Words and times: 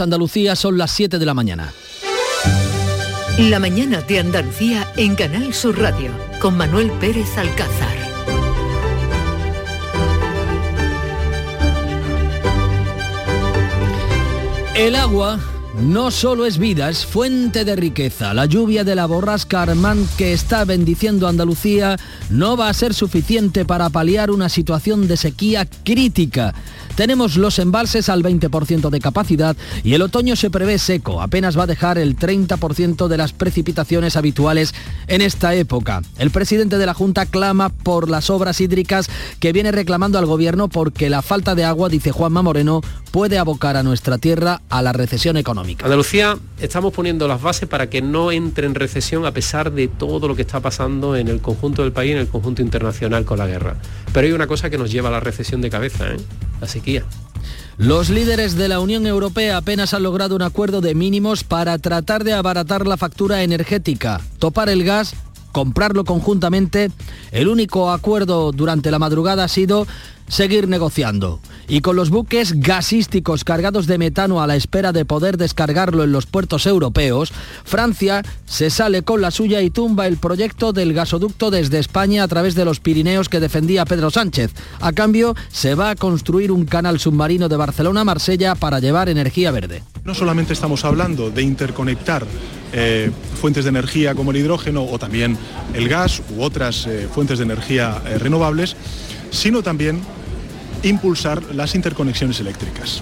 Andalucía 0.00 0.56
son 0.56 0.78
las 0.78 0.90
7 0.92 1.18
de 1.18 1.26
la 1.26 1.34
mañana. 1.34 1.72
La 3.38 3.58
mañana 3.58 4.00
de 4.02 4.18
Andalucía 4.18 4.86
en 4.96 5.14
Canal 5.14 5.54
Sur 5.54 5.78
Radio 5.78 6.10
con 6.40 6.56
Manuel 6.56 6.90
Pérez 6.92 7.36
Alcázar. 7.36 7.96
El 14.74 14.96
agua 14.96 15.38
no 15.78 16.10
solo 16.10 16.44
es 16.44 16.58
vida, 16.58 16.90
es 16.90 17.06
fuente 17.06 17.64
de 17.64 17.76
riqueza. 17.76 18.34
La 18.34 18.46
lluvia 18.46 18.84
de 18.84 18.94
la 18.94 19.06
borrasca 19.06 19.62
Armand 19.62 20.06
que 20.16 20.32
está 20.32 20.64
bendiciendo 20.64 21.26
Andalucía 21.26 21.96
no 22.30 22.56
va 22.56 22.68
a 22.68 22.74
ser 22.74 22.92
suficiente 22.92 23.64
para 23.64 23.88
paliar 23.88 24.30
una 24.30 24.48
situación 24.48 25.08
de 25.08 25.16
sequía 25.16 25.66
crítica. 25.84 26.54
Tenemos 26.96 27.36
los 27.36 27.58
embalses 27.58 28.08
al 28.08 28.22
20% 28.22 28.90
de 28.90 29.00
capacidad 29.00 29.56
y 29.82 29.94
el 29.94 30.02
otoño 30.02 30.36
se 30.36 30.50
prevé 30.50 30.78
seco, 30.78 31.22
apenas 31.22 31.58
va 31.58 31.62
a 31.62 31.66
dejar 31.66 31.96
el 31.96 32.16
30% 32.16 33.08
de 33.08 33.16
las 33.16 33.32
precipitaciones 33.32 34.16
habituales 34.16 34.74
en 35.06 35.22
esta 35.22 35.54
época. 35.54 36.02
El 36.18 36.30
presidente 36.30 36.76
de 36.76 36.86
la 36.86 36.94
Junta 36.94 37.26
clama 37.26 37.70
por 37.70 38.10
las 38.10 38.28
obras 38.28 38.60
hídricas 38.60 39.08
que 39.40 39.52
viene 39.52 39.72
reclamando 39.72 40.18
al 40.18 40.26
gobierno 40.26 40.68
porque 40.68 41.08
la 41.08 41.22
falta 41.22 41.54
de 41.54 41.64
agua, 41.64 41.88
dice 41.88 42.12
Juanma 42.12 42.42
Moreno, 42.42 42.82
puede 43.12 43.38
abocar 43.38 43.76
a 43.76 43.82
nuestra 43.82 44.18
tierra 44.18 44.62
a 44.70 44.82
la 44.82 44.92
recesión 44.92 45.36
económica. 45.36 45.84
Andalucía 45.84 46.38
estamos 46.58 46.92
poniendo 46.92 47.28
las 47.28 47.40
bases 47.40 47.68
para 47.68 47.88
que 47.88 48.02
no 48.02 48.32
entre 48.32 48.66
en 48.66 48.74
recesión 48.74 49.26
a 49.26 49.32
pesar 49.32 49.70
de 49.70 49.86
todo 49.86 50.26
lo 50.26 50.34
que 50.34 50.42
está 50.42 50.60
pasando 50.60 51.14
en 51.14 51.28
el 51.28 51.40
conjunto 51.40 51.82
del 51.82 51.92
país, 51.92 52.12
en 52.12 52.18
el 52.18 52.28
conjunto 52.28 52.62
internacional 52.62 53.24
con 53.24 53.38
la 53.38 53.46
guerra. 53.46 53.76
Pero 54.12 54.26
hay 54.26 54.32
una 54.32 54.46
cosa 54.46 54.70
que 54.70 54.78
nos 54.78 54.90
lleva 54.90 55.10
a 55.10 55.12
la 55.12 55.20
recesión 55.20 55.60
de 55.60 55.70
cabeza, 55.70 56.10
¿eh? 56.10 56.16
la 56.60 56.66
sequía. 56.66 57.04
Los 57.76 58.08
líderes 58.08 58.56
de 58.56 58.68
la 58.68 58.80
Unión 58.80 59.06
Europea 59.06 59.58
apenas 59.58 59.92
han 59.92 60.02
logrado 60.02 60.34
un 60.34 60.42
acuerdo 60.42 60.80
de 60.80 60.94
mínimos 60.94 61.44
para 61.44 61.76
tratar 61.78 62.24
de 62.24 62.32
abaratar 62.32 62.86
la 62.86 62.96
factura 62.96 63.42
energética, 63.42 64.20
topar 64.38 64.68
el 64.68 64.84
gas 64.84 65.14
comprarlo 65.52 66.04
conjuntamente, 66.04 66.90
el 67.30 67.46
único 67.46 67.90
acuerdo 67.90 68.52
durante 68.52 68.90
la 68.90 68.98
madrugada 68.98 69.44
ha 69.44 69.48
sido 69.48 69.86
seguir 70.32 70.66
negociando. 70.66 71.40
Y 71.68 71.82
con 71.82 71.94
los 71.94 72.08
buques 72.08 72.58
gasísticos 72.58 73.44
cargados 73.44 73.86
de 73.86 73.98
metano 73.98 74.40
a 74.40 74.46
la 74.46 74.56
espera 74.56 74.90
de 74.92 75.04
poder 75.04 75.36
descargarlo 75.36 76.04
en 76.04 76.12
los 76.12 76.24
puertos 76.24 76.64
europeos, 76.64 77.32
Francia 77.64 78.22
se 78.46 78.70
sale 78.70 79.02
con 79.02 79.20
la 79.20 79.30
suya 79.30 79.60
y 79.60 79.68
tumba 79.68 80.06
el 80.06 80.16
proyecto 80.16 80.72
del 80.72 80.94
gasoducto 80.94 81.50
desde 81.50 81.78
España 81.78 82.22
a 82.22 82.28
través 82.28 82.54
de 82.54 82.64
los 82.64 82.80
Pirineos 82.80 83.28
que 83.28 83.40
defendía 83.40 83.84
Pedro 83.84 84.10
Sánchez. 84.10 84.52
A 84.80 84.92
cambio, 84.92 85.36
se 85.50 85.74
va 85.74 85.90
a 85.90 85.96
construir 85.96 86.50
un 86.50 86.64
canal 86.64 86.98
submarino 86.98 87.50
de 87.50 87.56
Barcelona 87.56 88.00
a 88.00 88.04
Marsella 88.04 88.54
para 88.54 88.80
llevar 88.80 89.10
energía 89.10 89.50
verde. 89.50 89.82
No 90.04 90.14
solamente 90.14 90.54
estamos 90.54 90.86
hablando 90.86 91.30
de 91.30 91.42
interconectar 91.42 92.26
eh, 92.72 93.10
fuentes 93.38 93.64
de 93.64 93.68
energía 93.68 94.14
como 94.14 94.30
el 94.30 94.38
hidrógeno 94.38 94.84
o 94.84 94.98
también 94.98 95.36
el 95.74 95.90
gas 95.90 96.22
u 96.34 96.42
otras 96.42 96.86
eh, 96.86 97.06
fuentes 97.12 97.38
de 97.38 97.44
energía 97.44 98.00
eh, 98.06 98.16
renovables, 98.16 98.76
sino 99.30 99.62
también 99.62 100.00
impulsar 100.82 101.54
las 101.54 101.74
interconexiones 101.74 102.40
eléctricas. 102.40 103.00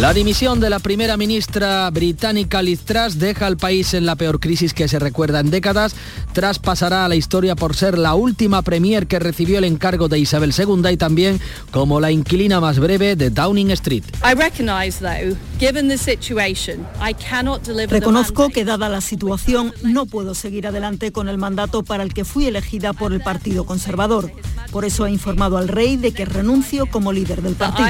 La 0.00 0.12
dimisión 0.12 0.60
de 0.60 0.68
la 0.68 0.78
primera 0.78 1.16
ministra 1.16 1.88
británica 1.90 2.60
Liz 2.60 2.80
Truss 2.80 3.18
deja 3.18 3.46
al 3.46 3.56
país 3.56 3.94
en 3.94 4.04
la 4.04 4.14
peor 4.14 4.40
crisis 4.40 4.74
que 4.74 4.88
se 4.88 4.98
recuerda 4.98 5.40
en 5.40 5.50
décadas. 5.50 5.96
Truss 6.34 6.58
pasará 6.58 7.06
a 7.06 7.08
la 7.08 7.16
historia 7.16 7.56
por 7.56 7.74
ser 7.74 7.96
la 7.96 8.14
última 8.14 8.60
premier 8.60 9.06
que 9.06 9.18
recibió 9.18 9.56
el 9.58 9.64
encargo 9.64 10.08
de 10.08 10.18
Isabel 10.18 10.52
II 10.56 10.90
y 10.90 10.96
también 10.98 11.40
como 11.70 11.98
la 12.00 12.10
inquilina 12.10 12.60
más 12.60 12.78
breve 12.78 13.16
de 13.16 13.30
Downing 13.30 13.70
Street. 13.70 14.04
Reconozco 17.88 18.48
que 18.50 18.64
dada 18.64 18.88
la 18.90 19.00
situación 19.00 19.72
no 19.82 20.04
puedo 20.04 20.34
seguir 20.34 20.66
adelante 20.66 21.12
con 21.12 21.28
el 21.28 21.38
mandato 21.38 21.82
para 21.82 22.02
el 22.02 22.12
que 22.12 22.24
fui 22.24 22.46
elegida 22.46 22.92
por 22.92 23.14
el 23.14 23.20
Partido 23.20 23.64
Conservador. 23.64 24.30
Por 24.70 24.84
eso 24.84 25.06
he 25.06 25.10
informado 25.10 25.56
al 25.56 25.68
rey 25.68 25.96
de 25.96 26.12
que 26.12 26.26
renuncio 26.26 26.86
como 26.86 27.05
líder 27.12 27.42
del 27.42 27.54
partido. 27.54 27.86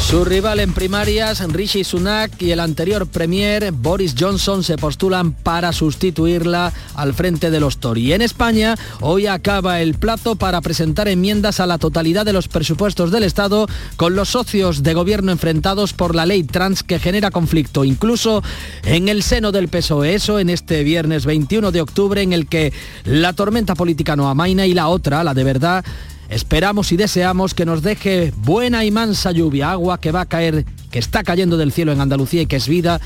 Su 0.00 0.24
rival 0.24 0.60
en 0.60 0.72
primarias, 0.72 1.42
Rishi 1.52 1.82
Sunak 1.82 2.40
y 2.40 2.52
el 2.52 2.60
anterior 2.60 3.08
premier 3.08 3.72
Boris 3.72 4.14
Johnson 4.16 4.62
se 4.62 4.76
postulan 4.76 5.32
para 5.32 5.72
sustituirla 5.72 6.72
al 6.94 7.14
frente 7.14 7.50
de 7.50 7.58
los 7.58 7.78
Tory. 7.78 8.12
En 8.12 8.22
España, 8.22 8.76
hoy 9.00 9.26
acaba 9.26 9.80
el 9.80 9.94
plazo 9.94 10.36
para 10.36 10.60
presentar 10.60 11.08
enmiendas 11.08 11.58
a 11.58 11.66
la 11.66 11.78
totalidad 11.78 12.24
de 12.24 12.32
los 12.32 12.46
presupuestos 12.46 13.10
del 13.10 13.24
Estado 13.24 13.66
con 13.96 14.14
los 14.14 14.28
socios 14.28 14.84
de 14.84 14.94
gobierno 14.94 15.32
enfrentados 15.32 15.92
por 15.92 16.14
la 16.14 16.26
ley 16.26 16.44
trans 16.44 16.82
que 16.82 17.00
genera 17.00 17.30
conflicto, 17.30 17.84
incluso 17.84 18.42
en 18.84 19.08
el 19.08 19.22
seno 19.22 19.50
del 19.50 19.68
PSOE. 19.68 20.14
Eso 20.14 20.38
en 20.38 20.50
este 20.50 20.84
viernes 20.84 21.26
21 21.26 21.72
de 21.72 21.80
octubre 21.80 22.22
en 22.22 22.32
el 22.32 22.46
que 22.46 22.72
la 23.04 23.32
tormenta 23.32 23.74
política 23.74 24.14
no 24.14 24.28
amaina 24.28 24.66
y 24.66 24.74
la 24.74 24.88
otra, 24.88 25.24
la 25.24 25.34
de 25.34 25.44
verdad, 25.44 25.84
Esperamos 26.28 26.92
y 26.92 26.96
deseamos 26.96 27.54
que 27.54 27.64
nos 27.64 27.82
deje 27.82 28.32
buena 28.36 28.84
y 28.84 28.90
mansa 28.90 29.30
lluvia, 29.30 29.70
agua 29.70 29.98
que 29.98 30.12
va 30.12 30.22
a 30.22 30.26
caer, 30.26 30.64
que 30.90 30.98
está 30.98 31.22
cayendo 31.22 31.56
del 31.56 31.72
cielo 31.72 31.92
en 31.92 32.00
Andalucía 32.00 32.42
y 32.42 32.46
que 32.46 32.56
es 32.56 32.68
vida 32.68 33.00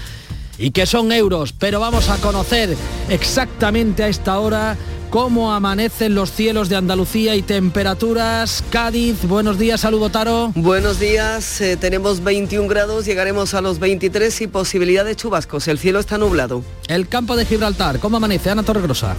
y 0.58 0.70
que 0.70 0.86
son 0.86 1.12
euros. 1.12 1.52
Pero 1.52 1.80
vamos 1.80 2.08
a 2.08 2.16
conocer 2.18 2.76
exactamente 3.08 4.04
a 4.04 4.08
esta 4.08 4.38
hora 4.38 4.76
cómo 5.10 5.52
amanecen 5.52 6.14
los 6.14 6.30
cielos 6.30 6.68
de 6.68 6.76
Andalucía 6.76 7.34
y 7.34 7.42
temperaturas. 7.42 8.62
Cádiz, 8.70 9.24
buenos 9.24 9.58
días, 9.58 9.80
saludo 9.80 10.08
Taro. 10.08 10.52
Buenos 10.54 11.00
días, 11.00 11.60
eh, 11.60 11.76
tenemos 11.76 12.22
21 12.22 12.68
grados, 12.68 13.04
llegaremos 13.04 13.54
a 13.54 13.60
los 13.60 13.80
23 13.80 14.40
y 14.40 14.46
posibilidad 14.46 15.04
de 15.04 15.16
chubascos. 15.16 15.68
El 15.68 15.78
cielo 15.78 15.98
está 15.98 16.16
nublado. 16.16 16.62
El 16.88 17.08
campo 17.08 17.36
de 17.36 17.44
Gibraltar, 17.44 17.98
¿cómo 17.98 18.18
amanece 18.18 18.50
Ana 18.50 18.62
Torregrosa? 18.62 19.16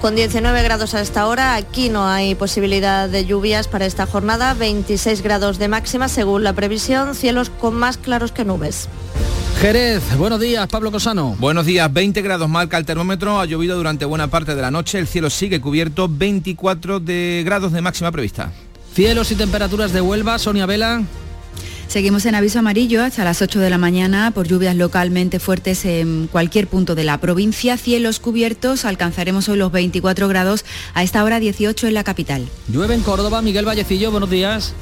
Con 0.00 0.16
19 0.16 0.62
grados 0.62 0.94
a 0.94 1.02
esta 1.02 1.26
hora, 1.26 1.56
aquí 1.56 1.90
no 1.90 2.06
hay 2.06 2.34
posibilidad 2.34 3.06
de 3.06 3.26
lluvias 3.26 3.68
para 3.68 3.84
esta 3.84 4.06
jornada, 4.06 4.54
26 4.54 5.20
grados 5.20 5.58
de 5.58 5.68
máxima 5.68 6.08
según 6.08 6.42
la 6.42 6.54
previsión, 6.54 7.14
cielos 7.14 7.50
con 7.50 7.74
más 7.74 7.98
claros 7.98 8.32
que 8.32 8.46
nubes. 8.46 8.88
Jerez, 9.60 10.02
buenos 10.16 10.40
días, 10.40 10.66
Pablo 10.68 10.90
Cosano. 10.90 11.36
Buenos 11.38 11.66
días, 11.66 11.92
20 11.92 12.22
grados 12.22 12.48
marca 12.48 12.78
el 12.78 12.86
termómetro, 12.86 13.40
ha 13.40 13.44
llovido 13.44 13.76
durante 13.76 14.06
buena 14.06 14.28
parte 14.28 14.54
de 14.54 14.62
la 14.62 14.70
noche, 14.70 14.98
el 14.98 15.06
cielo 15.06 15.28
sigue 15.28 15.60
cubierto, 15.60 16.08
24 16.08 16.98
de 16.98 17.42
grados 17.44 17.70
de 17.72 17.82
máxima 17.82 18.10
prevista. 18.10 18.52
Cielos 18.94 19.30
y 19.32 19.34
temperaturas 19.34 19.92
de 19.92 20.00
Huelva, 20.00 20.38
Sonia 20.38 20.64
Vela. 20.64 21.02
Seguimos 21.90 22.24
en 22.24 22.36
aviso 22.36 22.60
amarillo 22.60 23.02
hasta 23.02 23.24
las 23.24 23.42
8 23.42 23.58
de 23.58 23.68
la 23.68 23.76
mañana 23.76 24.30
por 24.30 24.46
lluvias 24.46 24.76
localmente 24.76 25.40
fuertes 25.40 25.84
en 25.84 26.28
cualquier 26.28 26.68
punto 26.68 26.94
de 26.94 27.02
la 27.02 27.18
provincia. 27.18 27.76
Cielos 27.76 28.20
cubiertos, 28.20 28.84
alcanzaremos 28.84 29.48
hoy 29.48 29.58
los 29.58 29.72
24 29.72 30.28
grados, 30.28 30.64
a 30.94 31.02
esta 31.02 31.24
hora 31.24 31.40
18 31.40 31.88
en 31.88 31.94
la 31.94 32.04
capital. 32.04 32.46
Llueve 32.68 32.94
en 32.94 33.00
Córdoba, 33.00 33.42
Miguel 33.42 33.64
Vallecillo, 33.64 34.12
buenos 34.12 34.30
días. 34.30 34.72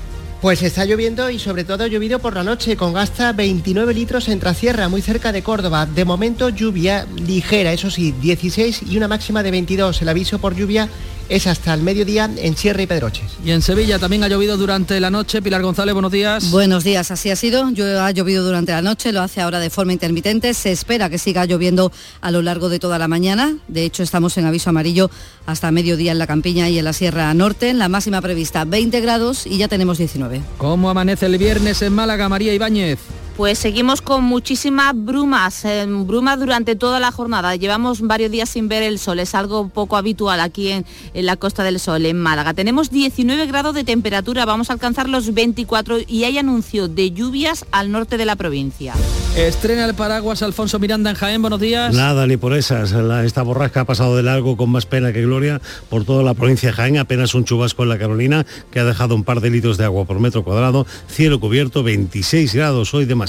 Pues 0.43 0.63
está 0.63 0.85
lloviendo 0.85 1.31
y 1.31 1.39
sobre 1.39 1.65
todo 1.65 1.85
ha 1.85 1.89
llovido 1.89 2.19
por 2.19 2.35
la 2.35 2.45
noche 2.45 2.77
con 2.77 2.93
gasta 2.93 3.33
29 3.33 3.95
litros 3.95 4.29
en 4.29 4.39
Trasierra, 4.39 4.91
muy 4.91 5.01
cerca 5.01 5.33
de 5.33 5.43
Córdoba. 5.43 5.87
De 5.87 6.05
momento 6.05 6.51
lluvia 6.51 7.07
ligera, 7.17 7.73
eso 7.73 7.91
sí, 7.91 8.13
16 8.21 8.83
y 8.87 8.99
una 8.99 9.09
máxima 9.09 9.43
de 9.43 9.51
22. 9.51 10.03
El 10.03 10.11
aviso 10.11 10.39
por 10.41 10.55
lluvia 10.55 10.91
es 11.28 11.47
hasta 11.47 11.75
el 11.75 11.83
mediodía 11.83 12.31
en 12.37 12.56
Sierra 12.56 12.83
y 12.83 12.87
Pedroches. 12.87 13.33
Y 13.44 13.50
en 13.50 13.62
Sevilla 13.62 13.99
también 13.99 14.25
ha 14.25 14.28
llovido 14.28 14.56
durante 14.56 14.99
la 15.00 15.11
noche. 15.11 15.43
Pilar 15.43 15.62
González, 15.62 15.93
buenos 15.94 16.12
días. 16.12 16.50
Buenos 16.50 16.84
días, 16.84 17.11
así 17.11 17.31
ha 17.31 17.37
sido. 17.37 17.65
Ha 17.65 18.11
llovido 18.11 18.44
durante 18.44 18.72
la 18.72 18.83
noche, 18.83 19.12
lo 19.12 19.21
hace 19.21 19.41
ahora 19.41 19.61
de 19.61 19.71
forma 19.71 19.93
intermitente. 19.93 20.55
Se 20.55 20.72
espera 20.72 21.11
que 21.11 21.19
siga 21.19 21.44
lloviendo 21.44 21.93
a 22.21 22.31
lo 22.31 22.43
largo 22.43 22.69
de 22.69 22.78
toda 22.78 22.99
la 22.99 23.09
mañana. 23.09 23.56
De 23.69 23.84
hecho, 23.84 24.03
estamos 24.03 24.37
en 24.38 24.47
aviso 24.47 24.71
amarillo 24.71 25.11
hasta 25.47 25.71
mediodía 25.71 26.12
en 26.12 26.19
la 26.19 26.27
Campiña 26.27 26.69
y 26.69 26.78
en 26.78 26.84
la 26.84 26.93
Sierra 26.93 27.33
Norte. 27.34 27.71
En 27.71 27.78
la 27.78 27.88
máxima 27.88 28.21
prevista 28.21 28.65
20 28.65 29.00
grados 29.00 29.47
y 29.47 29.59
ya 29.59 29.69
tenemos 29.69 29.99
19. 29.99 30.43
¿Cómo 30.56 30.91
amanece 30.91 31.27
el 31.27 31.38
viernes 31.38 31.83
en 31.83 31.93
Málaga, 31.93 32.28
María 32.28 32.55
Ibáñez? 32.55 32.99
Pues 33.38 33.60
seguimos 33.60 34.02
con 34.02 34.25
muchísimas 34.25 34.93
brumas, 34.96 35.64
eh, 35.64 35.87
brumas 35.87 36.40
durante 36.40 36.75
toda 36.75 36.99
la 36.99 37.12
jornada. 37.12 37.55
Llevamos 37.55 38.00
varios 38.00 38.32
días 38.32 38.49
sin 38.49 38.67
ver 38.67 38.82
el 38.82 38.99
sol, 38.99 39.20
es 39.20 39.32
algo 39.32 39.69
poco 39.69 39.96
habitual 39.96 40.40
aquí 40.40 40.70
en, 40.70 40.85
la 41.14 41.37
Costa 41.37 41.62
del 41.62 41.79
Sol, 41.79 42.05
en 42.05 42.19
Málaga. 42.19 42.52
Tenemos 42.52 42.90
19 42.90 43.46
grados 43.46 43.76
de 43.76 43.85
temperatura, 43.85 44.44
vamos 44.44 44.70
a 44.70 44.73
alcanzar 44.73 45.08
los 45.08 45.35
24 45.35 45.99
y 46.08 46.25
hay 46.25 46.37
anuncio 46.37 46.88
de 46.88 47.12
lluvias 47.12 47.64
al 47.70 47.93
norte 47.93 48.17
de 48.17 48.25
la 48.25 48.35
provincia. 48.35 48.94
Estrena 49.37 49.84
el 49.84 49.94
paraguas 49.94 50.43
Alfonso 50.43 50.81
Miranda 50.81 51.11
en 51.11 51.17
Jaén, 51.17 51.41
buenos 51.41 51.61
días. 51.61 51.94
Nada, 51.94 52.26
ni 52.26 52.37
por 52.37 52.55
esas. 52.55 52.91
esta 53.25 53.43
borrasca 53.43 53.82
ha 53.82 53.84
pasado 53.84 54.17
de 54.17 54.25
largo 54.25 54.56
con 54.56 54.69
más 54.70 54.84
pena 54.84 55.12
que 55.12 55.23
gloria 55.23 55.61
por 55.88 56.05
toda 56.05 56.25
la 56.25 56.34
provincia 56.34 56.70
de 56.70 56.73
Jaén, 56.73 56.99
apenas 56.99 57.37
un 57.37 57.44
chubasco 57.44 57.84
en 57.84 57.91
la 57.91 57.99
Carolina 57.99 58.44
que 58.73 58.81
ha 58.81 58.84
dejado 58.84 59.14
un 59.14 59.23
par 59.23 59.41
de 59.41 59.50
litros 59.50 59.79
de 59.79 59.84
agua 59.84 60.06
por 60.06 60.19
metro 60.19 60.43
cuadrado, 60.43 60.88
cielo 61.06 61.38
cubierto, 61.38 61.84
26 61.84 62.52
grados 62.52 62.93
hoy 62.94 63.05
de 63.05 63.14
más 63.14 63.28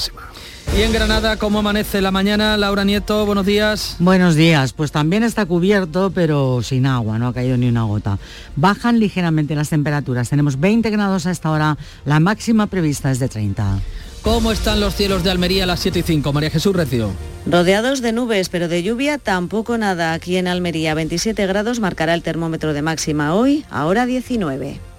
y 0.76 0.82
en 0.82 0.92
Granada, 0.92 1.36
¿cómo 1.36 1.58
amanece 1.58 2.00
la 2.00 2.10
mañana? 2.10 2.56
Laura 2.56 2.84
Nieto, 2.84 3.26
buenos 3.26 3.44
días. 3.44 3.96
Buenos 3.98 4.36
días, 4.36 4.72
pues 4.72 4.92
también 4.92 5.24
está 5.24 5.44
cubierto, 5.46 6.12
pero 6.14 6.62
sin 6.62 6.86
agua, 6.86 7.18
no 7.18 7.28
ha 7.28 7.34
caído 7.34 7.56
ni 7.56 7.68
una 7.68 7.82
gota. 7.82 8.18
Bajan 8.56 9.00
ligeramente 9.00 9.54
las 9.54 9.70
temperaturas, 9.70 10.30
tenemos 10.30 10.60
20 10.60 10.88
grados 10.90 11.26
a 11.26 11.32
esta 11.32 11.50
hora, 11.50 11.76
la 12.04 12.20
máxima 12.20 12.68
prevista 12.68 13.10
es 13.10 13.18
de 13.18 13.28
30. 13.28 13.80
¿Cómo 14.22 14.52
están 14.52 14.80
los 14.80 14.94
cielos 14.94 15.24
de 15.24 15.30
Almería 15.30 15.64
a 15.64 15.66
las 15.66 15.80
7 15.80 16.00
y 16.00 16.02
5? 16.02 16.32
María 16.32 16.50
Jesús 16.50 16.76
Recio. 16.76 17.10
Rodeados 17.46 18.02
de 18.02 18.12
nubes, 18.12 18.50
pero 18.50 18.68
de 18.68 18.82
lluvia 18.82 19.16
tampoco 19.16 19.78
nada. 19.78 20.12
Aquí 20.12 20.36
en 20.36 20.46
Almería 20.46 20.94
27 20.94 21.46
grados 21.46 21.80
marcará 21.80 22.12
el 22.12 22.22
termómetro 22.22 22.74
de 22.74 22.82
máxima 22.82 23.34
hoy, 23.34 23.64
ahora 23.70 24.04
19. 24.04 24.89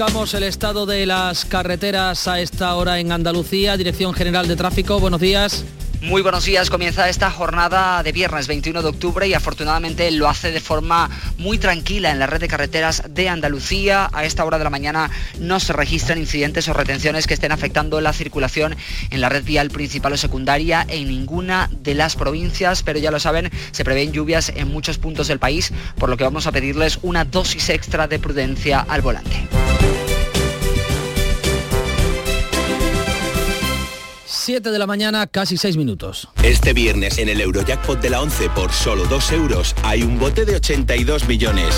El 0.00 0.44
estado 0.44 0.86
de 0.86 1.04
las 1.04 1.44
carreteras 1.44 2.26
a 2.26 2.40
esta 2.40 2.74
hora 2.74 3.00
en 3.00 3.12
Andalucía. 3.12 3.76
Dirección 3.76 4.14
General 4.14 4.48
de 4.48 4.56
Tráfico, 4.56 4.98
buenos 4.98 5.20
días. 5.20 5.62
Muy 6.02 6.22
buenos 6.22 6.46
días, 6.46 6.70
comienza 6.70 7.10
esta 7.10 7.30
jornada 7.30 8.02
de 8.02 8.12
viernes 8.12 8.46
21 8.46 8.80
de 8.80 8.88
octubre 8.88 9.28
y 9.28 9.34
afortunadamente 9.34 10.10
lo 10.10 10.30
hace 10.30 10.50
de 10.50 10.60
forma 10.60 11.10
muy 11.36 11.58
tranquila 11.58 12.10
en 12.10 12.18
la 12.18 12.26
red 12.26 12.40
de 12.40 12.48
carreteras 12.48 13.02
de 13.10 13.28
Andalucía. 13.28 14.08
A 14.14 14.24
esta 14.24 14.46
hora 14.46 14.56
de 14.56 14.64
la 14.64 14.70
mañana 14.70 15.10
no 15.38 15.60
se 15.60 15.74
registran 15.74 16.16
incidentes 16.16 16.68
o 16.68 16.72
retenciones 16.72 17.26
que 17.26 17.34
estén 17.34 17.52
afectando 17.52 18.00
la 18.00 18.14
circulación 18.14 18.76
en 19.10 19.20
la 19.20 19.28
red 19.28 19.44
vial 19.44 19.68
principal 19.68 20.14
o 20.14 20.16
secundaria 20.16 20.86
en 20.88 21.06
ninguna 21.06 21.68
de 21.70 21.94
las 21.94 22.16
provincias, 22.16 22.82
pero 22.82 22.98
ya 22.98 23.10
lo 23.10 23.20
saben, 23.20 23.50
se 23.70 23.84
prevén 23.84 24.12
lluvias 24.12 24.52
en 24.56 24.68
muchos 24.68 24.96
puntos 24.96 25.28
del 25.28 25.38
país, 25.38 25.70
por 25.98 26.08
lo 26.08 26.16
que 26.16 26.24
vamos 26.24 26.46
a 26.46 26.52
pedirles 26.52 26.98
una 27.02 27.26
dosis 27.26 27.68
extra 27.68 28.08
de 28.08 28.18
prudencia 28.18 28.80
al 28.88 29.02
volante. 29.02 29.48
7 34.50 34.72
de 34.72 34.78
la 34.80 34.86
mañana, 34.88 35.28
casi 35.28 35.56
6 35.56 35.76
minutos. 35.76 36.28
Este 36.42 36.72
viernes 36.72 37.18
en 37.18 37.28
el 37.28 37.40
Eurojackpot 37.40 38.00
de 38.00 38.10
la 38.10 38.20
11 38.20 38.50
por 38.50 38.72
solo 38.72 39.04
2 39.04 39.30
euros 39.30 39.76
hay 39.84 40.02
un 40.02 40.18
bote 40.18 40.44
de 40.44 40.56
82 40.56 41.28
millones. 41.28 41.72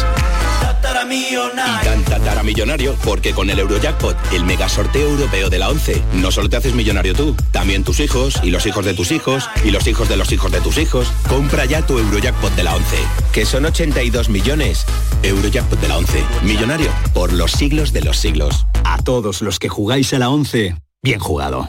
Y 1.11 1.85
tan 1.85 2.03
tatara 2.05 2.43
millonario 2.43 2.97
porque 3.05 3.35
con 3.35 3.51
el 3.51 3.59
Eurojackpot, 3.59 4.17
el 4.33 4.45
mega 4.45 4.71
sorteo 4.71 5.11
europeo 5.11 5.51
de 5.51 5.59
la 5.59 5.69
11, 5.69 6.03
no 6.15 6.31
solo 6.31 6.49
te 6.49 6.57
haces 6.57 6.73
millonario 6.73 7.15
tú, 7.15 7.37
también 7.51 7.85
tus 7.85 8.01
hijos 8.01 8.41
y 8.43 8.51
los 8.51 8.65
hijos 8.65 8.87
de 8.87 8.95
tus 8.95 9.13
hijos 9.13 9.51
y 9.67 9.71
los 9.71 9.87
hijos 9.87 10.09
de 10.09 10.17
los 10.17 10.33
hijos 10.33 10.51
de 10.51 10.63
tus 10.63 10.79
hijos. 10.79 11.13
Compra 11.29 11.67
ya 11.67 11.87
tu 11.87 11.99
Eurojackpot 11.99 12.55
de 12.55 12.63
la 12.63 12.75
11, 12.75 12.97
que 13.35 13.45
son 13.45 13.67
82 13.67 14.31
millones. 14.31 14.87
Eurojackpot 15.23 15.79
de 15.79 15.89
la 15.89 15.99
11, 15.99 16.25
millonario 16.43 16.89
por 17.13 17.35
los 17.35 17.53
siglos 17.53 17.93
de 17.93 18.01
los 18.01 18.17
siglos. 18.17 18.65
A 18.85 18.97
todos 19.03 19.43
los 19.43 19.59
que 19.59 19.69
jugáis 19.69 20.15
a 20.15 20.19
la 20.19 20.31
11, 20.31 20.75
bien 21.03 21.21
jugado. 21.21 21.69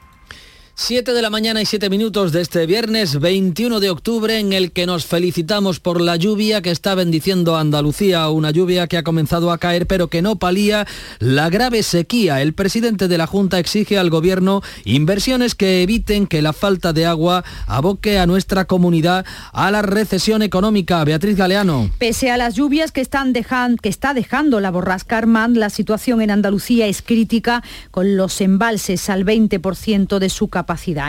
7 0.75 1.13
de 1.13 1.21
la 1.21 1.29
mañana 1.29 1.61
y 1.61 1.65
7 1.65 1.89
minutos 1.89 2.31
de 2.31 2.41
este 2.41 2.65
viernes 2.65 3.19
21 3.19 3.79
de 3.79 3.89
octubre 3.89 4.39
en 4.39 4.53
el 4.53 4.71
que 4.71 4.85
nos 4.85 5.05
felicitamos 5.05 5.79
por 5.79 6.01
la 6.01 6.15
lluvia 6.15 6.61
que 6.61 6.71
está 6.71 6.95
bendiciendo 6.95 7.57
Andalucía, 7.57 8.29
una 8.29 8.51
lluvia 8.51 8.87
que 8.87 8.97
ha 8.97 9.03
comenzado 9.03 9.51
a 9.51 9.57
caer 9.57 9.85
pero 9.85 10.07
que 10.07 10.21
no 10.21 10.37
palía 10.37 10.87
la 11.19 11.49
grave 11.49 11.83
sequía. 11.83 12.41
El 12.41 12.53
presidente 12.53 13.07
de 13.07 13.17
la 13.17 13.27
Junta 13.27 13.59
exige 13.59 13.97
al 13.97 14.09
gobierno 14.09 14.61
inversiones 14.85 15.55
que 15.55 15.83
eviten 15.83 16.25
que 16.25 16.41
la 16.41 16.53
falta 16.53 16.93
de 16.93 17.05
agua 17.05 17.43
aboque 17.67 18.17
a 18.17 18.25
nuestra 18.25 18.65
comunidad 18.65 19.25
a 19.53 19.71
la 19.71 19.81
recesión 19.81 20.41
económica. 20.41 21.03
Beatriz 21.03 21.35
Galeano. 21.35 21.91
Pese 21.99 22.31
a 22.31 22.37
las 22.37 22.55
lluvias 22.55 22.91
que, 22.91 23.01
están 23.01 23.33
dejan, 23.33 23.77
que 23.77 23.89
está 23.89 24.13
dejando 24.13 24.59
la 24.59 24.71
borrasca 24.71 25.17
Armand, 25.17 25.57
la 25.57 25.69
situación 25.69 26.21
en 26.21 26.31
Andalucía 26.31 26.87
es 26.87 27.01
crítica 27.01 27.61
con 27.91 28.15
los 28.15 28.41
embalses 28.41 29.09
al 29.09 29.25
20% 29.25 30.17
de 30.17 30.29
su 30.29 30.47
capacidad. 30.47 30.60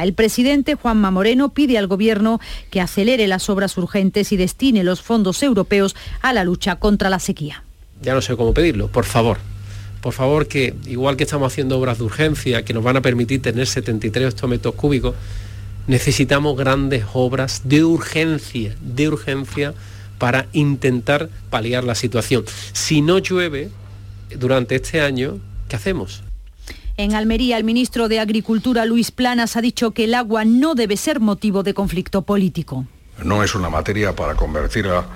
El 0.02 0.14
presidente 0.14 0.74
Juanma 0.74 1.10
Moreno 1.10 1.52
pide 1.52 1.78
al 1.78 1.86
Gobierno 1.86 2.40
que 2.70 2.80
acelere 2.80 3.26
las 3.26 3.48
obras 3.50 3.76
urgentes 3.76 4.32
y 4.32 4.36
destine 4.36 4.84
los 4.84 5.02
fondos 5.02 5.42
europeos 5.42 5.94
a 6.20 6.32
la 6.32 6.44
lucha 6.44 6.76
contra 6.76 7.10
la 7.10 7.18
sequía. 7.18 7.64
Ya 8.02 8.14
no 8.14 8.20
sé 8.20 8.36
cómo 8.36 8.52
pedirlo, 8.52 8.88
por 8.88 9.04
favor. 9.04 9.38
Por 10.00 10.12
favor, 10.12 10.48
que 10.48 10.74
igual 10.86 11.16
que 11.16 11.24
estamos 11.24 11.52
haciendo 11.52 11.78
obras 11.78 11.98
de 11.98 12.04
urgencia 12.04 12.64
que 12.64 12.74
nos 12.74 12.82
van 12.82 12.96
a 12.96 13.02
permitir 13.02 13.40
tener 13.40 13.66
73 13.66 14.42
metros 14.48 14.74
cúbicos, 14.74 15.14
necesitamos 15.86 16.56
grandes 16.56 17.04
obras 17.12 17.62
de 17.64 17.84
urgencia, 17.84 18.74
de 18.80 19.08
urgencia 19.08 19.74
para 20.18 20.46
intentar 20.52 21.28
paliar 21.50 21.84
la 21.84 21.94
situación. 21.94 22.44
Si 22.72 23.00
no 23.00 23.18
llueve 23.18 23.70
durante 24.36 24.76
este 24.76 25.00
año, 25.00 25.38
¿qué 25.68 25.76
hacemos? 25.76 26.22
En 27.02 27.16
Almería, 27.16 27.58
el 27.58 27.64
ministro 27.64 28.06
de 28.06 28.20
Agricultura, 28.20 28.84
Luis 28.84 29.10
Planas, 29.10 29.56
ha 29.56 29.60
dicho 29.60 29.90
que 29.90 30.04
el 30.04 30.14
agua 30.14 30.44
no 30.44 30.76
debe 30.76 30.96
ser 30.96 31.18
motivo 31.18 31.64
de 31.64 31.74
conflicto 31.74 32.22
político. 32.22 32.86
No 33.24 33.42
es 33.42 33.56
una 33.56 33.68
materia 33.68 34.14
para 34.14 34.36
convertirla 34.36 35.06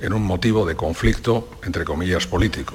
en 0.00 0.14
un 0.14 0.22
motivo 0.22 0.64
de 0.64 0.74
conflicto, 0.74 1.50
entre 1.62 1.84
comillas, 1.84 2.26
político. 2.26 2.72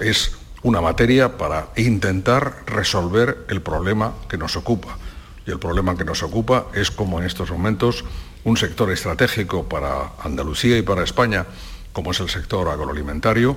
Es 0.00 0.34
una 0.62 0.80
materia 0.80 1.36
para 1.36 1.68
intentar 1.76 2.64
resolver 2.64 3.44
el 3.50 3.60
problema 3.60 4.14
que 4.30 4.38
nos 4.38 4.56
ocupa. 4.56 4.96
Y 5.46 5.50
el 5.50 5.58
problema 5.58 5.94
que 5.94 6.06
nos 6.06 6.22
ocupa 6.22 6.68
es 6.74 6.90
como 6.90 7.20
en 7.20 7.26
estos 7.26 7.50
momentos 7.50 8.02
un 8.44 8.56
sector 8.56 8.90
estratégico 8.90 9.68
para 9.68 10.12
Andalucía 10.24 10.78
y 10.78 10.82
para 10.82 11.04
España, 11.04 11.44
como 11.92 12.12
es 12.12 12.20
el 12.20 12.30
sector 12.30 12.66
agroalimentario, 12.66 13.56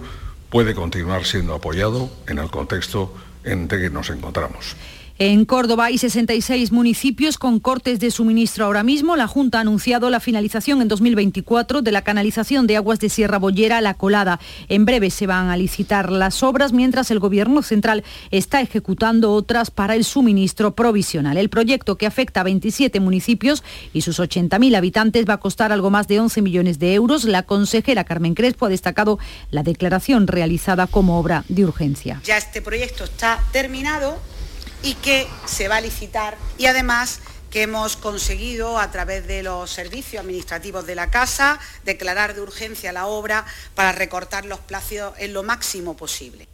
puede 0.50 0.75
continuar 0.75 1.24
siendo 1.24 1.54
apoyado 1.54 2.10
en 2.28 2.39
el 2.39 2.51
contexto 2.51 3.13
en 3.50 3.68
que 3.68 3.89
nos 3.89 4.10
encontramos. 4.10 4.75
En 5.22 5.44
Córdoba 5.44 5.88
hay 5.88 5.98
66 5.98 6.72
municipios 6.72 7.38
con 7.38 7.60
cortes 7.60 8.00
de 8.00 8.10
suministro 8.10 8.64
ahora 8.64 8.84
mismo. 8.84 9.18
La 9.18 9.28
Junta 9.28 9.58
ha 9.58 9.62
anunciado 9.62 10.10
la 10.10 10.22
finalización 10.22 10.82
en 10.82 10.88
2024 10.88 11.82
de 11.82 11.92
la 11.92 12.04
canalización 12.04 12.68
de 12.68 12.78
aguas 12.78 13.02
de 13.02 13.10
Sierra 13.10 13.38
Bollera 13.38 13.80
a 13.80 13.82
La 13.82 13.96
Colada. 13.96 14.40
En 14.70 14.86
breve 14.86 15.10
se 15.10 15.28
van 15.28 15.50
a 15.50 15.58
licitar 15.58 16.10
las 16.10 16.42
obras 16.42 16.72
mientras 16.72 17.12
el 17.12 17.20
Gobierno 17.20 17.64
central 17.64 18.06
está 18.32 18.62
ejecutando 18.62 19.34
otras 19.34 19.72
para 19.72 19.96
el 19.96 20.06
suministro 20.06 20.74
provisional. 20.74 21.36
El 21.36 21.50
proyecto 21.50 21.98
que 21.98 22.06
afecta 22.06 22.40
a 22.40 22.46
27 22.46 23.02
municipios 23.02 23.62
y 23.92 24.04
sus 24.04 24.22
80.000 24.22 24.74
habitantes 24.78 25.26
va 25.28 25.34
a 25.34 25.40
costar 25.42 25.74
algo 25.74 25.90
más 25.90 26.08
de 26.08 26.22
11 26.22 26.42
millones 26.42 26.80
de 26.80 26.94
euros. 26.94 27.26
La 27.26 27.44
consejera 27.44 28.06
Carmen 28.06 28.36
Crespo 28.36 28.68
ha 28.68 28.70
destacado 28.70 29.20
la 29.52 29.64
declaración 29.64 30.28
realizada 30.28 30.88
como 30.88 31.20
obra 31.20 31.44
de 31.50 31.66
urgencia. 31.66 32.22
Ya 32.24 32.38
este 32.38 32.62
proyecto 32.62 33.04
está 33.04 33.44
terminado 33.52 34.18
y 34.84 34.96
que 34.96 35.28
se 35.46 35.68
va 35.68 35.78
a 35.78 35.82
licitar 35.82 36.38
y 36.58 36.66
además 36.66 37.20
que 37.50 37.64
hemos 37.64 37.98
conseguido 37.98 38.78
a 38.80 38.92
través 38.92 39.26
de 39.28 39.44
los 39.44 39.72
servicios 39.72 40.22
administrativos 40.22 40.86
de 40.86 40.96
la 40.96 41.10
Casa 41.10 41.60
declarar 41.84 42.36
de 42.36 42.42
urgencia 42.42 42.92
la 42.92 43.08
obra 43.08 43.46
para 43.76 43.92
recortar 43.92 44.46
los 44.46 44.60
plazos 44.60 45.14
en 45.18 45.34
lo 45.34 45.44
máximo 45.44 45.98
posible. 45.98 46.48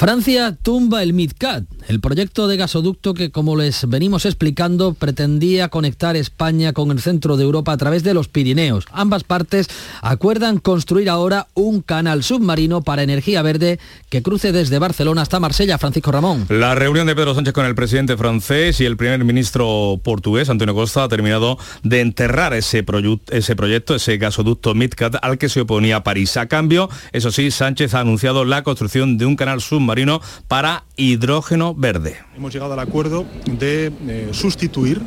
Francia 0.00 0.56
tumba 0.62 1.02
el 1.02 1.12
MidCat, 1.12 1.64
el 1.86 2.00
proyecto 2.00 2.48
de 2.48 2.56
gasoducto 2.56 3.12
que, 3.12 3.30
como 3.30 3.54
les 3.54 3.86
venimos 3.86 4.24
explicando, 4.24 4.94
pretendía 4.94 5.68
conectar 5.68 6.16
España 6.16 6.72
con 6.72 6.90
el 6.90 7.02
centro 7.02 7.36
de 7.36 7.44
Europa 7.44 7.72
a 7.72 7.76
través 7.76 8.02
de 8.02 8.14
los 8.14 8.26
Pirineos. 8.26 8.86
Ambas 8.92 9.24
partes 9.24 9.68
acuerdan 10.00 10.56
construir 10.56 11.10
ahora 11.10 11.48
un 11.52 11.82
canal 11.82 12.22
submarino 12.22 12.80
para 12.80 13.02
energía 13.02 13.42
verde 13.42 13.78
que 14.08 14.22
cruce 14.22 14.52
desde 14.52 14.78
Barcelona 14.78 15.20
hasta 15.20 15.38
Marsella. 15.38 15.76
Francisco 15.76 16.10
Ramón. 16.10 16.46
La 16.48 16.74
reunión 16.74 17.06
de 17.06 17.14
Pedro 17.14 17.34
Sánchez 17.34 17.52
con 17.52 17.66
el 17.66 17.74
presidente 17.74 18.16
francés 18.16 18.80
y 18.80 18.86
el 18.86 18.96
primer 18.96 19.22
ministro 19.22 20.00
portugués, 20.02 20.48
Antonio 20.48 20.74
Costa, 20.74 21.04
ha 21.04 21.08
terminado 21.08 21.58
de 21.82 22.00
enterrar 22.00 22.54
ese, 22.54 22.84
proyecto, 22.84 23.94
ese 23.94 24.16
gasoducto 24.16 24.74
MidCat 24.74 25.16
al 25.20 25.36
que 25.36 25.50
se 25.50 25.60
oponía 25.60 26.02
París. 26.02 26.38
A 26.38 26.46
cambio, 26.46 26.88
eso 27.12 27.30
sí, 27.30 27.50
Sánchez 27.50 27.92
ha 27.92 28.00
anunciado 28.00 28.46
la 28.46 28.62
construcción 28.62 29.18
de 29.18 29.26
un 29.26 29.36
canal 29.36 29.60
submarino 29.60 29.89
marino 29.90 30.20
para 30.46 30.84
hidrógeno 30.96 31.74
verde. 31.74 32.16
Hemos 32.36 32.52
llegado 32.52 32.74
al 32.74 32.78
acuerdo 32.78 33.26
de 33.46 33.92
eh, 34.06 34.28
sustituir 34.30 35.02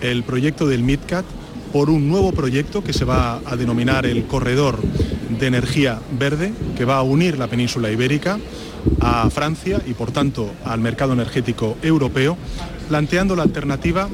el 0.00 0.24
proyecto 0.24 0.66
del 0.66 0.82
MidCat 0.82 1.24
por 1.72 1.90
un 1.90 2.08
nuevo 2.08 2.32
proyecto 2.32 2.82
que 2.82 2.92
se 2.92 3.04
va 3.04 3.40
a 3.44 3.54
denominar 3.54 4.04
el 4.04 4.26
Corredor 4.26 4.80
de 5.38 5.46
Energía 5.46 6.00
Verde, 6.18 6.52
que 6.76 6.84
va 6.84 6.96
a 6.96 7.02
unir 7.02 7.38
la 7.38 7.46
península 7.46 7.90
ibérica 7.90 8.38
a 9.00 9.30
Francia 9.30 9.80
y 9.86 9.94
por 9.94 10.10
tanto 10.10 10.52
al 10.64 10.80
mercado 10.80 11.12
energético 11.12 11.76
europeo, 11.82 12.36
planteando 12.88 13.36
la 13.36 13.44
alternativa 13.44 14.08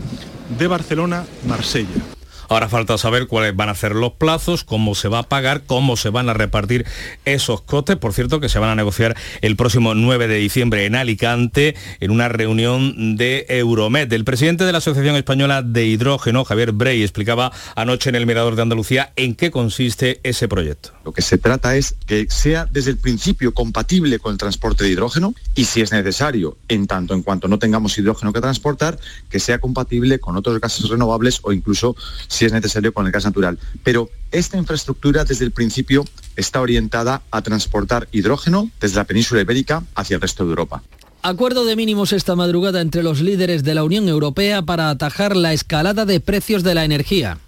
de 0.58 0.66
Barcelona-Marsella. 0.66 2.21
Ahora 2.52 2.68
falta 2.68 2.98
saber 2.98 3.28
cuáles 3.28 3.56
van 3.56 3.70
a 3.70 3.74
ser 3.74 3.94
los 3.94 4.12
plazos, 4.12 4.62
cómo 4.62 4.94
se 4.94 5.08
va 5.08 5.20
a 5.20 5.22
pagar, 5.22 5.62
cómo 5.64 5.96
se 5.96 6.10
van 6.10 6.28
a 6.28 6.34
repartir 6.34 6.84
esos 7.24 7.62
costes. 7.62 7.96
Por 7.96 8.12
cierto, 8.12 8.40
que 8.40 8.50
se 8.50 8.58
van 8.58 8.68
a 8.68 8.74
negociar 8.74 9.16
el 9.40 9.56
próximo 9.56 9.94
9 9.94 10.28
de 10.28 10.34
diciembre 10.34 10.84
en 10.84 10.94
Alicante, 10.94 11.74
en 12.00 12.10
una 12.10 12.28
reunión 12.28 13.16
de 13.16 13.46
Euromed. 13.48 14.12
El 14.12 14.26
presidente 14.26 14.64
de 14.64 14.72
la 14.72 14.78
Asociación 14.78 15.16
Española 15.16 15.62
de 15.62 15.86
Hidrógeno, 15.86 16.44
Javier 16.44 16.72
Brey, 16.72 17.02
explicaba 17.02 17.52
anoche 17.74 18.10
en 18.10 18.16
el 18.16 18.26
Mirador 18.26 18.54
de 18.54 18.60
Andalucía 18.60 19.14
en 19.16 19.34
qué 19.34 19.50
consiste 19.50 20.20
ese 20.22 20.46
proyecto. 20.46 20.90
Lo 21.06 21.12
que 21.12 21.22
se 21.22 21.38
trata 21.38 21.74
es 21.76 21.96
que 22.06 22.26
sea 22.28 22.66
desde 22.70 22.90
el 22.90 22.98
principio 22.98 23.54
compatible 23.54 24.18
con 24.18 24.32
el 24.32 24.38
transporte 24.38 24.84
de 24.84 24.90
hidrógeno 24.90 25.34
y 25.54 25.64
si 25.64 25.80
es 25.80 25.90
necesario, 25.90 26.58
en 26.68 26.86
tanto 26.86 27.14
en 27.14 27.22
cuanto 27.22 27.48
no 27.48 27.58
tengamos 27.58 27.96
hidrógeno 27.96 28.30
que 28.30 28.42
transportar, 28.42 28.98
que 29.30 29.40
sea 29.40 29.58
compatible 29.58 30.18
con 30.18 30.36
otros 30.36 30.60
gases 30.60 30.90
renovables 30.90 31.40
o 31.42 31.54
incluso 31.54 31.96
si 32.28 32.41
es 32.46 32.52
necesario 32.52 32.92
con 32.92 33.06
el 33.06 33.12
gas 33.12 33.24
natural. 33.24 33.58
Pero 33.82 34.10
esta 34.30 34.56
infraestructura 34.56 35.24
desde 35.24 35.44
el 35.44 35.50
principio 35.50 36.04
está 36.36 36.60
orientada 36.60 37.22
a 37.30 37.42
transportar 37.42 38.08
hidrógeno 38.12 38.70
desde 38.80 38.96
la 38.96 39.04
península 39.04 39.40
ibérica 39.40 39.82
hacia 39.94 40.16
el 40.16 40.20
resto 40.20 40.44
de 40.44 40.50
Europa. 40.50 40.82
Acuerdo 41.22 41.64
de 41.64 41.76
mínimos 41.76 42.12
esta 42.12 42.34
madrugada 42.34 42.80
entre 42.80 43.02
los 43.02 43.20
líderes 43.20 43.62
de 43.62 43.74
la 43.74 43.84
Unión 43.84 44.08
Europea 44.08 44.62
para 44.62 44.90
atajar 44.90 45.36
la 45.36 45.52
escalada 45.52 46.04
de 46.04 46.18
precios 46.18 46.64
de 46.64 46.74
la 46.74 46.84
energía 46.84 47.38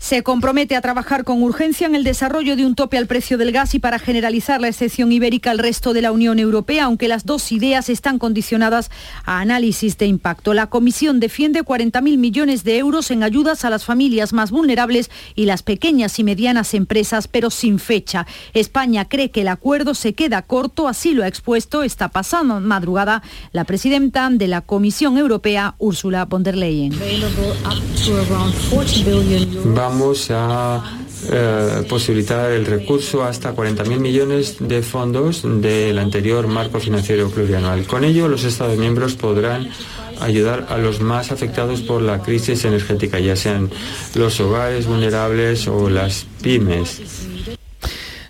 se 0.00 0.22
compromete 0.22 0.74
a 0.74 0.80
trabajar 0.80 1.24
con 1.24 1.42
urgencia 1.42 1.86
en 1.86 1.94
el 1.94 2.04
desarrollo 2.04 2.56
de 2.56 2.64
un 2.64 2.74
tope 2.74 2.96
al 2.96 3.06
precio 3.06 3.36
del 3.36 3.52
gas 3.52 3.74
y 3.74 3.78
para 3.78 3.98
generalizar 3.98 4.60
la 4.60 4.68
excepción 4.68 5.12
ibérica 5.12 5.50
al 5.50 5.58
resto 5.58 5.92
de 5.92 6.00
la 6.00 6.10
Unión 6.10 6.38
Europea, 6.38 6.84
aunque 6.84 7.06
las 7.06 7.26
dos 7.26 7.52
ideas 7.52 7.88
están 7.90 8.18
condicionadas 8.18 8.90
a 9.24 9.40
análisis 9.40 9.98
de 9.98 10.06
impacto. 10.06 10.54
La 10.54 10.68
Comisión 10.68 11.20
defiende 11.20 11.62
40.000 11.62 12.16
millones 12.16 12.64
de 12.64 12.78
euros 12.78 13.10
en 13.10 13.22
ayudas 13.22 13.64
a 13.64 13.70
las 13.70 13.84
familias 13.84 14.32
más 14.32 14.50
vulnerables 14.50 15.10
y 15.34 15.44
las 15.44 15.62
pequeñas 15.62 16.18
y 16.18 16.24
medianas 16.24 16.72
empresas, 16.74 17.28
pero 17.28 17.50
sin 17.50 17.78
fecha. 17.78 18.26
España 18.54 19.06
cree 19.06 19.30
que 19.30 19.42
el 19.42 19.48
acuerdo 19.48 19.94
se 19.94 20.14
queda 20.14 20.40
corto, 20.42 20.88
así 20.88 21.12
lo 21.12 21.22
ha 21.22 21.28
expuesto 21.28 21.82
esta 21.82 22.08
pasada 22.08 22.40
madrugada 22.42 23.22
la 23.52 23.64
presidenta 23.64 24.28
de 24.30 24.48
la 24.48 24.62
Comisión 24.62 25.18
Europea, 25.18 25.74
Ursula 25.78 26.24
von 26.24 26.42
der 26.42 26.56
Leyen 26.56 26.94
a 30.30 30.82
eh, 31.30 31.86
posibilitar 31.88 32.50
el 32.52 32.66
recurso 32.66 33.24
hasta 33.24 33.54
40.000 33.54 33.98
millones 33.98 34.56
de 34.60 34.82
fondos 34.82 35.42
del 35.44 35.98
anterior 35.98 36.46
marco 36.46 36.80
financiero 36.80 37.28
plurianual. 37.30 37.86
Con 37.86 38.04
ello, 38.04 38.28
los 38.28 38.44
Estados 38.44 38.78
miembros 38.78 39.14
podrán 39.14 39.68
ayudar 40.20 40.66
a 40.70 40.78
los 40.78 41.00
más 41.00 41.32
afectados 41.32 41.82
por 41.82 42.02
la 42.02 42.22
crisis 42.22 42.64
energética, 42.64 43.18
ya 43.18 43.36
sean 43.36 43.70
los 44.14 44.40
hogares 44.40 44.86
vulnerables 44.86 45.66
o 45.68 45.90
las 45.90 46.26
pymes. 46.42 47.29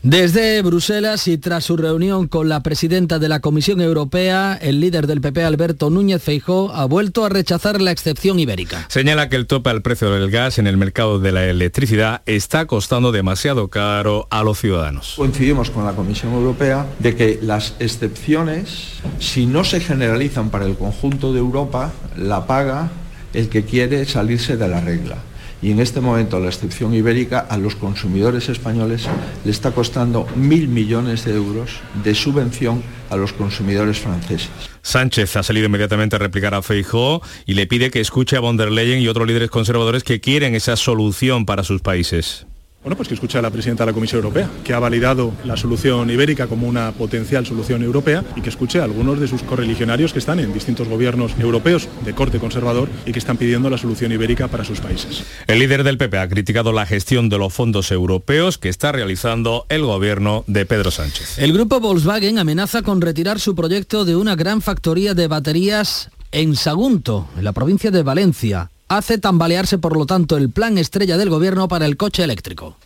Desde 0.02 0.62
Bruselas 0.62 1.28
y 1.28 1.36
tras 1.36 1.64
su 1.64 1.76
reunión 1.76 2.26
con 2.26 2.48
la 2.48 2.62
presidenta 2.62 3.18
de 3.18 3.28
la 3.28 3.40
Comisión 3.40 3.82
Europea, 3.82 4.58
el 4.58 4.80
líder 4.80 5.06
del 5.06 5.20
PP, 5.20 5.44
Alberto 5.44 5.90
Núñez 5.90 6.22
Feijó, 6.22 6.72
ha 6.72 6.86
vuelto 6.86 7.26
a 7.26 7.28
rechazar 7.28 7.82
la 7.82 7.90
excepción 7.90 8.38
ibérica. 8.38 8.86
Señala 8.88 9.28
que 9.28 9.36
el 9.36 9.46
tope 9.46 9.68
al 9.68 9.82
precio 9.82 10.10
del 10.10 10.30
gas 10.30 10.58
en 10.58 10.66
el 10.66 10.78
mercado 10.78 11.18
de 11.18 11.32
la 11.32 11.44
electricidad 11.44 12.22
está 12.24 12.64
costando 12.64 13.12
demasiado 13.12 13.68
caro 13.68 14.26
a 14.30 14.42
los 14.42 14.58
ciudadanos. 14.58 15.16
Coincidimos 15.18 15.68
con 15.68 15.84
la 15.84 15.92
Comisión 15.92 16.32
Europea 16.32 16.86
de 16.98 17.14
que 17.14 17.38
las 17.42 17.74
excepciones, 17.78 19.00
si 19.18 19.44
no 19.44 19.64
se 19.64 19.80
generalizan 19.80 20.48
para 20.48 20.64
el 20.64 20.76
conjunto 20.76 21.34
de 21.34 21.40
Europa, 21.40 21.92
la 22.16 22.46
paga 22.46 22.90
el 23.34 23.50
que 23.50 23.66
quiere 23.66 24.06
salirse 24.06 24.56
de 24.56 24.66
la 24.66 24.80
regla 24.80 25.18
y 25.62 25.70
en 25.70 25.80
este 25.80 26.00
momento 26.00 26.40
la 26.40 26.48
excepción 26.48 26.94
ibérica 26.94 27.40
a 27.40 27.58
los 27.58 27.74
consumidores 27.74 28.48
españoles 28.48 29.06
le 29.44 29.50
está 29.50 29.72
costando 29.72 30.26
mil 30.36 30.68
millones 30.68 31.24
de 31.24 31.34
euros 31.34 31.80
de 32.02 32.14
subvención 32.14 32.82
a 33.10 33.16
los 33.16 33.32
consumidores 33.32 33.98
franceses. 33.98 34.50
Sánchez 34.82 35.36
ha 35.36 35.42
salido 35.42 35.66
inmediatamente 35.66 36.16
a 36.16 36.18
replicar 36.18 36.54
a 36.54 36.62
Feijóo 36.62 37.22
y 37.44 37.54
le 37.54 37.66
pide 37.66 37.90
que 37.90 38.00
escuche 38.00 38.36
a 38.36 38.40
von 38.40 38.56
der 38.56 38.70
Leyen 38.72 39.00
y 39.00 39.08
otros 39.08 39.26
líderes 39.26 39.50
conservadores 39.50 40.04
que 40.04 40.20
quieren 40.20 40.54
esa 40.54 40.76
solución 40.76 41.44
para 41.44 41.64
sus 41.64 41.82
países. 41.82 42.46
Bueno, 42.82 42.96
pues 42.96 43.08
que 43.08 43.14
escuche 43.14 43.36
a 43.36 43.42
la 43.42 43.50
presidenta 43.50 43.84
de 43.84 43.90
la 43.90 43.94
Comisión 43.94 44.22
Europea, 44.24 44.48
que 44.64 44.72
ha 44.72 44.78
validado 44.78 45.34
la 45.44 45.58
solución 45.58 46.08
ibérica 46.08 46.46
como 46.46 46.66
una 46.66 46.92
potencial 46.92 47.44
solución 47.44 47.82
europea 47.82 48.24
y 48.36 48.40
que 48.40 48.48
escuche 48.48 48.80
a 48.80 48.84
algunos 48.84 49.20
de 49.20 49.28
sus 49.28 49.42
correligionarios 49.42 50.14
que 50.14 50.18
están 50.18 50.40
en 50.40 50.50
distintos 50.54 50.88
gobiernos 50.88 51.32
europeos 51.38 51.90
de 52.06 52.14
corte 52.14 52.38
conservador 52.38 52.88
y 53.04 53.12
que 53.12 53.18
están 53.18 53.36
pidiendo 53.36 53.68
la 53.68 53.76
solución 53.76 54.12
ibérica 54.12 54.48
para 54.48 54.64
sus 54.64 54.80
países. 54.80 55.24
El 55.46 55.58
líder 55.58 55.84
del 55.84 55.98
PP 55.98 56.16
ha 56.16 56.28
criticado 56.30 56.72
la 56.72 56.86
gestión 56.86 57.28
de 57.28 57.36
los 57.36 57.52
fondos 57.52 57.90
europeos 57.90 58.56
que 58.56 58.70
está 58.70 58.92
realizando 58.92 59.66
el 59.68 59.82
gobierno 59.82 60.44
de 60.46 60.64
Pedro 60.64 60.90
Sánchez. 60.90 61.38
El 61.38 61.52
grupo 61.52 61.80
Volkswagen 61.80 62.38
amenaza 62.38 62.80
con 62.80 63.02
retirar 63.02 63.40
su 63.40 63.54
proyecto 63.54 64.06
de 64.06 64.16
una 64.16 64.36
gran 64.36 64.62
factoría 64.62 65.12
de 65.12 65.28
baterías 65.28 66.08
en 66.32 66.56
Sagunto, 66.56 67.28
en 67.36 67.44
la 67.44 67.52
provincia 67.52 67.90
de 67.90 68.02
Valencia 68.02 68.70
hace 68.90 69.18
tambalearse, 69.18 69.78
por 69.78 69.96
lo 69.96 70.04
tanto, 70.04 70.36
el 70.36 70.50
plan 70.50 70.76
estrella 70.76 71.16
del 71.16 71.30
gobierno 71.30 71.68
para 71.68 71.86
el 71.86 71.96
coche 71.96 72.24
eléctrico. 72.24 72.76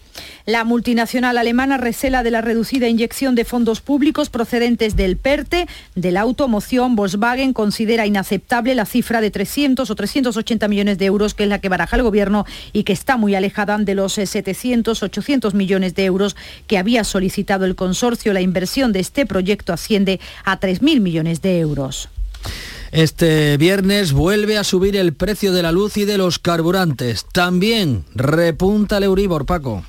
La 0.45 0.63
multinacional 0.63 1.39
alemana 1.39 1.79
recela 1.79 2.23
de 2.23 2.31
la 2.31 2.43
reducida 2.43 2.87
inyección 2.87 3.35
de 3.35 3.47
fondos 3.47 3.81
públicos 3.81 4.29
procedentes 4.29 4.97
del 4.97 5.17
PERTE, 5.17 5.67
de 5.95 6.13
la 6.13 6.21
automoción. 6.21 6.95
Volkswagen 6.95 7.55
considera 7.55 8.07
inaceptable 8.07 8.75
la 8.75 8.85
cifra 8.85 9.23
de 9.23 9.31
300 9.31 9.91
o 9.91 9.95
380 9.97 10.69
millones 10.69 10.99
de 10.99 11.07
euros, 11.07 11.33
que 11.33 11.45
es 11.45 11.49
la 11.49 11.59
que 11.59 11.71
baraja 11.71 11.97
el 11.97 12.03
gobierno 12.03 12.45
y 12.75 12.85
que 12.85 12.93
está 12.93 13.17
muy 13.17 13.35
alejada 13.35 13.79
de 13.79 13.95
los 13.95 14.13
700, 14.13 15.03
eh, 15.03 15.07
800 15.07 15.55
millones 15.55 15.95
de 15.95 16.05
euros 16.05 16.37
que 16.67 16.77
había 16.77 17.03
solicitado 17.03 17.65
el 17.65 17.75
consorcio. 17.75 18.35
La 18.35 18.43
inversión 18.43 18.93
de 18.93 19.01
este 19.01 19.25
proyecto 19.25 19.73
asciende 19.73 20.21
a 20.45 20.61
3.000 20.61 21.01
millones 21.01 21.41
de 21.41 21.59
euros. 21.59 22.11
Este 22.95 23.57
viernes 23.57 24.13
vuelve 24.13 24.57
a 24.57 24.63
subir 24.63 24.95
el 24.97 25.15
precio 25.15 25.53
de 25.53 25.65
la 25.65 25.73
luz 25.73 25.97
y 25.97 26.05
de 26.05 26.17
los 26.17 26.39
carburantes. 26.39 27.27
También 27.33 28.05
repunta 28.15 28.99
el 28.99 29.03
Euribor, 29.03 29.47
Paco 29.47 29.83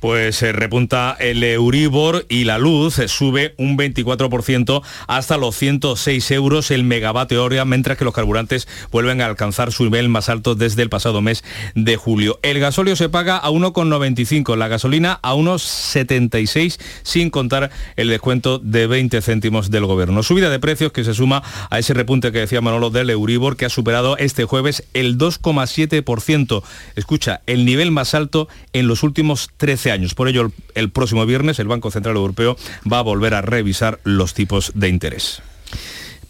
pues 0.00 0.36
se 0.36 0.52
repunta 0.52 1.16
el 1.20 1.42
Euribor 1.44 2.26
y 2.28 2.44
la 2.44 2.58
luz 2.58 2.94
sube 3.06 3.54
un 3.58 3.76
24% 3.76 4.82
hasta 5.06 5.36
los 5.36 5.56
106 5.56 6.30
euros 6.30 6.70
el 6.70 6.84
megavatio 6.84 7.44
hora, 7.44 7.64
mientras 7.64 7.98
que 7.98 8.04
los 8.04 8.14
carburantes 8.14 8.66
vuelven 8.90 9.20
a 9.20 9.26
alcanzar 9.26 9.72
su 9.72 9.84
nivel 9.84 10.08
más 10.08 10.28
alto 10.28 10.54
desde 10.54 10.82
el 10.82 10.88
pasado 10.88 11.20
mes 11.20 11.44
de 11.74 11.96
julio. 11.96 12.40
El 12.42 12.58
gasóleo 12.60 12.96
se 12.96 13.08
paga 13.08 13.36
a 13.36 13.50
1,95, 13.50 14.56
la 14.56 14.68
gasolina 14.68 15.20
a 15.22 15.34
unos 15.34 15.62
76 15.62 16.78
sin 17.02 17.30
contar 17.30 17.70
el 17.96 18.08
descuento 18.08 18.58
de 18.58 18.86
20 18.86 19.20
céntimos 19.20 19.70
del 19.70 19.86
gobierno. 19.86 20.22
Subida 20.22 20.50
de 20.50 20.58
precios 20.58 20.92
que 20.92 21.04
se 21.04 21.14
suma 21.14 21.42
a 21.68 21.78
ese 21.78 21.94
repunte 21.94 22.32
que 22.32 22.38
decía 22.38 22.60
Manolo 22.60 22.90
del 22.90 23.10
Euribor 23.10 23.56
que 23.56 23.66
ha 23.66 23.70
superado 23.70 24.16
este 24.16 24.44
jueves 24.44 24.84
el 24.94 25.18
2,7%. 25.18 26.62
Escucha, 26.96 27.42
el 27.46 27.64
nivel 27.64 27.90
más 27.90 28.14
alto 28.14 28.48
en 28.72 28.86
los 28.86 29.02
últimos 29.02 29.50
13 29.56 29.89
años. 29.90 30.14
Por 30.14 30.28
ello, 30.28 30.52
el, 30.74 30.90
próximo 30.90 31.26
viernes 31.26 31.58
el 31.58 31.68
Banco 31.68 31.90
Central 31.90 32.16
Europeo 32.16 32.56
va 32.90 32.98
a 32.98 33.02
volver 33.02 33.34
a 33.34 33.42
revisar 33.42 34.00
los 34.04 34.34
tipos 34.34 34.72
de 34.74 34.88
interés. 34.88 35.42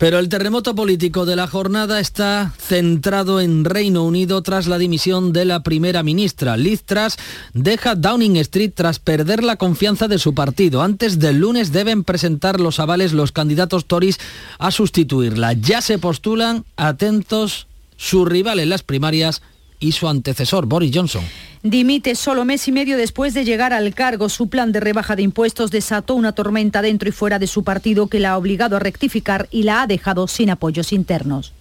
Pero 0.01 0.19
el 0.19 0.31
terremoto 0.31 0.75
político 0.75 1.27
de 1.27 1.37
la 1.37 1.47
jornada 1.47 2.01
está 2.01 2.55
centrado 2.59 3.39
en 3.39 3.67
Reino 3.67 4.03
Unido 4.03 4.43
tras 4.43 4.67
la 4.67 4.79
dimisión 4.79 5.35
de 5.35 5.45
la 5.45 5.63
primera 5.63 6.03
ministra. 6.03 6.57
Liz 6.57 6.85
Truss 6.85 7.19
deja 7.53 7.97
Downing 7.97 8.39
Street 8.39 8.73
tras 8.75 8.99
perder 8.99 9.45
la 9.45 9.57
confianza 9.57 10.09
de 10.09 10.19
su 10.19 10.35
partido. 10.35 10.81
Antes 10.81 11.19
del 11.19 11.41
lunes 11.41 11.71
deben 11.71 12.03
presentar 12.03 12.61
los 12.61 12.81
avales 12.81 13.13
los 13.13 13.31
candidatos 13.31 13.85
Tories 13.85 14.19
a 14.59 14.71
sustituirla. 14.71 15.53
Ya 15.53 15.83
se 15.83 15.99
postulan, 15.99 16.65
atentos, 16.77 17.67
su 17.99 18.25
rival 18.25 18.59
en 18.59 18.71
las 18.71 18.83
primarias 18.83 19.43
y 19.81 19.93
su 19.93 20.07
antecesor, 20.07 20.67
Boris 20.67 20.93
Johnson. 20.95 21.25
Dimite 21.63 22.15
solo 22.15 22.47
mes 22.47 22.67
y 22.69 22.73
medio 22.73 22.97
después 22.97 23.35
de 23.35 23.45
llegar 23.45 23.75
al 23.75 23.93
cargo. 23.95 24.31
Su 24.31 24.49
plan 24.49 24.73
de 24.73 24.81
rebaja 24.81 25.15
de 25.15 25.21
impuestos 25.21 25.71
desató 25.71 26.15
una 26.15 26.33
tormenta 26.33 26.81
dentro 26.81 27.07
y 27.11 27.13
fuera 27.13 27.39
de 27.39 27.47
su 27.47 27.65
partido 27.65 28.07
que 28.07 28.19
la 28.19 28.31
ha 28.31 28.39
obligado 28.39 28.77
a 28.77 28.79
rectificar 28.79 29.47
y 29.51 29.65
la 29.65 29.83
ha 29.83 29.87
dejado 29.87 30.27
sin 30.27 30.49
apoyos 30.49 30.91
internos. 30.91 31.53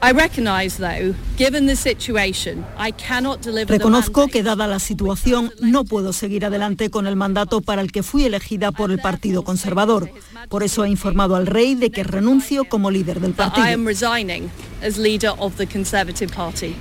Reconozco 3.68 4.28
que 4.30 4.42
dada 4.42 4.68
la 4.68 4.80
situación 4.80 5.52
no 5.60 5.84
puedo 5.84 6.14
seguir 6.14 6.46
adelante 6.46 6.90
con 6.90 7.06
el 7.06 7.18
mandato 7.18 7.60
para 7.60 7.82
el 7.82 7.92
que 7.92 8.02
fui 8.02 8.24
elegida 8.24 8.72
por 8.72 8.92
el 8.92 9.00
Partido 9.00 9.44
Conservador. 9.44 10.10
Por 10.48 10.64
eso 10.64 10.86
he 10.86 10.90
informado 10.90 11.36
al 11.36 11.46
rey 11.46 11.76
de 11.76 11.92
que 11.92 12.06
renuncio 12.06 12.64
como 12.64 12.90
líder 12.90 13.20
del 13.20 13.34
partido. 13.34 13.66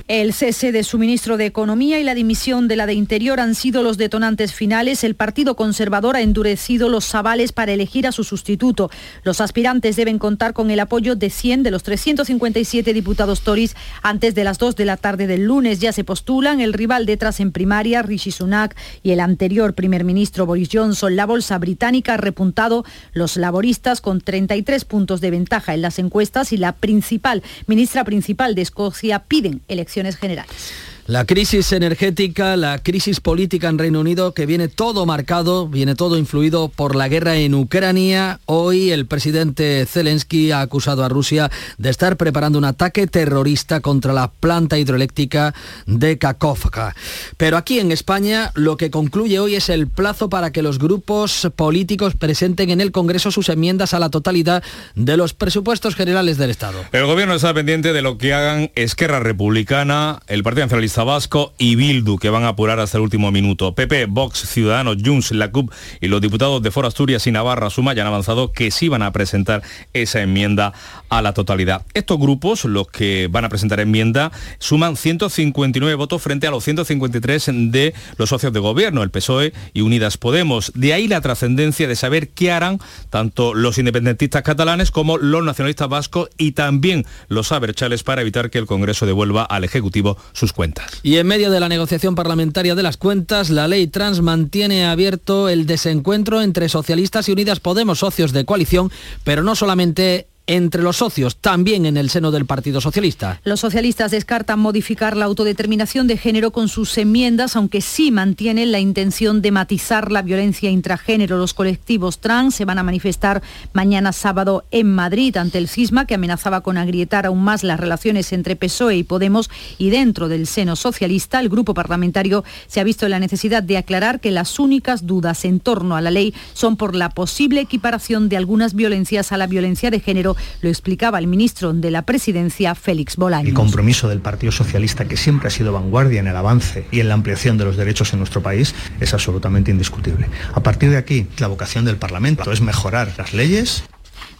El 0.06 0.32
cese 0.32 0.70
de 0.70 0.84
su 0.84 0.98
de 1.36 1.46
Economía 1.46 2.00
y 2.00 2.04
la 2.04 2.14
dimisión 2.14 2.68
de 2.68 2.76
la 2.76 2.86
de 2.86 2.94
Interior 2.94 3.40
han 3.40 3.54
sido 3.54 3.82
los 3.82 3.98
detonantes 3.98 4.52
finales. 4.54 5.04
El 5.04 5.14
Partido 5.14 5.56
Conservador 5.56 6.16
ha 6.16 6.22
endurecido 6.22 6.88
los 6.88 7.14
avales 7.14 7.52
para 7.52 7.72
elegir 7.72 8.06
a 8.06 8.12
su 8.12 8.24
sustituto. 8.24 8.90
Los 9.24 9.40
aspirantes 9.40 9.96
deben 9.96 10.18
contar 10.18 10.52
con 10.52 10.70
el 10.70 10.80
apoyo 10.80 11.16
de 11.16 11.30
100 11.30 11.62
de 11.62 11.70
los 11.70 11.82
357 11.82 12.92
diputados 12.92 13.42
Tories 13.42 13.76
antes 14.02 14.34
de 14.34 14.44
las 14.44 14.58
2 14.58 14.76
de 14.76 14.84
la 14.84 14.96
tarde 14.96 15.26
del 15.26 15.44
lunes. 15.44 15.80
Ya 15.80 15.92
se 15.92 16.04
postulan 16.04 16.60
el 16.60 16.72
rival 16.72 17.04
detrás 17.04 17.40
en 17.40 17.52
primaria, 17.52 18.02
Rishi 18.02 18.30
Sunak, 18.30 18.76
y 19.02 19.10
el 19.10 19.20
anterior 19.20 19.74
primer 19.74 20.04
ministro 20.04 20.46
Boris 20.46 20.68
Johnson. 20.72 21.16
La 21.16 21.26
bolsa 21.26 21.58
británica 21.58 22.14
ha 22.14 22.18
repuntado 22.18 22.84
los 23.12 23.36
laboristas 23.36 24.00
con 24.00 24.20
33 24.20 24.84
puntos 24.84 25.20
de 25.20 25.30
ventaja 25.30 25.74
en 25.74 25.82
las 25.82 25.98
encuestas 25.98 26.52
y 26.52 26.56
la 26.56 26.72
principal 26.72 27.42
ministra 27.66 28.04
principal 28.04 28.54
de 28.54 28.62
Escocia 28.62 29.20
piden 29.20 29.62
elecciones 29.68 30.16
generales. 30.16 30.87
La 31.08 31.24
crisis 31.24 31.72
energética, 31.72 32.54
la 32.58 32.80
crisis 32.80 33.20
política 33.20 33.70
en 33.70 33.78
Reino 33.78 34.00
Unido, 34.00 34.34
que 34.34 34.44
viene 34.44 34.68
todo 34.68 35.06
marcado, 35.06 35.66
viene 35.66 35.94
todo 35.94 36.18
influido 36.18 36.68
por 36.68 36.94
la 36.94 37.08
guerra 37.08 37.36
en 37.36 37.54
Ucrania. 37.54 38.40
Hoy 38.44 38.90
el 38.90 39.06
presidente 39.06 39.86
Zelensky 39.86 40.50
ha 40.50 40.60
acusado 40.60 41.02
a 41.02 41.08
Rusia 41.08 41.50
de 41.78 41.88
estar 41.88 42.18
preparando 42.18 42.58
un 42.58 42.66
ataque 42.66 43.06
terrorista 43.06 43.80
contra 43.80 44.12
la 44.12 44.30
planta 44.30 44.76
hidroeléctrica 44.76 45.54
de 45.86 46.18
Kakovka. 46.18 46.94
Pero 47.38 47.56
aquí 47.56 47.78
en 47.78 47.90
España 47.90 48.50
lo 48.52 48.76
que 48.76 48.90
concluye 48.90 49.40
hoy 49.40 49.54
es 49.54 49.70
el 49.70 49.86
plazo 49.86 50.28
para 50.28 50.52
que 50.52 50.60
los 50.60 50.78
grupos 50.78 51.48
políticos 51.56 52.16
presenten 52.16 52.68
en 52.68 52.82
el 52.82 52.92
Congreso 52.92 53.30
sus 53.30 53.48
enmiendas 53.48 53.94
a 53.94 53.98
la 53.98 54.10
totalidad 54.10 54.62
de 54.94 55.16
los 55.16 55.32
presupuestos 55.32 55.94
generales 55.96 56.36
del 56.36 56.50
Estado. 56.50 56.84
El 56.92 57.06
gobierno 57.06 57.32
está 57.32 57.54
pendiente 57.54 57.94
de 57.94 58.02
lo 58.02 58.18
que 58.18 58.34
hagan 58.34 58.70
Esquerra 58.74 59.20
Republicana, 59.20 60.20
el 60.26 60.42
Partido 60.42 60.66
Nacionalista 60.66 60.97
Vasco 61.04 61.54
y 61.58 61.76
Bildu, 61.76 62.18
que 62.18 62.30
van 62.30 62.44
a 62.44 62.48
apurar 62.48 62.80
hasta 62.80 62.98
el 62.98 63.02
último 63.02 63.30
minuto. 63.30 63.74
PP, 63.74 64.06
Vox, 64.06 64.40
Ciudadanos, 64.48 64.96
Junts, 65.04 65.32
la 65.32 65.50
CUP 65.50 65.72
y 66.00 66.08
los 66.08 66.20
diputados 66.20 66.62
de 66.62 66.70
Foro 66.70 66.88
Asturias 66.88 67.26
y 67.26 67.32
Navarra 67.32 67.70
Suma 67.70 67.94
ya 67.94 68.02
han 68.02 68.08
avanzado 68.08 68.52
que 68.52 68.70
sí 68.70 68.88
van 68.88 69.02
a 69.02 69.12
presentar 69.12 69.62
esa 69.92 70.20
enmienda 70.22 70.72
a 71.08 71.22
la 71.22 71.34
totalidad. 71.34 71.84
Estos 71.94 72.18
grupos, 72.18 72.64
los 72.64 72.88
que 72.88 73.28
van 73.30 73.44
a 73.44 73.48
presentar 73.48 73.80
enmienda, 73.80 74.32
suman 74.58 74.96
159 74.96 75.94
votos 75.94 76.22
frente 76.22 76.46
a 76.46 76.50
los 76.50 76.64
153 76.64 77.50
de 77.70 77.94
los 78.16 78.28
socios 78.28 78.52
de 78.52 78.60
gobierno, 78.60 79.02
el 79.02 79.10
PSOE 79.10 79.52
y 79.74 79.80
Unidas 79.82 80.16
Podemos. 80.16 80.72
De 80.74 80.92
ahí 80.92 81.08
la 81.08 81.20
trascendencia 81.20 81.88
de 81.88 81.96
saber 81.96 82.28
qué 82.28 82.52
harán 82.52 82.78
tanto 83.10 83.54
los 83.54 83.78
independentistas 83.78 84.42
catalanes 84.42 84.90
como 84.90 85.18
los 85.18 85.44
nacionalistas 85.44 85.88
vascos 85.88 86.30
y 86.38 86.52
también 86.52 87.06
los 87.28 87.52
aberchales 87.52 88.02
para 88.02 88.22
evitar 88.22 88.50
que 88.50 88.58
el 88.58 88.66
Congreso 88.66 89.06
devuelva 89.06 89.44
al 89.44 89.64
Ejecutivo 89.64 90.16
sus 90.32 90.52
cuentas. 90.52 90.87
Y 91.02 91.16
en 91.16 91.26
medio 91.26 91.50
de 91.50 91.60
la 91.60 91.68
negociación 91.68 92.14
parlamentaria 92.14 92.74
de 92.74 92.82
las 92.82 92.96
cuentas, 92.96 93.50
la 93.50 93.68
ley 93.68 93.86
trans 93.86 94.20
mantiene 94.20 94.86
abierto 94.86 95.48
el 95.48 95.66
desencuentro 95.66 96.42
entre 96.42 96.68
socialistas 96.68 97.28
y 97.28 97.32
Unidas 97.32 97.60
Podemos, 97.60 98.00
socios 98.00 98.32
de 98.32 98.44
coalición, 98.44 98.90
pero 99.24 99.42
no 99.42 99.54
solamente 99.54 100.26
entre 100.48 100.82
los 100.82 100.96
socios, 100.96 101.36
también 101.36 101.86
en 101.86 101.96
el 101.96 102.10
seno 102.10 102.30
del 102.30 102.46
Partido 102.46 102.80
Socialista. 102.80 103.40
Los 103.44 103.60
socialistas 103.60 104.10
descartan 104.10 104.58
modificar 104.58 105.16
la 105.16 105.26
autodeterminación 105.26 106.06
de 106.06 106.16
género 106.16 106.50
con 106.50 106.68
sus 106.68 106.96
enmiendas, 106.96 107.54
aunque 107.54 107.82
sí 107.82 108.10
mantienen 108.10 108.72
la 108.72 108.80
intención 108.80 109.42
de 109.42 109.52
matizar 109.52 110.10
la 110.10 110.22
violencia 110.22 110.70
intragénero. 110.70 111.36
Los 111.36 111.52
colectivos 111.52 112.18
trans 112.18 112.54
se 112.54 112.64
van 112.64 112.78
a 112.78 112.82
manifestar 112.82 113.42
mañana 113.74 114.12
sábado 114.12 114.64
en 114.70 114.94
Madrid 114.94 115.36
ante 115.36 115.58
el 115.58 115.68
cisma 115.68 116.06
que 116.06 116.14
amenazaba 116.14 116.62
con 116.62 116.78
agrietar 116.78 117.26
aún 117.26 117.44
más 117.44 117.62
las 117.62 117.78
relaciones 117.78 118.32
entre 118.32 118.56
PSOE 118.56 118.96
y 118.96 119.02
Podemos 119.02 119.50
y 119.76 119.90
dentro 119.90 120.28
del 120.28 120.46
seno 120.46 120.76
socialista 120.76 121.40
el 121.40 121.50
grupo 121.50 121.74
parlamentario 121.74 122.42
se 122.66 122.80
ha 122.80 122.84
visto 122.84 123.06
la 123.08 123.18
necesidad 123.18 123.62
de 123.62 123.76
aclarar 123.76 124.18
que 124.18 124.30
las 124.30 124.58
únicas 124.58 125.06
dudas 125.06 125.44
en 125.44 125.60
torno 125.60 125.94
a 125.94 126.00
la 126.00 126.10
ley 126.10 126.32
son 126.54 126.76
por 126.76 126.94
la 126.94 127.10
posible 127.10 127.60
equiparación 127.60 128.30
de 128.30 128.38
algunas 128.38 128.72
violencias 128.72 129.30
a 129.30 129.36
la 129.36 129.46
violencia 129.46 129.90
de 129.90 130.00
género 130.00 130.37
lo 130.60 130.68
explicaba 130.68 131.18
el 131.18 131.26
ministro 131.26 131.72
de 131.72 131.90
la 131.90 132.02
Presidencia, 132.02 132.74
Félix 132.74 133.16
Bolaños. 133.16 133.48
El 133.48 133.54
compromiso 133.54 134.08
del 134.08 134.20
Partido 134.20 134.52
Socialista, 134.52 135.06
que 135.06 135.16
siempre 135.16 135.48
ha 135.48 135.50
sido 135.50 135.72
vanguardia 135.72 136.20
en 136.20 136.26
el 136.26 136.36
avance 136.36 136.86
y 136.90 137.00
en 137.00 137.08
la 137.08 137.14
ampliación 137.14 137.58
de 137.58 137.64
los 137.64 137.76
derechos 137.76 138.12
en 138.12 138.18
nuestro 138.20 138.42
país, 138.42 138.74
es 139.00 139.14
absolutamente 139.14 139.70
indiscutible. 139.70 140.28
A 140.54 140.62
partir 140.62 140.90
de 140.90 140.96
aquí, 140.96 141.26
la 141.38 141.46
vocación 141.46 141.84
del 141.84 141.96
Parlamento 141.96 142.50
es 142.52 142.60
mejorar 142.60 143.12
las 143.16 143.34
leyes 143.34 143.84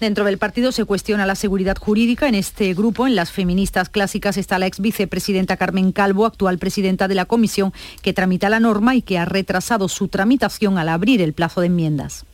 Dentro 0.01 0.25
del 0.25 0.39
partido 0.39 0.71
se 0.71 0.85
cuestiona 0.85 1.27
la 1.27 1.35
seguridad 1.35 1.77
jurídica. 1.77 2.29
En 2.29 2.37
este 2.37 2.73
grupo, 2.73 3.07
en 3.07 3.17
las 3.17 3.33
feministas 3.33 3.89
clásicas, 3.89 4.37
está 4.37 4.59
la 4.59 4.67
ex 4.67 4.79
vicepresidenta 4.79 5.57
Carmen 5.57 5.91
Calvo, 5.91 6.25
actual 6.25 6.59
presidenta 6.59 7.09
de 7.09 7.17
la 7.17 7.25
comisión 7.25 7.73
que 8.01 8.13
tramita 8.13 8.49
la 8.49 8.61
norma 8.61 8.95
y 8.95 9.03
que 9.03 9.19
ha 9.19 9.25
retrasado 9.25 9.89
su 9.89 10.07
tramitación 10.07 10.79
al 10.79 10.89
abrir 10.89 11.21
el 11.21 11.33
plazo 11.33 11.61
de 11.61 11.67
enmiendas 11.67 12.25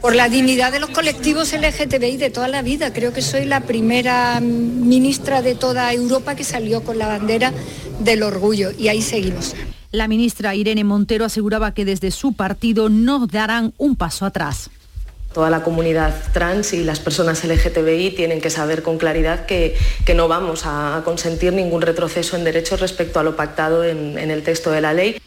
por 0.00 0.14
la 0.14 0.28
dignidad 0.28 0.72
de 0.72 0.80
los 0.80 0.90
colectivos 0.90 1.52
LGTBI 1.52 2.16
de 2.16 2.30
toda 2.30 2.48
la 2.48 2.62
vida. 2.62 2.92
Creo 2.92 3.12
que 3.12 3.22
soy 3.22 3.44
la 3.44 3.60
primera 3.60 4.40
ministra 4.40 5.42
de 5.42 5.54
toda 5.54 5.92
Europa 5.92 6.36
que 6.36 6.44
salió 6.44 6.82
con 6.82 6.98
la 6.98 7.08
bandera 7.08 7.52
del 7.98 8.22
orgullo 8.22 8.70
y 8.76 8.88
ahí 8.88 9.02
seguimos. 9.02 9.54
La 9.90 10.06
ministra 10.06 10.54
Irene 10.54 10.84
Montero 10.84 11.24
aseguraba 11.24 11.72
que 11.72 11.84
desde 11.84 12.10
su 12.10 12.34
partido 12.34 12.88
no 12.88 13.26
darán 13.26 13.72
un 13.78 13.96
paso 13.96 14.26
atrás. 14.26 14.70
Toda 15.32 15.50
la 15.50 15.62
comunidad 15.62 16.14
trans 16.32 16.72
y 16.72 16.84
las 16.84 17.00
personas 17.00 17.44
LGTBI 17.44 18.12
tienen 18.12 18.40
que 18.40 18.50
saber 18.50 18.82
con 18.82 18.98
claridad 18.98 19.46
que, 19.46 19.76
que 20.04 20.14
no 20.14 20.26
vamos 20.26 20.62
a 20.64 21.02
consentir 21.04 21.52
ningún 21.52 21.82
retroceso 21.82 22.36
en 22.36 22.44
derechos 22.44 22.80
respecto 22.80 23.20
a 23.20 23.22
lo 23.22 23.36
pactado 23.36 23.84
en, 23.84 24.18
en 24.18 24.30
el 24.30 24.42
texto 24.42 24.70
de 24.70 24.80
la 24.80 24.94
ley. 24.94 25.20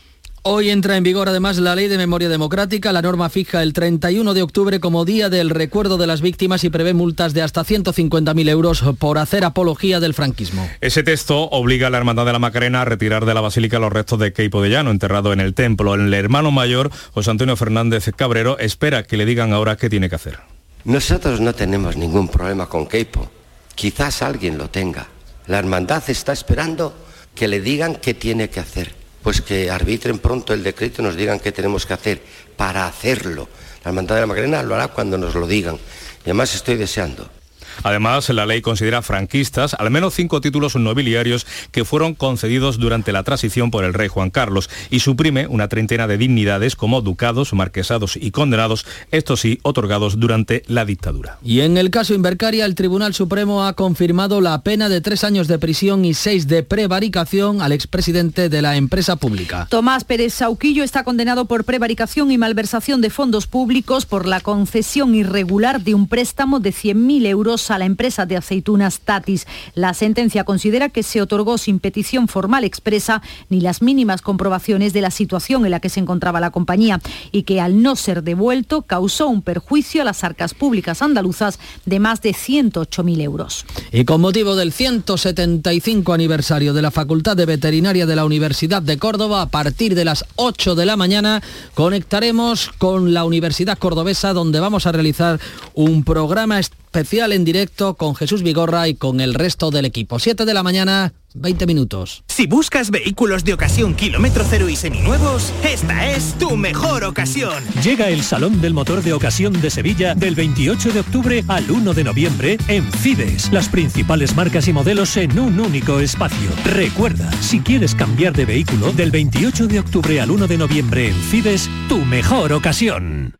Hoy 0.43 0.71
entra 0.71 0.97
en 0.97 1.04
vigor 1.04 1.30
además 1.30 1.60
la 1.60 1.75
Ley 1.75 1.88
de 1.88 1.99
Memoria 1.99 2.27
Democrática. 2.27 2.91
La 2.91 3.04
norma 3.04 3.30
fija 3.30 3.62
el 3.62 3.73
31 3.73 4.34
de 4.34 4.41
octubre 4.41 4.80
como 4.80 5.06
Día 5.06 5.30
del 5.30 5.51
Recuerdo 5.51 5.99
de 5.99 6.08
las 6.08 6.21
Víctimas 6.21 6.63
y 6.63 6.71
prevé 6.71 6.95
multas 6.95 7.36
de 7.36 7.43
hasta 7.43 7.63
150.000 7.63 8.49
euros 8.49 8.84
por 8.97 9.19
hacer 9.19 9.45
apología 9.45 9.99
del 9.99 10.15
franquismo. 10.15 10.67
Ese 10.82 11.04
texto 11.04 11.43
obliga 11.43 11.88
a 11.88 11.89
la 11.91 11.99
Hermandad 11.99 12.25
de 12.25 12.34
la 12.34 12.39
Macarena 12.39 12.82
a 12.82 12.86
retirar 12.86 13.25
de 13.25 13.36
la 13.36 13.41
Basílica 13.41 13.77
los 13.77 13.93
restos 13.93 14.17
de 14.17 14.34
Keipo 14.34 14.63
de 14.63 14.71
Llano, 14.71 14.89
enterrado 14.89 15.32
en 15.32 15.41
el 15.41 15.54
templo. 15.54 15.93
El 15.93 16.12
hermano 16.12 16.49
mayor, 16.49 16.89
José 17.13 17.30
Antonio 17.30 17.56
Fernández 17.56 18.10
Cabrero, 18.15 18.58
espera 18.58 19.04
que 19.04 19.17
le 19.17 19.27
digan 19.27 19.54
ahora 19.54 19.77
qué 19.77 19.91
tiene 19.91 20.10
que 20.10 20.15
hacer. 20.15 20.39
Nosotros 20.86 21.39
no 21.39 21.54
tenemos 21.54 21.97
ningún 21.97 22.27
problema 22.27 22.65
con 22.65 22.88
Keipo. 22.88 23.30
Quizás 23.75 24.23
alguien 24.23 24.58
lo 24.58 24.71
tenga. 24.71 25.06
La 25.45 25.60
Hermandad 25.60 26.01
está 26.08 26.34
esperando 26.34 26.95
que 27.36 27.47
le 27.47 27.62
digan 27.62 27.95
qué 28.01 28.15
tiene 28.15 28.49
que 28.49 28.60
hacer 28.60 29.00
pues 29.23 29.41
que 29.41 29.69
arbitren 29.69 30.19
pronto 30.19 30.53
el 30.53 30.63
decreto 30.63 31.01
y 31.01 31.05
nos 31.05 31.15
digan 31.15 31.39
qué 31.39 31.51
tenemos 31.51 31.86
que 31.86 31.93
hacer 31.93 32.21
para 32.55 32.86
hacerlo. 32.86 33.47
La 33.84 33.89
Hermandad 33.89 34.15
de 34.15 34.21
la 34.21 34.27
Macarena 34.27 34.63
lo 34.63 34.75
hará 34.75 34.89
cuando 34.89 35.17
nos 35.17 35.36
lo 35.36 35.47
digan. 35.47 35.75
Y 35.75 36.29
además 36.29 36.53
estoy 36.55 36.75
deseando 36.75 37.40
Además, 37.83 38.29
la 38.29 38.45
ley 38.45 38.61
considera 38.61 39.01
franquistas 39.01 39.75
al 39.75 39.91
menos 39.91 40.13
cinco 40.13 40.39
títulos 40.39 40.75
nobiliarios 40.75 41.45
que 41.71 41.83
fueron 41.83 42.15
concedidos 42.15 42.79
durante 42.79 43.11
la 43.11 43.23
transición 43.23 43.71
por 43.71 43.83
el 43.83 43.93
rey 43.93 44.07
Juan 44.07 44.29
Carlos 44.29 44.69
y 44.89 44.99
suprime 44.99 45.47
una 45.47 45.67
treintena 45.67 46.07
de 46.07 46.17
dignidades 46.17 46.75
como 46.75 47.01
ducados, 47.01 47.53
marquesados 47.53 48.15
y 48.15 48.31
condenados, 48.31 48.85
estos 49.11 49.41
sí 49.41 49.59
otorgados 49.63 50.19
durante 50.19 50.63
la 50.67 50.85
dictadura. 50.85 51.39
Y 51.43 51.61
en 51.61 51.77
el 51.77 51.89
caso 51.89 52.13
Invercaria, 52.13 52.65
el 52.65 52.75
Tribunal 52.75 53.13
Supremo 53.13 53.65
ha 53.65 53.73
confirmado 53.73 54.39
la 54.39 54.61
pena 54.61 54.87
de 54.87 55.01
tres 55.01 55.23
años 55.23 55.47
de 55.47 55.59
prisión 55.59 56.05
y 56.05 56.13
seis 56.13 56.47
de 56.47 56.63
prevaricación 56.63 57.61
al 57.61 57.71
expresidente 57.71 58.49
de 58.49 58.61
la 58.61 58.77
empresa 58.77 59.17
pública. 59.17 59.67
Tomás 59.69 60.03
Pérez 60.03 60.35
Sauquillo 60.35 60.83
está 60.83 61.03
condenado 61.03 61.45
por 61.45 61.65
prevaricación 61.65 62.31
y 62.31 62.37
malversación 62.37 63.01
de 63.01 63.09
fondos 63.09 63.47
públicos 63.47 64.05
por 64.05 64.25
la 64.25 64.39
concesión 64.39 65.15
irregular 65.15 65.81
de 65.81 65.95
un 65.95 66.07
préstamo 66.07 66.59
de 66.59 66.71
100.000 66.71 67.25
euros 67.25 67.41
euros 67.41 67.70
a 67.71 67.79
la 67.79 67.86
empresa 67.86 68.25
de 68.25 68.38
aceitunas 68.38 68.99
Tatis. 68.99 69.47
La 69.75 69.93
sentencia 69.93 70.43
considera 70.43 70.89
que 70.89 71.03
se 71.03 71.21
otorgó 71.21 71.57
sin 71.57 71.79
petición 71.79 72.27
formal 72.27 72.63
expresa 72.63 73.21
ni 73.49 73.62
las 73.62 73.81
mínimas 73.81 74.21
comprobaciones 74.21 74.93
de 74.93 75.01
la 75.01 75.12
situación 75.12 75.65
en 75.65 75.71
la 75.71 75.79
que 75.79 75.89
se 75.89 75.99
encontraba 75.99 76.39
la 76.39 76.51
compañía 76.51 76.99
y 77.31 77.43
que 77.43 77.62
al 77.62 77.81
no 77.81 77.95
ser 77.95 78.23
devuelto 78.23 78.84
causó 78.84 79.27
un 79.27 79.41
perjuicio 79.41 80.01
a 80.01 80.05
las 80.05 80.23
arcas 80.23 80.53
públicas 80.53 81.01
andaluzas 81.01 81.60
de 81.86 81.99
más 81.99 82.21
de 82.21 82.31
108.000 82.31 83.21
euros. 83.21 83.65
Y 83.91 84.05
con 84.05 84.21
motivo 84.21 84.55
del 84.55 84.71
175 84.71 86.13
aniversario 86.13 86.73
de 86.73 86.81
la 86.81 86.91
Facultad 86.91 87.36
de 87.36 87.45
Veterinaria 87.45 88.05
de 88.05 88.15
la 88.15 88.25
Universidad 88.25 88.81
de 88.81 88.97
Córdoba, 88.97 89.41
a 89.41 89.49
partir 89.49 89.95
de 89.95 90.05
las 90.05 90.25
8 90.36 90.75
de 90.75 90.86
la 90.86 90.97
mañana 90.97 91.41
conectaremos 91.73 92.69
con 92.77 93.13
la 93.13 93.23
Universidad 93.23 93.77
Cordobesa 93.77 94.34
donde 94.34 94.60
vamos 94.60 94.86
a 94.86 94.91
realizar 94.91 95.39
un 95.73 96.03
programa 96.03 96.60
en 96.93 97.45
directo 97.45 97.95
con 97.95 98.15
Jesús 98.15 98.43
Vigorra 98.43 98.88
y 98.88 98.95
con 98.95 99.21
el 99.21 99.34
resto 99.34 99.71
del 99.71 99.86
equipo. 99.86 100.19
7 100.19 100.45
de 100.45 100.54
la 100.54 100.62
mañana, 100.62 101.13
20 101.34 101.65
minutos. 101.65 102.23
Si 102.27 102.47
buscas 102.47 102.91
vehículos 102.91 103.45
de 103.45 103.54
ocasión 103.54 103.95
kilómetro 103.95 104.43
cero 104.47 104.67
y 104.67 104.75
seminuevos, 104.75 105.54
esta 105.63 106.12
es 106.12 106.38
tu 106.38 106.58
mejor 106.58 107.06
ocasión. 107.06 107.63
Llega 107.82 108.10
el 108.10 108.23
Salón 108.23 108.60
del 108.62 108.73
Motor 108.73 109.01
de 109.04 109.13
Ocasión 109.13 109.60
de 109.62 109.69
Sevilla 109.69 110.15
del 110.15 110.36
28 110.36 110.91
de 110.91 110.99
octubre 110.99 111.45
al 111.47 111.71
1 111.71 111.93
de 111.93 112.04
noviembre 112.04 112.58
en 112.67 112.91
Fides. 112.91 113.51
Las 113.51 113.69
principales 113.69 114.36
marcas 114.36 114.67
y 114.67 114.73
modelos 114.73 115.15
en 115.17 115.39
un 115.39 115.60
único 115.60 115.99
espacio. 115.99 116.51
Recuerda, 116.65 117.32
si 117.41 117.62
quieres 117.62 117.95
cambiar 117.95 118.34
de 118.34 118.45
vehículo, 118.45 118.91
del 118.91 119.12
28 119.12 119.67
de 119.67 119.80
octubre 119.80 120.19
al 120.19 120.30
1 120.30 120.47
de 120.47 120.58
noviembre 120.58 121.08
en 121.08 121.15
Fides, 121.15 121.69
tu 121.88 121.99
mejor 121.99 122.51
ocasión. 122.54 123.36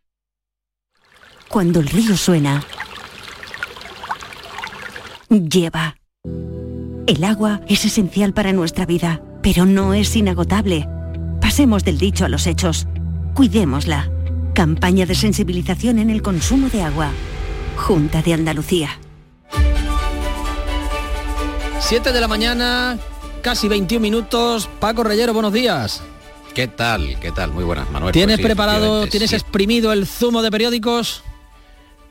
Cuando 1.50 1.82
el 1.82 1.88
río 1.88 2.16
suena, 2.16 2.64
lleva. 5.39 5.98
El 7.08 7.24
agua 7.24 7.62
es 7.67 7.86
esencial 7.86 8.34
para 8.34 8.54
nuestra 8.54 8.86
vida, 8.86 9.22
pero 9.41 9.65
no 9.65 9.94
es 9.94 10.15
inagotable. 10.15 10.88
Pasemos 11.41 11.84
del 11.84 11.98
dicho 11.98 12.26
a 12.26 12.30
los 12.30 12.48
hechos. 12.48 12.88
Cuidémosla. 13.34 14.10
Campaña 14.54 15.06
de 15.06 15.15
sensibilización 15.15 16.00
en 16.00 16.10
el 16.10 16.22
consumo 16.22 16.70
de 16.70 16.84
agua. 16.84 17.10
Junta 17.78 18.22
de 18.22 18.34
Andalucía. 18.34 18.89
7 21.80 22.13
de 22.13 22.22
la 22.22 22.28
mañana, 22.28 22.98
casi 23.41 23.67
21 23.67 24.02
minutos. 24.02 24.70
Paco 24.80 25.04
Reyero, 25.04 25.34
buenos 25.34 25.52
días. 25.52 26.04
¿Qué 26.54 26.67
tal? 26.67 27.17
¿Qué 27.20 27.32
tal? 27.32 27.52
Muy 27.52 27.63
buenas, 27.63 27.89
Manuel. 27.91 28.13
¿Tienes 28.13 28.36
Pues 28.36 28.41
sí, 28.41 28.44
preparado, 28.44 29.08
tienes 29.08 29.30
sí. 29.32 29.36
exprimido 29.38 29.91
el 29.94 30.06
zumo 30.06 30.41
de 30.41 30.52
periódicos? 30.52 31.24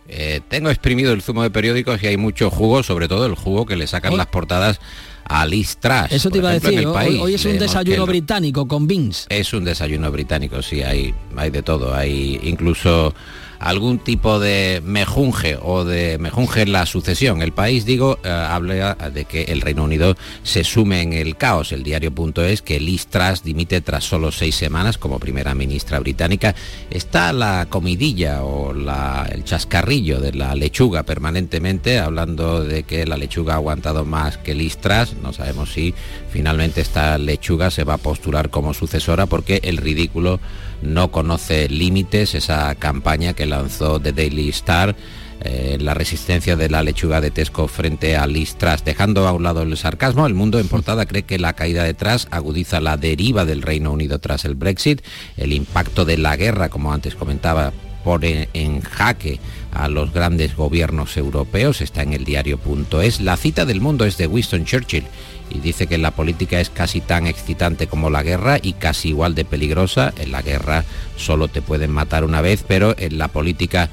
Eh, 0.08 0.40
tengo 0.48 0.70
exprimido 0.70 1.12
el 1.12 1.22
zumo 1.22 1.42
de 1.42 1.50
periódicos 1.50 2.02
y 2.02 2.08
hay 2.08 2.16
mucho 2.16 2.50
jugo, 2.50 2.82
sobre 2.82 3.06
todo 3.08 3.26
el 3.26 3.34
jugo 3.34 3.66
que 3.66 3.76
le 3.76 3.86
sacan 3.86 4.16
las 4.16 4.26
portadas 4.26 4.80
a 5.24 5.46
Liz 5.46 5.76
Truss. 5.78 6.10
Eso 6.10 6.30
te 6.30 6.38
iba 6.38 6.50
a 6.50 6.56
ejemplo, 6.56 6.70
en 6.70 6.74
decir. 6.74 6.88
Hoy, 6.88 6.94
país 6.94 7.20
hoy 7.20 7.34
es 7.34 7.44
un 7.44 7.58
desayuno 7.58 8.06
británico 8.06 8.66
con 8.66 8.86
beans. 8.86 9.26
Es 9.28 9.52
un 9.52 9.64
desayuno 9.64 10.10
británico, 10.10 10.62
sí, 10.62 10.82
hay, 10.82 11.14
hay 11.36 11.50
de 11.50 11.62
todo. 11.62 11.94
Hay 11.94 12.40
incluso 12.42 13.14
algún 13.60 13.98
tipo 13.98 14.40
de 14.40 14.80
mejunje 14.84 15.56
o 15.62 15.84
de 15.84 16.18
mejunje 16.18 16.62
en 16.62 16.72
la 16.72 16.86
sucesión. 16.86 17.42
El 17.42 17.52
país, 17.52 17.84
digo, 17.84 18.18
eh, 18.24 18.28
habla 18.30 18.94
de 18.94 19.26
que 19.26 19.42
el 19.44 19.60
Reino 19.60 19.84
Unido 19.84 20.16
se 20.42 20.64
sume 20.64 21.02
en 21.02 21.12
el 21.12 21.36
caos. 21.36 21.72
El 21.72 21.82
diario.es 21.82 22.62
que 22.62 22.80
Liz 22.80 23.06
Truss 23.06 23.42
dimite 23.44 23.80
tras 23.82 24.04
solo 24.04 24.32
seis 24.32 24.54
semanas 24.54 24.96
como 24.98 25.18
primera 25.18 25.54
ministra 25.54 25.98
británica. 26.00 26.54
Está 26.90 27.32
la 27.32 27.66
comidilla 27.68 28.44
o 28.44 28.72
la- 28.72 29.28
el 29.30 29.44
chascarrillo 29.44 30.20
de 30.20 30.32
la 30.32 30.54
lechuga 30.54 31.02
permanentemente, 31.02 31.98
hablando 31.98 32.64
de 32.64 32.82
que 32.84 33.06
la 33.06 33.16
lechuga 33.18 33.52
ha 33.52 33.56
aguantado 33.56 34.04
más 34.06 34.38
que 34.38 34.54
Liz 34.54 34.78
Truss. 34.78 35.14
No 35.22 35.32
sabemos 35.34 35.72
si 35.72 35.94
finalmente 36.32 36.80
esta 36.80 37.18
lechuga 37.18 37.70
se 37.70 37.84
va 37.84 37.94
a 37.94 37.98
postular 37.98 38.48
como 38.48 38.72
sucesora 38.72 39.26
porque 39.26 39.60
el 39.64 39.76
ridículo 39.76 40.40
no 40.82 41.10
conoce 41.10 41.68
límites, 41.68 42.34
esa 42.34 42.74
campaña 42.74 43.34
que 43.34 43.46
lanzó 43.46 44.00
The 44.00 44.12
Daily 44.12 44.48
Star, 44.50 44.96
eh, 45.42 45.78
la 45.80 45.94
resistencia 45.94 46.54
de 46.56 46.68
la 46.68 46.82
lechuga 46.82 47.20
de 47.20 47.30
Tesco 47.30 47.66
frente 47.66 48.16
a 48.16 48.26
Liz 48.26 48.56
Truss. 48.56 48.84
Dejando 48.84 49.26
a 49.26 49.32
un 49.32 49.42
lado 49.42 49.62
el 49.62 49.76
sarcasmo, 49.76 50.26
el 50.26 50.34
mundo 50.34 50.58
en 50.58 50.68
portada 50.68 51.06
cree 51.06 51.22
que 51.22 51.38
la 51.38 51.54
caída 51.54 51.84
de 51.84 51.94
Truss 51.94 52.28
agudiza 52.30 52.80
la 52.80 52.96
deriva 52.96 53.44
del 53.44 53.62
Reino 53.62 53.90
Unido 53.92 54.18
tras 54.18 54.44
el 54.44 54.54
Brexit, 54.54 55.00
el 55.38 55.52
impacto 55.52 56.04
de 56.04 56.18
la 56.18 56.36
guerra, 56.36 56.68
como 56.68 56.92
antes 56.92 57.14
comentaba, 57.14 57.72
pone 58.04 58.48
en 58.52 58.80
jaque 58.80 59.40
a 59.72 59.88
los 59.88 60.12
grandes 60.12 60.56
gobiernos 60.56 61.16
europeos, 61.16 61.80
está 61.80 62.02
en 62.02 62.12
el 62.12 62.24
diario.es. 62.24 63.20
La 63.20 63.36
cita 63.36 63.64
del 63.64 63.80
mundo 63.80 64.04
es 64.04 64.16
de 64.18 64.26
Winston 64.26 64.64
Churchill 64.64 65.04
y 65.50 65.58
dice 65.58 65.86
que 65.86 65.98
la 65.98 66.12
política 66.12 66.60
es 66.60 66.70
casi 66.70 67.00
tan 67.00 67.26
excitante 67.26 67.86
como 67.86 68.08
la 68.08 68.22
guerra 68.22 68.58
y 68.62 68.74
casi 68.74 69.08
igual 69.08 69.34
de 69.34 69.44
peligrosa. 69.44 70.12
En 70.18 70.32
la 70.32 70.42
guerra 70.42 70.84
solo 71.16 71.48
te 71.48 71.60
pueden 71.60 71.90
matar 71.90 72.24
una 72.24 72.40
vez, 72.40 72.64
pero 72.66 72.94
en 72.98 73.18
la 73.18 73.28
política 73.28 73.88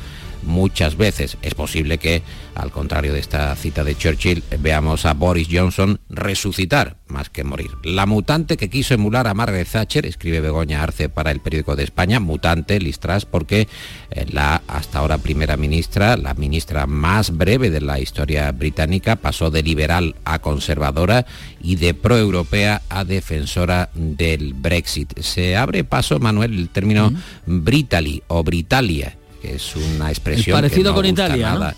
muchas 0.47 0.97
veces. 0.97 1.37
Es 1.43 1.53
posible 1.53 1.99
que, 1.99 2.23
al 2.55 2.71
contrario 2.71 3.13
de 3.13 3.19
esta 3.19 3.55
cita 3.55 3.83
de 3.83 3.95
Churchill, 3.95 4.43
veamos 4.59 5.05
a 5.05 5.13
Boris 5.13 5.47
Johnson 5.51 5.99
resucitar 6.09 6.97
más 7.07 7.29
que 7.29 7.43
morir. 7.43 7.69
La 7.83 8.05
mutante 8.05 8.57
que 8.57 8.69
quiso 8.69 8.93
emular 8.93 9.27
a 9.27 9.33
Margaret 9.33 9.67
Thatcher, 9.67 10.05
escribe 10.05 10.41
Begoña 10.41 10.83
Arce 10.83 11.09
para 11.09 11.31
el 11.31 11.39
periódico 11.39 11.75
de 11.75 11.83
España, 11.83 12.19
mutante, 12.19 12.79
listras, 12.79 13.25
porque 13.25 13.67
eh, 14.11 14.25
la 14.29 14.61
hasta 14.67 14.99
ahora 14.99 15.17
primera 15.17 15.57
ministra, 15.57 16.17
la 16.17 16.33
ministra 16.33 16.85
más 16.85 17.35
breve 17.35 17.69
de 17.69 17.81
la 17.81 17.99
historia 17.99 18.51
británica, 18.51 19.15
pasó 19.15 19.51
de 19.51 19.63
liberal 19.63 20.15
a 20.25 20.39
conservadora 20.39 21.25
y 21.61 21.75
de 21.75 21.93
proeuropea 21.93 22.81
a 22.89 23.03
defensora 23.03 23.89
del 23.93 24.53
Brexit. 24.53 25.19
Se 25.19 25.55
abre 25.55 25.83
paso, 25.83 26.19
Manuel, 26.19 26.57
el 26.57 26.69
término 26.69 27.11
Britally 27.45 28.23
o 28.27 28.43
Britalia, 28.43 29.16
que 29.37 29.55
es 29.55 29.75
una 29.75 30.09
expresión 30.09 30.57
El 30.57 30.63
parecido 30.63 30.83
que 30.83 30.89
no 30.89 30.95
con 30.95 31.05
gusta 31.05 31.25
Italia, 31.25 31.51
¿no? 31.51 31.59
nada. 31.59 31.75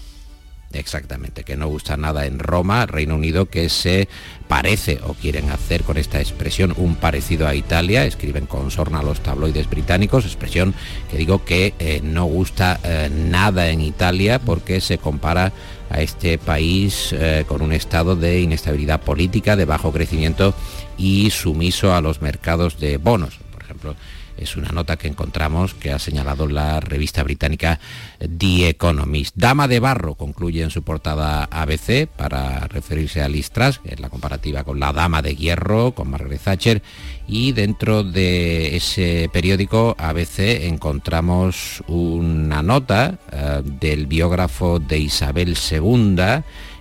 Exactamente, 0.72 1.44
que 1.44 1.58
no 1.58 1.68
gusta 1.68 1.98
nada 1.98 2.28
en 2.28 2.38
Roma, 2.38 2.86
Reino 2.86 3.16
Unido, 3.16 3.48
que 3.48 3.70
se 3.70 4.08
parece 4.48 5.00
o 5.04 5.16
quieren 5.16 5.50
hacer 5.50 5.82
con 5.82 5.98
esta 5.98 6.20
expresión 6.20 6.76
un 6.78 6.96
parecido 6.96 7.48
a 7.48 7.56
Italia, 7.56 8.06
escriben 8.06 8.46
con 8.46 8.70
sorna 8.70 9.02
los 9.02 9.22
tabloides 9.22 9.68
británicos, 9.68 10.26
expresión 10.26 10.76
que 11.10 11.18
digo 11.18 11.44
que 11.44 11.74
eh, 11.80 12.02
no 12.04 12.26
gusta 12.26 12.80
eh, 12.84 13.10
nada 13.12 13.70
en 13.70 13.82
Italia 13.82 14.38
porque 14.38 14.80
se 14.80 15.00
compara 15.00 15.52
a 15.90 16.02
este 16.02 16.38
país 16.38 17.14
eh, 17.14 17.46
con 17.48 17.64
un 17.64 17.74
estado 17.74 18.16
de 18.16 18.40
inestabilidad 18.40 19.02
política, 19.02 19.56
de 19.56 19.66
bajo 19.66 19.92
crecimiento 19.92 20.54
y 21.00 21.32
sumiso 21.32 21.96
a 21.96 22.02
los 22.02 22.22
mercados 22.22 22.80
de 22.80 22.98
bonos. 22.98 23.40
Por 23.52 23.64
ejemplo, 23.64 23.96
es 24.40 24.56
una 24.56 24.70
nota 24.70 24.98
que 24.98 25.08
encontramos 25.08 25.74
que 25.74 25.92
ha 25.92 26.00
señalado 26.00 26.48
la 26.48 26.80
revista 26.80 27.24
británica 27.24 27.80
The 28.20 28.70
Economist. 28.70 29.36
Dama 29.36 29.68
de 29.68 29.80
barro 29.80 30.16
concluye 30.16 30.64
en 30.64 30.70
su 30.70 30.84
portada 30.84 31.44
ABC 31.52 32.08
para 32.08 32.68
referirse 32.68 33.22
a 33.22 33.30
Liz 33.30 33.52
Truss, 33.52 33.80
que 33.80 33.94
es 33.94 34.00
la 34.00 34.10
comparativa 34.10 34.64
con 34.64 34.80
la 34.80 34.94
dama 34.94 35.22
de 35.22 35.36
hierro, 35.36 35.92
con 35.92 36.10
Margaret 36.10 36.42
Thatcher, 36.42 36.82
y 37.28 37.52
dentro 37.52 38.04
de 38.04 38.76
ese 38.76 39.30
periódico 39.32 39.96
ABC 40.00 40.40
encontramos 40.66 41.84
una 41.88 42.64
nota 42.64 43.20
eh, 43.32 43.62
del 43.64 44.08
biógrafo 44.08 44.80
de 44.80 45.00
Isabel 45.00 45.56
II 45.72 46.16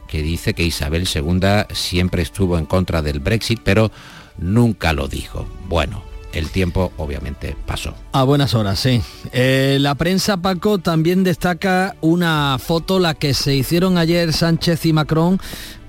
que 0.08 0.22
dice 0.22 0.54
que 0.54 0.64
Isabel 0.64 1.06
II 1.12 1.66
siempre 1.74 2.22
estuvo 2.22 2.58
en 2.58 2.64
contra 2.64 3.02
del 3.02 3.20
Brexit, 3.20 3.60
pero 3.62 3.92
nunca 4.38 4.94
lo 4.94 5.06
dijo. 5.06 5.46
Bueno, 5.68 6.07
el 6.32 6.50
tiempo 6.50 6.92
obviamente 6.96 7.56
pasó. 7.66 7.94
A 8.12 8.24
buenas 8.24 8.54
horas, 8.54 8.78
sí. 8.78 9.00
Eh, 9.32 9.78
la 9.80 9.94
prensa, 9.94 10.36
Paco, 10.36 10.78
también 10.78 11.24
destaca 11.24 11.96
una 12.00 12.58
foto, 12.58 12.98
la 12.98 13.14
que 13.14 13.34
se 13.34 13.54
hicieron 13.54 13.98
ayer 13.98 14.32
Sánchez 14.32 14.86
y 14.86 14.92
Macron, 14.92 15.40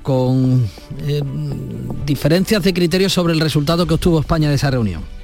con 0.01 0.67
eh, 1.05 1.21
diferencias 2.05 2.63
de 2.63 2.73
criterios 2.73 3.13
sobre 3.13 3.33
el 3.33 3.39
resultado 3.39 3.85
que 3.85 3.93
obtuvo 3.93 4.19
España 4.19 4.49
de 4.49 4.55
esa 4.55 4.71
reunión. 4.71 5.18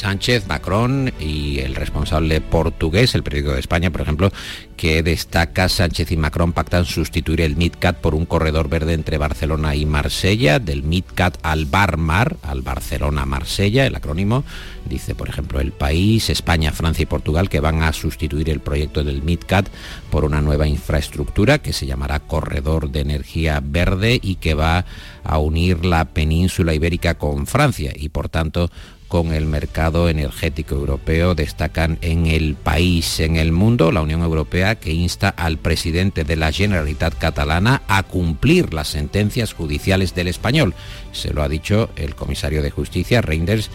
Sánchez, 0.00 0.48
Macron 0.48 1.12
y 1.20 1.58
el 1.58 1.74
responsable 1.74 2.40
portugués, 2.40 3.14
el 3.14 3.22
periódico 3.22 3.52
de 3.52 3.60
España, 3.60 3.90
por 3.90 4.00
ejemplo, 4.00 4.32
que 4.78 5.02
destaca 5.02 5.68
Sánchez 5.68 6.10
y 6.10 6.16
Macron 6.16 6.54
pactan 6.54 6.86
sustituir 6.86 7.42
el 7.42 7.56
MidCat 7.56 7.98
por 7.98 8.14
un 8.14 8.24
corredor 8.24 8.70
verde 8.70 8.94
entre 8.94 9.18
Barcelona 9.18 9.74
y 9.74 9.84
Marsella, 9.84 10.58
del 10.58 10.84
MidCat 10.84 11.36
al 11.42 11.66
Barmar, 11.66 12.38
al 12.42 12.62
Barcelona-Marsella, 12.62 13.84
el 13.84 13.94
acrónimo, 13.94 14.42
dice 14.88 15.14
por 15.14 15.28
ejemplo 15.28 15.60
el 15.60 15.72
país, 15.72 16.30
España, 16.30 16.72
Francia 16.72 17.02
y 17.02 17.06
Portugal, 17.06 17.50
que 17.50 17.60
van 17.60 17.82
a 17.82 17.92
sustituir 17.92 18.48
el 18.48 18.60
proyecto 18.60 19.04
del 19.04 19.22
MidCat 19.22 19.68
por 20.10 20.24
una 20.24 20.40
nueva 20.40 20.66
infraestructura 20.66 21.58
que 21.58 21.74
se 21.74 21.84
llamará 21.84 22.20
Corredor 22.20 22.90
de 22.90 23.00
Energía 23.00 23.60
Verde 23.62 24.18
y 24.22 24.36
que 24.36 24.54
va 24.54 24.86
a 25.24 25.36
unir 25.36 25.84
la 25.84 26.06
península 26.06 26.72
ibérica 26.72 27.18
con 27.18 27.46
Francia 27.46 27.92
y 27.94 28.08
por 28.08 28.30
tanto 28.30 28.70
con 29.10 29.32
el 29.32 29.44
mercado 29.44 30.08
energético 30.08 30.76
europeo. 30.76 31.34
Destacan 31.34 31.98
en 32.00 32.26
el 32.26 32.54
país, 32.54 33.18
en 33.18 33.34
el 33.34 33.50
mundo, 33.50 33.90
la 33.90 34.02
Unión 34.02 34.22
Europea 34.22 34.76
que 34.76 34.92
insta 34.92 35.28
al 35.28 35.58
presidente 35.58 36.22
de 36.22 36.36
la 36.36 36.52
Generalitat 36.52 37.18
catalana 37.18 37.82
a 37.88 38.04
cumplir 38.04 38.72
las 38.72 38.86
sentencias 38.86 39.52
judiciales 39.52 40.14
del 40.14 40.28
español. 40.28 40.74
Se 41.10 41.34
lo 41.34 41.42
ha 41.42 41.48
dicho 41.48 41.90
el 41.96 42.14
comisario 42.14 42.62
de 42.62 42.70
Justicia, 42.70 43.20
Reinders, 43.20 43.68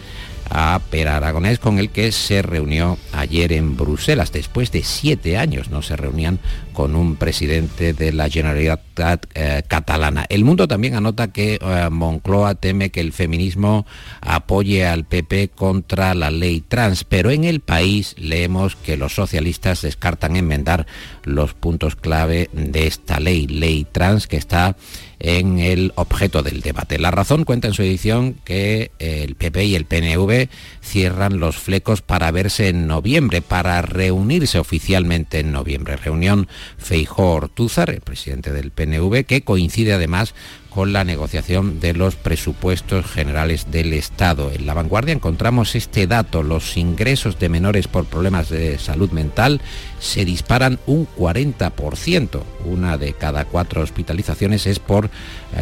a 0.50 0.80
Per 0.90 1.08
Aragonés, 1.08 1.58
con 1.58 1.78
el 1.78 1.90
que 1.90 2.12
se 2.12 2.42
reunió 2.42 2.98
ayer 3.12 3.52
en 3.52 3.76
Bruselas. 3.76 4.32
Después 4.32 4.72
de 4.72 4.82
siete 4.82 5.36
años 5.36 5.70
no 5.70 5.82
se 5.82 5.96
reunían 5.96 6.38
con 6.72 6.94
un 6.94 7.16
presidente 7.16 7.92
de 7.94 8.12
la 8.12 8.28
Generalitat 8.28 9.26
eh, 9.34 9.62
catalana. 9.66 10.26
El 10.28 10.44
mundo 10.44 10.68
también 10.68 10.94
anota 10.94 11.32
que 11.32 11.58
eh, 11.60 11.88
Moncloa 11.90 12.54
teme 12.54 12.90
que 12.90 13.00
el 13.00 13.12
feminismo 13.12 13.86
apoye 14.20 14.86
al 14.86 15.04
PP 15.04 15.50
contra 15.54 16.14
la 16.14 16.30
ley 16.30 16.60
trans, 16.60 17.04
pero 17.04 17.30
en 17.30 17.44
el 17.44 17.60
país 17.60 18.14
leemos 18.18 18.76
que 18.76 18.96
los 18.96 19.14
socialistas 19.14 19.82
descartan 19.82 20.36
enmendar 20.36 20.86
los 21.24 21.54
puntos 21.54 21.96
clave 21.96 22.50
de 22.52 22.86
esta 22.86 23.20
ley, 23.20 23.46
ley 23.46 23.86
trans, 23.90 24.26
que 24.26 24.36
está 24.36 24.76
en 25.18 25.58
el 25.58 25.92
objeto 25.96 26.42
del 26.42 26.60
debate. 26.60 26.98
La 26.98 27.10
razón 27.10 27.44
cuenta 27.44 27.68
en 27.68 27.74
su 27.74 27.82
edición 27.82 28.34
que 28.44 28.90
el 28.98 29.34
PP 29.34 29.64
y 29.64 29.74
el 29.74 29.86
PNV 29.86 30.48
cierran 30.82 31.40
los 31.40 31.56
flecos 31.56 32.02
para 32.02 32.30
verse 32.30 32.68
en 32.68 32.86
noviembre, 32.86 33.42
para 33.42 33.80
reunirse 33.82 34.58
oficialmente 34.58 35.40
en 35.40 35.52
noviembre. 35.52 35.96
Reunión 35.96 36.48
Feijó-Ortúzar, 36.78 37.90
el 37.90 38.00
presidente 38.00 38.52
del 38.52 38.70
PNV, 38.70 39.24
que 39.24 39.42
coincide 39.42 39.94
además 39.94 40.34
con 40.76 40.92
la 40.92 41.04
negociación 41.04 41.80
de 41.80 41.94
los 41.94 42.16
presupuestos 42.16 43.06
generales 43.06 43.70
del 43.70 43.94
Estado. 43.94 44.52
En 44.52 44.66
la 44.66 44.74
vanguardia 44.74 45.14
encontramos 45.14 45.74
este 45.74 46.06
dato, 46.06 46.42
los 46.42 46.76
ingresos 46.76 47.38
de 47.38 47.48
menores 47.48 47.88
por 47.88 48.04
problemas 48.04 48.50
de 48.50 48.78
salud 48.78 49.10
mental 49.10 49.62
se 50.00 50.26
disparan 50.26 50.78
un 50.84 51.08
40%. 51.16 52.42
Una 52.66 52.98
de 52.98 53.14
cada 53.14 53.46
cuatro 53.46 53.80
hospitalizaciones 53.80 54.66
es 54.66 54.78
por 54.78 55.06
eh, 55.06 55.08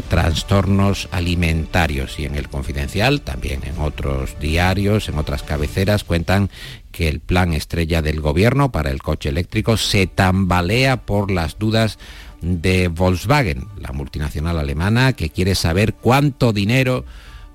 trastornos 0.08 1.06
alimentarios 1.12 2.18
y 2.18 2.24
en 2.24 2.34
el 2.34 2.48
confidencial, 2.48 3.20
también 3.20 3.60
en 3.66 3.78
otros 3.78 4.36
diarios, 4.40 5.08
en 5.08 5.16
otras 5.16 5.44
cabeceras, 5.44 6.02
cuentan 6.02 6.50
que 6.90 7.06
el 7.06 7.20
plan 7.20 7.52
estrella 7.52 8.02
del 8.02 8.20
gobierno 8.20 8.72
para 8.72 8.90
el 8.90 9.00
coche 9.00 9.28
eléctrico 9.28 9.76
se 9.76 10.08
tambalea 10.08 11.06
por 11.06 11.30
las 11.30 11.56
dudas 11.56 11.98
de 12.44 12.88
Volkswagen, 12.88 13.68
la 13.78 13.92
multinacional 13.92 14.58
alemana, 14.58 15.14
que 15.14 15.30
quiere 15.30 15.54
saber 15.54 15.94
cuánto 15.94 16.52
dinero, 16.52 17.04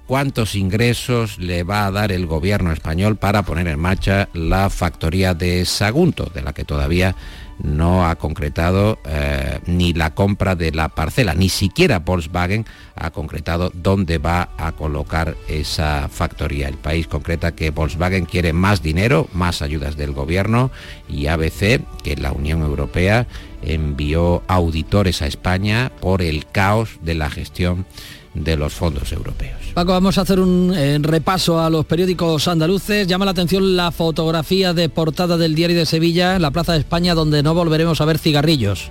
cuántos 0.08 0.56
ingresos 0.56 1.38
le 1.38 1.64
va 1.64 1.86
a 1.86 1.92
dar 1.92 2.12
el 2.12 2.26
gobierno 2.26 2.72
español 2.72 3.16
para 3.16 3.44
poner 3.44 3.68
en 3.68 3.80
marcha 3.80 4.30
la 4.34 4.70
factoría 4.70 5.34
de 5.34 5.66
Sagunto, 5.66 6.32
de 6.34 6.42
la 6.42 6.54
que 6.54 6.66
todavía 6.66 7.16
no 7.64 8.08
ha 8.08 8.16
concretado 8.16 9.00
eh, 9.06 9.60
ni 9.66 9.94
la 9.94 10.14
compra 10.14 10.56
de 10.56 10.72
la 10.72 10.90
parcela, 10.90 11.34
ni 11.34 11.50
siquiera 11.50 12.00
Volkswagen 12.00 12.66
ha 12.96 13.12
concretado 13.12 13.72
dónde 13.74 14.18
va 14.18 14.50
a 14.58 14.72
colocar 14.74 15.36
esa 15.48 16.10
factoría. 16.10 16.68
El 16.68 16.78
país 16.78 17.08
concreta 17.08 17.54
que 17.54 17.72
Volkswagen 17.72 18.26
quiere 18.26 18.54
más 18.54 18.82
dinero, 18.82 19.28
más 19.34 19.62
ayudas 19.62 19.98
del 19.98 20.14
gobierno 20.14 20.72
y 21.08 21.28
ABC, 21.28 21.82
que 22.04 22.16
la 22.18 22.32
Unión 22.32 22.62
Europea 22.62 23.28
envió 23.62 24.44
auditores 24.48 25.22
a 25.22 25.28
España 25.28 25.92
por 26.00 26.22
el 26.22 26.46
caos 26.46 27.00
de 27.02 27.16
la 27.16 27.30
gestión 27.30 27.86
de 28.34 28.56
los 28.56 28.74
fondos 28.74 29.12
europeos. 29.12 29.59
Paco, 29.74 29.92
vamos 29.92 30.18
a 30.18 30.22
hacer 30.22 30.40
un 30.40 30.74
eh, 30.76 30.98
repaso 31.00 31.60
a 31.60 31.70
los 31.70 31.86
periódicos 31.86 32.48
andaluces. 32.48 33.08
Llama 33.08 33.26
la 33.26 33.32
atención 33.32 33.76
la 33.76 33.92
fotografía 33.92 34.74
de 34.74 34.90
portada 34.90 35.38
del 35.38 35.56
diario 35.56 35.78
de 35.78 35.86
Sevilla, 35.86 36.40
la 36.40 36.52
Plaza 36.52 36.74
de 36.74 36.80
España, 36.80 37.14
donde 37.14 37.44
no 37.44 37.54
volveremos 37.54 38.02
a 38.02 38.06
ver 38.06 38.18
cigarrillos 38.18 38.90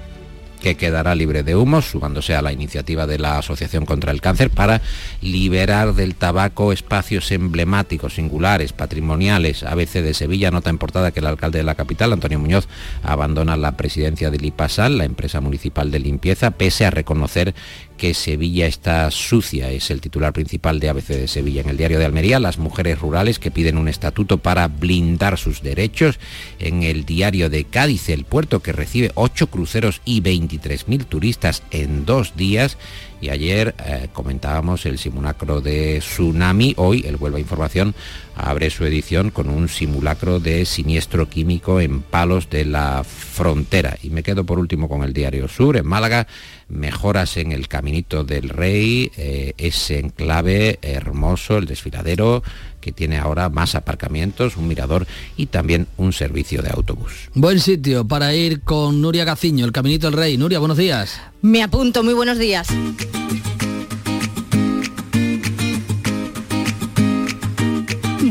que 0.58 0.76
quedará 0.76 1.14
libre 1.14 1.42
de 1.42 1.56
humo, 1.56 1.82
sumándose 1.82 2.34
a 2.34 2.42
la 2.42 2.52
iniciativa 2.52 3.06
de 3.06 3.18
la 3.18 3.38
Asociación 3.38 3.86
contra 3.86 4.10
el 4.10 4.20
Cáncer 4.20 4.50
para 4.50 4.80
liberar 5.20 5.94
del 5.94 6.14
tabaco 6.14 6.72
espacios 6.72 7.30
emblemáticos, 7.32 8.14
singulares, 8.14 8.72
patrimoniales. 8.72 9.62
ABC 9.62 10.02
de 10.02 10.14
Sevilla 10.14 10.50
nota 10.50 10.70
en 10.70 10.78
portada 10.78 11.12
que 11.12 11.20
el 11.20 11.26
alcalde 11.26 11.58
de 11.58 11.64
la 11.64 11.74
capital, 11.74 12.12
Antonio 12.12 12.38
Muñoz, 12.38 12.68
abandona 13.02 13.56
la 13.56 13.76
presidencia 13.76 14.30
del 14.30 14.44
IPASAL, 14.44 14.98
la 14.98 15.04
empresa 15.04 15.40
municipal 15.40 15.90
de 15.90 16.00
limpieza, 16.00 16.50
pese 16.50 16.86
a 16.86 16.90
reconocer 16.90 17.54
que 17.98 18.14
Sevilla 18.14 18.66
está 18.66 19.10
sucia, 19.10 19.70
es 19.70 19.90
el 19.90 20.00
titular 20.00 20.32
principal 20.32 20.80
de 20.80 20.88
ABC 20.88 21.08
de 21.08 21.28
Sevilla. 21.28 21.60
En 21.60 21.68
el 21.68 21.76
diario 21.76 21.98
de 21.98 22.06
Almería, 22.06 22.40
las 22.40 22.56
mujeres 22.56 22.98
rurales 22.98 23.38
que 23.38 23.50
piden 23.50 23.76
un 23.76 23.88
estatuto 23.88 24.38
para 24.38 24.68
blindar 24.68 25.36
sus 25.36 25.60
derechos. 25.60 26.18
En 26.58 26.82
el 26.82 27.04
diario 27.04 27.50
de 27.50 27.64
Cádiz, 27.64 28.08
el 28.08 28.24
puerto 28.24 28.60
que 28.60 28.72
recibe 28.72 29.10
8 29.14 29.48
cruceros 29.48 30.00
y 30.06 30.22
23.000 30.22 31.04
turistas 31.04 31.62
en 31.70 32.06
dos 32.06 32.36
días. 32.36 32.78
Y 33.20 33.30
ayer 33.30 33.74
eh, 33.84 34.08
comentábamos 34.12 34.86
el 34.86 34.96
simulacro 34.96 35.60
de 35.60 35.98
tsunami. 35.98 36.74
Hoy 36.76 37.04
el 37.04 37.16
Huelva 37.16 37.40
Información 37.40 37.94
abre 38.36 38.70
su 38.70 38.84
edición 38.84 39.30
con 39.30 39.50
un 39.50 39.68
simulacro 39.68 40.38
de 40.38 40.64
siniestro 40.64 41.28
químico 41.28 41.80
en 41.80 42.02
palos 42.02 42.48
de 42.48 42.64
la 42.64 43.02
frontera. 43.04 43.98
Y 44.02 44.10
me 44.10 44.22
quedo 44.22 44.44
por 44.44 44.60
último 44.60 44.88
con 44.88 45.02
el 45.02 45.12
diario 45.12 45.48
Sur. 45.48 45.76
En 45.76 45.86
Málaga, 45.86 46.28
mejoras 46.68 47.36
en 47.36 47.52
el 47.52 47.68
Caminito 47.68 48.24
del 48.24 48.48
Rey, 48.48 49.10
eh, 49.16 49.54
ese 49.58 49.98
enclave 49.98 50.78
hermoso, 50.82 51.58
el 51.58 51.66
desfiladero 51.66 52.42
que 52.80 52.92
tiene 52.92 53.18
ahora 53.18 53.48
más 53.48 53.74
aparcamientos, 53.74 54.56
un 54.56 54.68
mirador 54.68 55.06
y 55.36 55.46
también 55.46 55.86
un 55.96 56.12
servicio 56.12 56.62
de 56.62 56.70
autobús. 56.70 57.28
Buen 57.34 57.60
sitio 57.60 58.06
para 58.06 58.34
ir 58.34 58.60
con 58.62 59.00
Nuria 59.00 59.24
Gaciño, 59.24 59.64
el 59.64 59.72
Caminito 59.72 60.10
del 60.10 60.18
Rey. 60.18 60.36
Nuria, 60.36 60.58
buenos 60.58 60.76
días. 60.76 61.20
Me 61.42 61.62
apunto, 61.62 62.02
muy 62.02 62.14
buenos 62.14 62.38
días. 62.38 62.68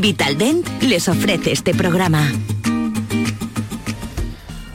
Vitaldent 0.00 0.66
les 0.82 1.08
ofrece 1.08 1.52
este 1.52 1.74
programa. 1.74 2.30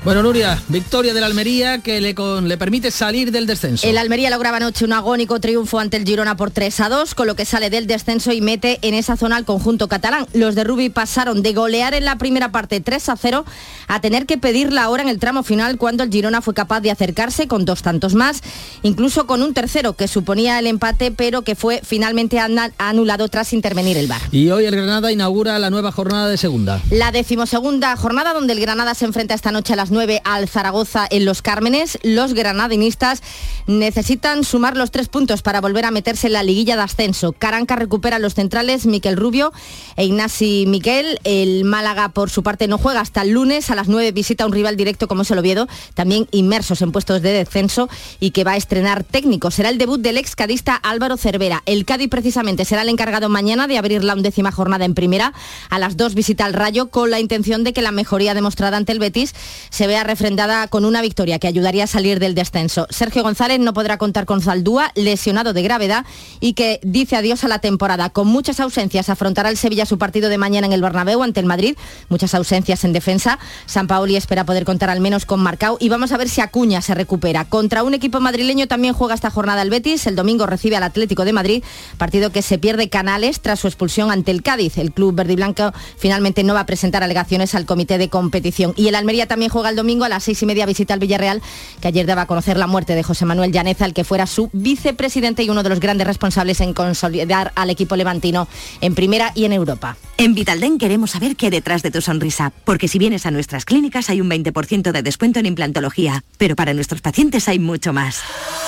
Bueno, 0.03 0.21
Nuria, 0.21 0.61
victoria 0.67 1.13
del 1.13 1.23
Almería 1.23 1.77
que 1.77 2.01
le, 2.01 2.13
le, 2.13 2.57
permite 2.57 2.91
salir 2.91 3.31
del 3.31 3.47
descenso. 3.47 3.87
El 3.87 3.97
Almería 3.97 4.29
lograba 4.29 4.57
anoche 4.57 4.83
un 4.83 4.91
agónico 4.91 5.39
triunfo 5.39 5.79
ante 5.79 5.95
el 5.95 6.03
Girona 6.03 6.35
por 6.35 6.51
3 6.51 6.81
a 6.81 6.89
2, 6.89 7.15
con 7.15 7.25
lo 7.25 7.37
que 7.37 7.45
sale 7.45 7.69
del 7.69 7.87
descenso 7.87 8.33
y 8.33 8.41
mete 8.41 8.79
en 8.81 8.95
esa 8.95 9.15
zona 9.15 9.37
al 9.37 9.45
conjunto 9.45 9.87
catalán. 9.87 10.27
Los 10.33 10.55
de 10.55 10.65
Rubi 10.65 10.89
pasaron 10.89 11.41
de 11.41 11.53
golear 11.53 11.93
en 11.93 12.03
la 12.03 12.17
primera 12.17 12.51
parte 12.51 12.81
3 12.81 13.07
a 13.07 13.15
0 13.15 13.45
a 13.87 14.01
tener 14.01 14.25
que 14.25 14.37
pedir 14.37 14.73
la 14.73 14.89
hora 14.89 15.03
en 15.03 15.07
el 15.07 15.19
tramo 15.19 15.41
final 15.41 15.77
cuando 15.77 16.03
el 16.03 16.11
Girona 16.11 16.41
fue 16.41 16.53
capaz 16.53 16.81
de 16.81 16.91
acercarse 16.91 17.47
con 17.47 17.63
dos 17.63 17.81
tantos 17.81 18.13
más, 18.13 18.41
incluso 18.81 19.25
con 19.25 19.41
un 19.41 19.53
tercero 19.53 19.93
que 19.93 20.09
suponía 20.09 20.59
el 20.59 20.67
empate, 20.67 21.11
pero 21.11 21.43
que 21.43 21.55
fue 21.55 21.79
finalmente 21.81 22.39
anulado 22.77 23.29
tras 23.29 23.53
intervenir 23.53 23.95
el 23.95 24.07
VAR. 24.07 24.21
Y 24.33 24.49
hoy 24.49 24.65
el 24.65 24.75
Granada 24.75 25.13
inaugura 25.13 25.57
la 25.59 25.69
nueva 25.69 25.93
jornada 25.93 26.27
de 26.27 26.35
segunda. 26.35 26.81
La 26.91 27.13
decimosegunda 27.13 27.95
jornada 27.95 28.33
donde 28.33 28.51
el 28.51 28.59
Granada 28.59 28.95
se 28.95 29.05
enfrenta 29.05 29.33
esta 29.33 29.53
noche 29.53 29.71
a 29.71 29.75
las 29.77 29.92
9 29.93 30.21
al 30.25 30.49
Zaragoza 30.49 31.07
en 31.09 31.25
Los 31.25 31.41
Cármenes. 31.41 31.97
Los 32.03 32.33
granadinistas 32.33 33.21
necesitan 33.67 34.43
sumar 34.43 34.75
los 34.75 34.91
tres 34.91 35.07
puntos 35.07 35.41
para 35.41 35.61
volver 35.61 35.85
a 35.85 35.91
meterse 35.91 36.27
en 36.27 36.33
la 36.33 36.43
liguilla 36.43 36.75
de 36.75 36.81
ascenso. 36.81 37.31
Caranca 37.31 37.75
recupera 37.75 38.19
los 38.19 38.33
centrales 38.33 38.85
Miquel 38.85 39.15
Rubio 39.15 39.53
e 39.95 40.05
Ignasi 40.05 40.65
Miquel. 40.67 41.19
El 41.23 41.63
Málaga, 41.63 42.09
por 42.09 42.29
su 42.29 42.43
parte, 42.43 42.67
no 42.67 42.77
juega 42.77 42.99
hasta 42.99 43.21
el 43.21 43.29
lunes. 43.29 43.69
A 43.69 43.75
las 43.75 43.87
9 43.87 44.11
visita 44.11 44.45
un 44.45 44.51
rival 44.51 44.75
directo 44.75 45.07
como 45.07 45.21
es 45.21 45.31
el 45.31 45.39
Oviedo, 45.39 45.67
también 45.93 46.27
inmersos 46.31 46.81
en 46.81 46.91
puestos 46.91 47.21
de 47.21 47.31
descenso 47.31 47.89
y 48.19 48.31
que 48.31 48.43
va 48.43 48.51
a 48.51 48.57
estrenar 48.57 49.03
técnico. 49.03 49.51
Será 49.51 49.69
el 49.69 49.77
debut 49.77 50.01
del 50.01 50.17
ex 50.17 50.35
cadista 50.35 50.75
Álvaro 50.75 51.17
Cervera. 51.17 51.63
El 51.65 51.85
Cádiz 51.85 52.09
precisamente 52.09 52.65
será 52.65 52.81
el 52.81 52.89
encargado 52.89 53.29
mañana 53.29 53.67
de 53.67 53.77
abrir 53.77 54.03
la 54.03 54.13
undécima 54.13 54.51
jornada 54.51 54.85
en 54.85 54.95
primera. 54.95 55.33
A 55.69 55.79
las 55.79 55.97
2 55.97 56.15
visita 56.15 56.45
al 56.45 56.53
Rayo 56.53 56.89
con 56.89 57.09
la 57.09 57.19
intención 57.19 57.63
de 57.63 57.73
que 57.73 57.81
la 57.81 57.91
mejoría 57.91 58.33
demostrada 58.33 58.77
ante 58.77 58.91
el 58.91 58.99
Betis 58.99 59.33
se 59.69 59.82
vea 59.87 60.03
refrendada 60.03 60.67
con 60.67 60.85
una 60.85 61.01
victoria 61.01 61.39
que 61.39 61.47
ayudaría 61.47 61.85
a 61.85 61.87
salir 61.87 62.19
del 62.19 62.35
descenso. 62.35 62.87
Sergio 62.89 63.23
González 63.23 63.59
no 63.59 63.73
podrá 63.73 63.97
contar 63.97 64.25
con 64.25 64.41
Zaldúa, 64.41 64.91
lesionado 64.95 65.53
de 65.53 65.61
gravedad, 65.61 66.05
y 66.39 66.53
que 66.53 66.79
dice 66.83 67.15
adiós 67.15 67.43
a 67.43 67.47
la 67.47 67.59
temporada. 67.59 68.09
Con 68.09 68.27
muchas 68.27 68.59
ausencias 68.59 69.09
afrontará 69.09 69.49
el 69.49 69.57
Sevilla 69.57 69.85
su 69.85 69.97
partido 69.97 70.29
de 70.29 70.37
mañana 70.37 70.67
en 70.67 70.73
el 70.73 70.81
Bernabéu 70.81 71.23
ante 71.23 71.39
el 71.39 71.45
Madrid. 71.45 71.75
Muchas 72.09 72.33
ausencias 72.33 72.83
en 72.83 72.93
defensa. 72.93 73.39
San 73.65 73.87
Paoli 73.87 74.15
espera 74.15 74.45
poder 74.45 74.65
contar 74.65 74.89
al 74.89 74.99
menos 74.99 75.25
con 75.25 75.41
Marcao 75.41 75.77
y 75.79 75.89
vamos 75.89 76.11
a 76.11 76.17
ver 76.17 76.29
si 76.29 76.41
Acuña 76.41 76.81
se 76.81 76.95
recupera. 76.95 77.45
Contra 77.45 77.83
un 77.83 77.93
equipo 77.93 78.19
madrileño 78.19 78.67
también 78.67 78.93
juega 78.93 79.15
esta 79.15 79.29
jornada 79.29 79.61
el 79.61 79.69
Betis. 79.69 80.07
El 80.07 80.15
domingo 80.15 80.45
recibe 80.45 80.77
al 80.77 80.83
Atlético 80.83 81.25
de 81.25 81.33
Madrid, 81.33 81.63
partido 81.97 82.31
que 82.31 82.41
se 82.41 82.57
pierde 82.57 82.89
Canales 82.89 83.41
tras 83.41 83.59
su 83.59 83.67
expulsión 83.67 84.11
ante 84.11 84.31
el 84.31 84.43
Cádiz. 84.43 84.77
El 84.77 84.93
club 84.93 85.15
verde 85.15 85.33
y 85.33 85.35
blanco 85.35 85.71
finalmente 85.97 86.43
no 86.43 86.53
va 86.53 86.61
a 86.61 86.65
presentar 86.65 87.03
alegaciones 87.03 87.55
al 87.55 87.65
comité 87.65 87.97
de 87.97 88.09
competición. 88.09 88.73
Y 88.75 88.87
el 88.87 88.95
Almería 88.95 89.27
también 89.27 89.51
juega 89.51 89.72
el 89.73 89.77
domingo 89.77 90.05
a 90.05 90.09
las 90.09 90.23
seis 90.23 90.41
y 90.41 90.45
media 90.45 90.65
visita 90.65 90.93
al 90.93 90.99
Villarreal, 90.99 91.41
que 91.81 91.87
ayer 91.87 92.05
daba 92.05 92.21
a 92.21 92.25
conocer 92.27 92.57
la 92.57 92.67
muerte 92.67 92.95
de 92.95 93.03
José 93.03 93.25
Manuel 93.25 93.51
Llaneza, 93.51 93.85
el 93.85 93.93
que 93.93 94.03
fuera 94.03 94.27
su 94.27 94.49
vicepresidente 94.53 95.43
y 95.43 95.49
uno 95.49 95.63
de 95.63 95.69
los 95.69 95.79
grandes 95.79 96.07
responsables 96.07 96.61
en 96.61 96.73
consolidar 96.73 97.51
al 97.55 97.69
equipo 97.69 97.95
levantino 97.95 98.47
en 98.81 98.95
primera 98.95 99.31
y 99.35 99.45
en 99.45 99.53
Europa. 99.53 99.97
En 100.17 100.35
Vitalden 100.35 100.77
queremos 100.77 101.11
saber 101.11 101.35
qué 101.35 101.47
hay 101.47 101.51
detrás 101.51 101.81
de 101.81 101.91
tu 101.91 102.01
sonrisa, 102.01 102.53
porque 102.63 102.87
si 102.87 102.99
vienes 102.99 103.25
a 103.25 103.31
nuestras 103.31 103.65
clínicas 103.65 104.09
hay 104.09 104.21
un 104.21 104.29
20% 104.29 104.91
de 104.91 105.01
descuento 105.01 105.39
en 105.39 105.47
implantología, 105.47 106.23
pero 106.37 106.55
para 106.55 106.73
nuestros 106.73 107.01
pacientes 107.01 107.47
hay 107.47 107.59
mucho 107.59 107.93
más. 107.93 108.21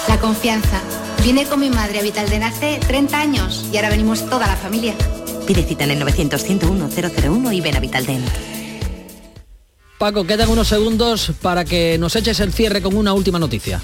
La 0.08 0.20
confianza. 0.20 0.82
Vine 1.24 1.46
con 1.46 1.60
mi 1.60 1.70
madre 1.70 2.00
a 2.00 2.04
Vitalden 2.04 2.44
hace 2.44 2.80
30 2.88 3.20
años 3.20 3.66
y 3.72 3.78
ahora 3.78 3.90
venimos 3.90 4.28
toda 4.30 4.48
la 4.48 4.56
familia. 4.56 4.96
Pide 5.48 5.64
cita 5.64 5.84
en 5.84 5.92
el 5.92 6.00
900 6.00 6.44
101 6.44 6.90
001 6.90 7.52
y 7.52 7.62
ven 7.62 7.76
a 7.76 7.80
Vitalden. 7.80 8.24
Paco, 9.98 10.26
quedan 10.26 10.50
unos 10.50 10.68
segundos 10.68 11.32
para 11.42 11.64
que 11.64 11.98
nos 11.98 12.16
eches 12.16 12.40
el 12.42 12.52
cierre 12.52 12.82
con 12.82 12.98
una 12.98 13.14
última 13.14 13.40
noticia. 13.40 13.82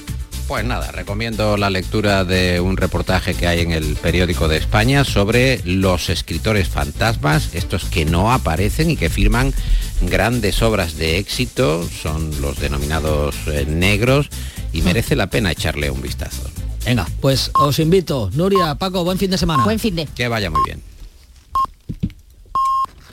Pues 0.47 0.65
nada, 0.65 0.91
recomiendo 0.91 1.56
la 1.56 1.69
lectura 1.69 2.26
de 2.26 2.60
un 2.60 2.76
reportaje 2.76 3.34
que 3.36 3.47
hay 3.47 3.62
en 3.62 3.71
el 3.71 3.95
periódico 3.95 4.50
de 4.50 4.58
España 4.58 5.06
sobre 5.06 5.62
los 5.63 6.10
escritores 6.10 6.67
fantasmas, 6.67 7.56
estos 7.56 7.86
que 7.86 8.04
no 8.04 8.34
aparecen 8.34 8.89
y 8.89 8.97
que 8.97 9.10
firman 9.10 9.54
grandes 10.02 10.62
obras 10.62 10.97
de 10.97 11.19
éxito, 11.19 11.88
son 11.88 12.41
los 12.41 12.60
denominados 12.60 13.36
eh, 13.47 13.65
negros 13.65 14.28
y 14.74 14.82
merece 14.82 15.15
la 15.15 15.28
pena 15.28 15.52
echarle 15.54 15.89
un 15.89 16.02
vistazo. 16.02 16.41
Venga, 16.84 17.08
pues 17.21 17.52
os 17.54 17.80
invito. 17.80 18.30
Nuria, 18.34 18.76
Paco, 18.76 19.06
buen 19.06 19.17
fin 19.17 19.32
de 19.32 19.38
semana. 19.38 19.63
Buen 19.63 19.80
fin 19.80 19.95
de. 19.95 20.08
Que 20.08 20.28
vaya 20.28 20.50
muy 20.50 20.62
bien. 20.65 20.82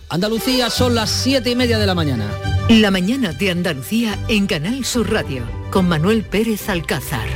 Andalucía 0.09 0.71
son 0.71 0.97
las 0.97 1.11
siete 1.11 1.51
y 1.51 1.55
media 1.55 1.79
de 1.79 1.87
la 1.87 1.95
mañana. 1.95 2.48
La 2.69 2.91
mañana 2.91 3.33
de 3.33 3.51
Andalucía 3.51 4.19
en 4.29 4.47
Canal 4.47 4.85
Sur 4.85 5.11
Radio 5.11 5.43
con 5.71 5.89
Manuel 5.89 6.23
Pérez 6.23 6.69
Alcázar. 6.69 7.27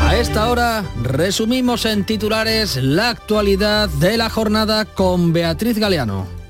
A 0.00 0.16
esta 0.16 0.50
hora 0.50 0.84
resumimos 1.00 1.84
en 1.84 2.04
titulares 2.04 2.76
la 2.82 3.10
actualidad 3.10 3.88
de 3.88 4.16
la 4.16 4.28
jornada 4.28 4.86
con 4.86 5.32
Beatriz 5.32 5.78
Galeano. 5.78 6.43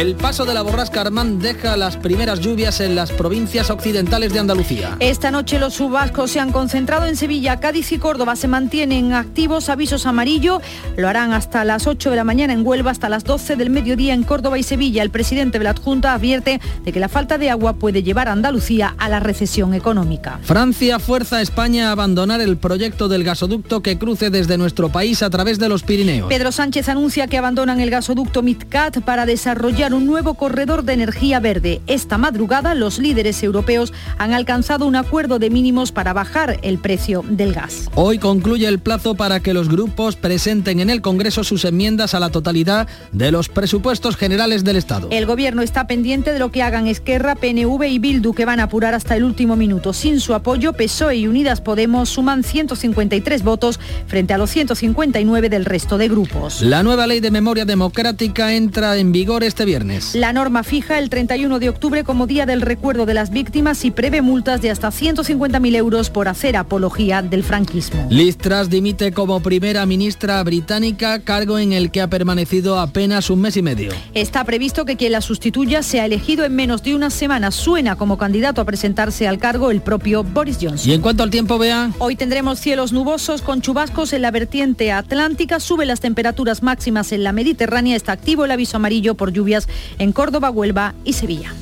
El 0.00 0.14
paso 0.14 0.46
de 0.46 0.54
la 0.54 0.62
borrasca 0.62 1.02
Armand 1.02 1.42
deja 1.42 1.76
las 1.76 1.98
primeras 1.98 2.40
lluvias 2.40 2.80
en 2.80 2.94
las 2.94 3.12
provincias 3.12 3.68
occidentales 3.68 4.32
de 4.32 4.38
Andalucía. 4.38 4.96
Esta 4.98 5.30
noche 5.30 5.58
los 5.58 5.74
subascos 5.74 6.30
se 6.30 6.40
han 6.40 6.52
concentrado 6.52 7.04
en 7.04 7.16
Sevilla, 7.16 7.60
Cádiz 7.60 7.92
y 7.92 7.98
Córdoba. 7.98 8.34
Se 8.34 8.48
mantienen 8.48 9.12
activos 9.12 9.68
avisos 9.68 10.06
amarillo. 10.06 10.62
Lo 10.96 11.06
harán 11.06 11.34
hasta 11.34 11.64
las 11.64 11.86
8 11.86 12.08
de 12.08 12.16
la 12.16 12.24
mañana 12.24 12.54
en 12.54 12.66
Huelva, 12.66 12.92
hasta 12.92 13.10
las 13.10 13.24
12 13.24 13.56
del 13.56 13.68
mediodía 13.68 14.14
en 14.14 14.22
Córdoba 14.22 14.56
y 14.56 14.62
Sevilla. 14.62 15.02
El 15.02 15.10
presidente 15.10 15.58
de 15.58 15.64
la 15.64 15.74
Junta 15.74 16.14
advierte 16.14 16.62
de 16.82 16.92
que 16.92 16.98
la 16.98 17.10
falta 17.10 17.36
de 17.36 17.50
agua 17.50 17.74
puede 17.74 18.02
llevar 18.02 18.28
a 18.28 18.32
Andalucía 18.32 18.94
a 18.96 19.10
la 19.10 19.20
recesión 19.20 19.74
económica. 19.74 20.40
Francia 20.44 20.98
fuerza 20.98 21.36
a 21.36 21.42
España 21.42 21.90
a 21.90 21.92
abandonar 21.92 22.40
el 22.40 22.56
proyecto 22.56 23.08
del 23.08 23.22
gasoducto 23.22 23.82
que 23.82 23.98
cruce 23.98 24.30
desde 24.30 24.56
nuestro 24.56 24.88
país 24.88 25.22
a 25.22 25.28
través 25.28 25.58
de 25.58 25.68
los 25.68 25.82
Pirineos. 25.82 26.30
Pedro 26.30 26.52
Sánchez 26.52 26.88
anuncia 26.88 27.26
que 27.26 27.36
abandonan 27.36 27.80
el 27.80 27.90
gasoducto 27.90 28.42
MidCat 28.42 29.02
para 29.02 29.26
desarrollar 29.26 29.89
un 29.94 30.06
nuevo 30.06 30.34
corredor 30.34 30.84
de 30.84 30.92
energía 30.92 31.40
verde. 31.40 31.80
Esta 31.86 32.18
madrugada 32.18 32.74
los 32.74 32.98
líderes 32.98 33.42
europeos 33.42 33.92
han 34.18 34.32
alcanzado 34.32 34.86
un 34.86 34.96
acuerdo 34.96 35.38
de 35.38 35.50
mínimos 35.50 35.92
para 35.92 36.12
bajar 36.12 36.58
el 36.62 36.78
precio 36.78 37.24
del 37.28 37.52
gas. 37.52 37.90
Hoy 37.94 38.18
concluye 38.18 38.66
el 38.68 38.78
plazo 38.78 39.14
para 39.14 39.40
que 39.40 39.54
los 39.54 39.68
grupos 39.68 40.16
presenten 40.16 40.80
en 40.80 40.90
el 40.90 41.00
Congreso 41.00 41.44
sus 41.44 41.64
enmiendas 41.64 42.14
a 42.14 42.20
la 42.20 42.30
totalidad 42.30 42.88
de 43.12 43.32
los 43.32 43.48
presupuestos 43.48 44.16
generales 44.16 44.64
del 44.64 44.76
Estado. 44.76 45.08
El 45.10 45.26
gobierno 45.26 45.62
está 45.62 45.86
pendiente 45.86 46.32
de 46.32 46.38
lo 46.38 46.50
que 46.50 46.62
hagan 46.62 46.86
Esquerra, 46.86 47.34
PNV 47.34 47.82
y 47.84 47.98
Bildu, 47.98 48.32
que 48.32 48.44
van 48.44 48.60
a 48.60 48.64
apurar 48.64 48.94
hasta 48.94 49.16
el 49.16 49.24
último 49.24 49.56
minuto. 49.56 49.92
Sin 49.92 50.20
su 50.20 50.34
apoyo, 50.34 50.72
PSOE 50.72 51.16
y 51.16 51.26
Unidas 51.26 51.60
Podemos 51.60 52.08
suman 52.08 52.44
153 52.44 53.42
votos 53.42 53.80
frente 54.06 54.34
a 54.34 54.38
los 54.38 54.50
159 54.50 55.48
del 55.48 55.64
resto 55.64 55.98
de 55.98 56.08
grupos. 56.08 56.62
La 56.62 56.82
nueva 56.82 57.06
ley 57.06 57.20
de 57.20 57.30
memoria 57.30 57.64
democrática 57.64 58.54
entra 58.54 58.96
en 58.96 59.12
vigor 59.12 59.44
este 59.44 59.64
viernes. 59.64 59.79
La 60.14 60.32
norma 60.32 60.62
fija 60.62 60.98
el 60.98 61.08
31 61.08 61.58
de 61.58 61.68
octubre 61.70 62.04
como 62.04 62.26
Día 62.26 62.44
del 62.44 62.60
Recuerdo 62.60 63.06
de 63.06 63.14
las 63.14 63.30
Víctimas 63.30 63.84
y 63.84 63.90
prevé 63.90 64.20
multas 64.20 64.60
de 64.60 64.70
hasta 64.70 64.88
150.000 64.88 65.76
euros 65.76 66.10
por 66.10 66.28
hacer 66.28 66.56
apología 66.56 67.22
del 67.22 67.42
franquismo. 67.42 68.06
Liz 68.10 68.36
Truss 68.36 68.68
dimite 68.68 69.12
como 69.12 69.40
primera 69.40 69.86
ministra 69.86 70.42
británica, 70.42 71.20
cargo 71.20 71.58
en 71.58 71.72
el 71.72 71.90
que 71.90 72.02
ha 72.02 72.08
permanecido 72.08 72.78
apenas 72.78 73.30
un 73.30 73.40
mes 73.40 73.56
y 73.56 73.62
medio. 73.62 73.92
Está 74.12 74.44
previsto 74.44 74.84
que 74.84 74.96
quien 74.96 75.12
la 75.12 75.22
sustituya 75.22 75.82
sea 75.82 76.04
elegido 76.04 76.44
en 76.44 76.54
menos 76.54 76.82
de 76.82 76.94
una 76.94 77.08
semana. 77.08 77.50
Suena 77.50 77.96
como 77.96 78.18
candidato 78.18 78.60
a 78.60 78.64
presentarse 78.66 79.26
al 79.26 79.38
cargo 79.38 79.70
el 79.70 79.80
propio 79.80 80.24
Boris 80.24 80.58
Johnson. 80.60 80.90
¿Y 80.90 80.92
en 80.92 81.00
cuanto 81.00 81.22
al 81.22 81.30
tiempo, 81.30 81.58
vea? 81.58 81.90
Hoy 81.98 82.16
tendremos 82.16 82.60
cielos 82.60 82.92
nubosos 82.92 83.40
con 83.40 83.62
chubascos 83.62 84.12
en 84.12 84.22
la 84.22 84.30
vertiente 84.30 84.92
atlántica, 84.92 85.58
sube 85.58 85.86
las 85.86 86.00
temperaturas 86.00 86.62
máximas 86.62 87.12
en 87.12 87.24
la 87.24 87.32
Mediterránea, 87.32 87.96
está 87.96 88.12
activo 88.12 88.44
el 88.44 88.50
aviso 88.50 88.76
amarillo 88.76 89.14
por 89.14 89.32
lluvias 89.32 89.68
en 89.98 90.12
Córdoba, 90.12 90.50
Huelva 90.50 90.94
y 91.04 91.12
Sevilla. 91.14 91.52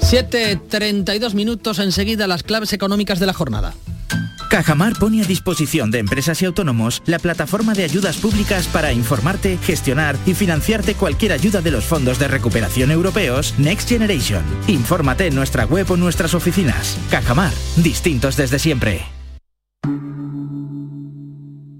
7.32 0.00 1.34
minutos 1.34 1.78
enseguida 1.80 2.28
las 2.28 2.42
claves 2.42 2.72
económicas 2.72 3.18
de 3.18 3.26
la 3.26 3.32
jornada. 3.32 3.74
Cajamar 4.48 4.94
pone 4.98 5.22
a 5.22 5.26
disposición 5.26 5.90
de 5.90 5.98
empresas 5.98 6.40
y 6.42 6.44
autónomos 6.44 7.02
la 7.06 7.18
plataforma 7.18 7.74
de 7.74 7.84
ayudas 7.84 8.16
públicas 8.16 8.68
para 8.68 8.92
informarte, 8.92 9.58
gestionar 9.58 10.16
y 10.24 10.34
financiarte 10.34 10.94
cualquier 10.94 11.32
ayuda 11.32 11.60
de 11.60 11.72
los 11.72 11.84
fondos 11.84 12.18
de 12.18 12.28
recuperación 12.28 12.90
europeos 12.90 13.54
Next 13.58 13.88
Generation. 13.88 14.44
Infórmate 14.68 15.26
en 15.26 15.34
nuestra 15.34 15.64
web 15.64 15.90
o 15.90 15.96
nuestras 15.96 16.34
oficinas. 16.34 16.96
Cajamar, 17.10 17.52
distintos 17.76 18.36
desde 18.36 18.58
siempre. 18.58 19.02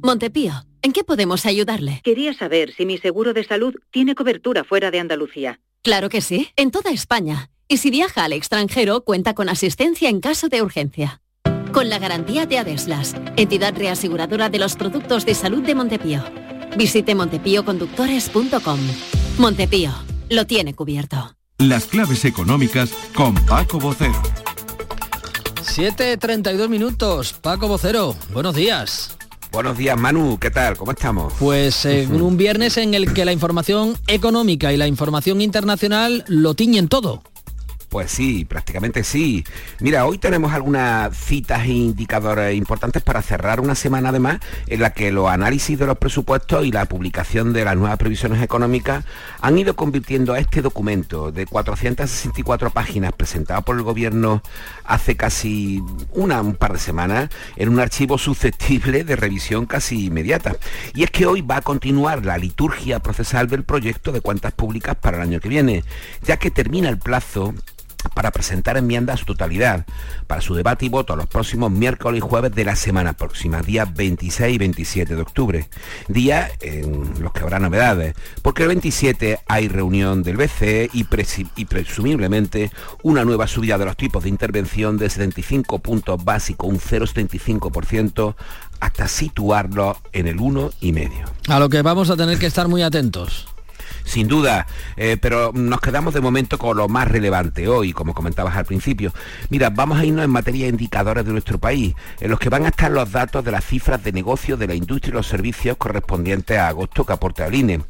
Montepío, 0.02 0.52
¿en 0.86 0.92
qué 0.92 1.02
podemos 1.02 1.46
ayudarle? 1.46 2.00
Quería 2.04 2.32
saber 2.32 2.72
si 2.72 2.86
mi 2.86 2.96
seguro 2.96 3.34
de 3.34 3.42
salud 3.44 3.74
tiene 3.90 4.14
cobertura 4.14 4.62
fuera 4.62 4.92
de 4.92 5.00
Andalucía. 5.00 5.58
Claro 5.82 6.08
que 6.08 6.20
sí, 6.20 6.50
en 6.54 6.70
toda 6.70 6.92
España. 6.92 7.50
Y 7.66 7.78
si 7.78 7.90
viaja 7.90 8.24
al 8.24 8.32
extranjero, 8.32 9.02
cuenta 9.02 9.34
con 9.34 9.48
asistencia 9.48 10.08
en 10.08 10.20
caso 10.20 10.48
de 10.48 10.62
urgencia. 10.62 11.20
Con 11.72 11.90
la 11.90 11.98
garantía 11.98 12.46
de 12.46 12.58
Adeslas, 12.58 13.16
entidad 13.36 13.76
reaseguradora 13.76 14.48
de 14.48 14.60
los 14.60 14.76
productos 14.76 15.26
de 15.26 15.34
salud 15.34 15.64
de 15.64 15.74
Montepío. 15.74 16.22
Visite 16.76 17.16
montepíoconductores.com. 17.16 18.80
Montepío, 19.38 19.90
lo 20.30 20.46
tiene 20.46 20.74
cubierto. 20.74 21.34
Las 21.58 21.86
claves 21.86 22.24
económicas 22.24 22.92
con 23.12 23.34
Paco 23.46 23.80
Bocero. 23.80 24.22
7.32 25.64 26.68
minutos. 26.68 27.32
Paco 27.32 27.66
Vocero, 27.66 28.14
buenos 28.32 28.54
días. 28.54 29.15
Buenos 29.56 29.78
días, 29.78 29.98
Manu, 29.98 30.36
¿qué 30.38 30.50
tal? 30.50 30.76
¿Cómo 30.76 30.92
estamos? 30.92 31.32
Pues 31.38 31.86
en 31.86 32.20
un 32.20 32.36
viernes 32.36 32.76
en 32.76 32.92
el 32.92 33.14
que 33.14 33.24
la 33.24 33.32
información 33.32 33.96
económica 34.06 34.70
y 34.70 34.76
la 34.76 34.86
información 34.86 35.40
internacional 35.40 36.26
lo 36.28 36.52
tiñen 36.52 36.88
todo. 36.88 37.22
Pues 37.88 38.10
sí, 38.10 38.44
prácticamente 38.44 39.04
sí. 39.04 39.44
Mira, 39.80 40.06
hoy 40.06 40.18
tenemos 40.18 40.52
algunas 40.52 41.16
citas 41.16 41.64
e 41.64 41.68
indicadores 41.68 42.56
importantes 42.56 43.02
para 43.02 43.22
cerrar 43.22 43.60
una 43.60 43.76
semana 43.76 44.08
además 44.08 44.40
en 44.66 44.80
la 44.80 44.90
que 44.90 45.12
los 45.12 45.28
análisis 45.30 45.78
de 45.78 45.86
los 45.86 45.96
presupuestos 45.96 46.64
y 46.64 46.72
la 46.72 46.86
publicación 46.86 47.52
de 47.52 47.64
las 47.64 47.76
nuevas 47.76 47.96
previsiones 47.96 48.42
económicas 48.42 49.04
han 49.40 49.56
ido 49.58 49.76
convirtiendo 49.76 50.34
a 50.34 50.40
este 50.40 50.62
documento 50.62 51.30
de 51.30 51.46
464 51.46 52.70
páginas 52.70 53.12
presentado 53.12 53.62
por 53.62 53.76
el 53.76 53.82
gobierno 53.82 54.42
hace 54.84 55.16
casi 55.16 55.80
una, 56.12 56.40
un 56.42 56.56
par 56.56 56.72
de 56.72 56.80
semanas 56.80 57.30
en 57.56 57.68
un 57.68 57.78
archivo 57.78 58.18
susceptible 58.18 59.04
de 59.04 59.14
revisión 59.14 59.66
casi 59.66 60.06
inmediata. 60.06 60.56
Y 60.92 61.04
es 61.04 61.10
que 61.10 61.26
hoy 61.26 61.40
va 61.40 61.58
a 61.58 61.62
continuar 61.62 62.24
la 62.24 62.36
liturgia 62.36 62.98
procesal 62.98 63.48
del 63.48 63.62
proyecto 63.62 64.10
de 64.10 64.20
cuentas 64.20 64.52
públicas 64.52 64.96
para 64.96 65.18
el 65.18 65.22
año 65.22 65.40
que 65.40 65.48
viene, 65.48 65.84
ya 66.24 66.36
que 66.36 66.50
termina 66.50 66.88
el 66.88 66.98
plazo 66.98 67.54
para 68.14 68.30
presentar 68.30 68.76
enmiendas 68.76 69.14
a 69.14 69.18
su 69.18 69.24
totalidad, 69.26 69.86
para 70.26 70.40
su 70.40 70.54
debate 70.54 70.86
y 70.86 70.88
voto 70.88 71.16
los 71.16 71.26
próximos 71.26 71.70
miércoles 71.70 72.18
y 72.18 72.20
jueves 72.20 72.54
de 72.54 72.64
la 72.64 72.76
semana 72.76 73.12
próxima, 73.14 73.62
días 73.62 73.92
26 73.94 74.54
y 74.54 74.58
27 74.58 75.14
de 75.14 75.22
octubre, 75.22 75.68
días 76.08 76.50
en 76.60 77.22
los 77.22 77.32
que 77.32 77.40
habrá 77.40 77.58
novedades, 77.58 78.14
porque 78.42 78.62
el 78.62 78.68
27 78.68 79.40
hay 79.46 79.68
reunión 79.68 80.22
del 80.22 80.36
BCE 80.36 80.90
y, 80.92 81.06
y 81.56 81.64
presumiblemente 81.64 82.70
una 83.02 83.24
nueva 83.24 83.46
subida 83.46 83.78
de 83.78 83.84
los 83.84 83.96
tipos 83.96 84.24
de 84.24 84.28
intervención 84.28 84.98
de 84.98 85.10
75 85.10 85.78
puntos 85.78 86.24
básicos, 86.24 86.68
un 86.68 86.78
0,75%, 86.78 88.34
hasta 88.80 89.08
situarlo 89.08 89.96
en 90.12 90.26
el 90.26 90.38
1,5. 90.38 91.10
A 91.48 91.58
lo 91.58 91.68
que 91.68 91.82
vamos 91.82 92.10
a 92.10 92.16
tener 92.16 92.38
que 92.38 92.46
estar 92.46 92.68
muy 92.68 92.82
atentos. 92.82 93.46
Sin 94.06 94.28
duda, 94.28 94.66
eh, 94.96 95.18
pero 95.20 95.50
nos 95.52 95.80
quedamos 95.80 96.14
de 96.14 96.20
momento 96.20 96.58
con 96.58 96.76
lo 96.76 96.88
más 96.88 97.08
relevante 97.08 97.68
hoy, 97.68 97.92
como 97.92 98.14
comentabas 98.14 98.56
al 98.56 98.64
principio. 98.64 99.12
Mira, 99.50 99.70
vamos 99.70 99.98
a 99.98 100.04
irnos 100.04 100.24
en 100.24 100.30
materia 100.30 100.64
de 100.64 100.70
indicadores 100.70 101.26
de 101.26 101.32
nuestro 101.32 101.58
país, 101.58 101.94
en 102.20 102.30
los 102.30 102.38
que 102.38 102.48
van 102.48 102.64
a 102.64 102.68
estar 102.68 102.90
los 102.90 103.10
datos 103.10 103.44
de 103.44 103.50
las 103.50 103.64
cifras 103.64 104.02
de 104.02 104.12
negocio 104.12 104.56
de 104.56 104.68
la 104.68 104.74
industria 104.74 105.10
y 105.10 105.14
los 105.14 105.26
servicios 105.26 105.76
correspondientes 105.76 106.56
a 106.56 106.68
agosto 106.68 107.04
que 107.04 107.12
aporta 107.12 107.46
el 107.46 107.54
INE. 107.56 107.80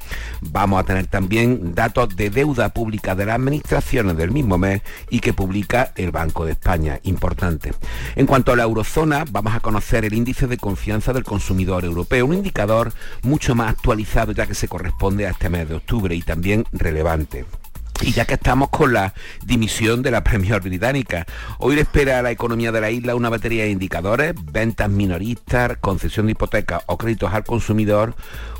Vamos 0.40 0.80
a 0.80 0.84
tener 0.84 1.06
también 1.06 1.74
datos 1.74 2.16
de 2.16 2.30
deuda 2.30 2.70
pública 2.70 3.14
de 3.14 3.26
las 3.26 3.36
administraciones 3.36 4.16
del 4.16 4.30
mismo 4.30 4.56
mes 4.56 4.80
y 5.10 5.20
que 5.20 5.34
publica 5.34 5.92
el 5.96 6.10
Banco 6.12 6.46
de 6.46 6.52
España, 6.52 6.98
importante. 7.02 7.74
En 8.16 8.26
cuanto 8.26 8.52
a 8.52 8.56
la 8.56 8.62
eurozona, 8.62 9.24
vamos 9.30 9.54
a 9.54 9.60
conocer 9.60 10.04
el 10.06 10.14
índice 10.14 10.46
de 10.46 10.56
confianza 10.56 11.12
del 11.12 11.24
consumidor 11.24 11.84
europeo, 11.84 12.24
un 12.24 12.34
indicador 12.34 12.92
mucho 13.22 13.54
más 13.54 13.70
actualizado 13.70 14.32
ya 14.32 14.46
que 14.46 14.54
se 14.54 14.66
corresponde 14.66 15.26
a 15.26 15.30
este 15.30 15.50
mes 15.50 15.68
de 15.68 15.74
octubre 15.74 16.05
y 16.14 16.22
también 16.22 16.64
relevante. 16.72 17.44
Y 18.02 18.12
ya 18.12 18.24
que 18.24 18.34
estamos 18.34 18.68
con 18.68 18.92
la 18.92 19.14
dimisión 19.44 20.02
de 20.02 20.10
la 20.10 20.22
Premier 20.22 20.60
británica, 20.60 21.26
hoy 21.58 21.76
le 21.76 21.82
espera 21.82 22.18
a 22.18 22.22
la 22.22 22.30
economía 22.30 22.70
de 22.70 22.80
la 22.80 22.90
isla 22.90 23.14
una 23.14 23.30
batería 23.30 23.64
de 23.64 23.70
indicadores, 23.70 24.34
ventas 24.52 24.90
minoristas, 24.90 25.78
concesión 25.80 26.26
de 26.26 26.32
hipotecas 26.32 26.82
o 26.86 26.98
créditos 26.98 27.32
al 27.32 27.44
consumidor 27.44 28.14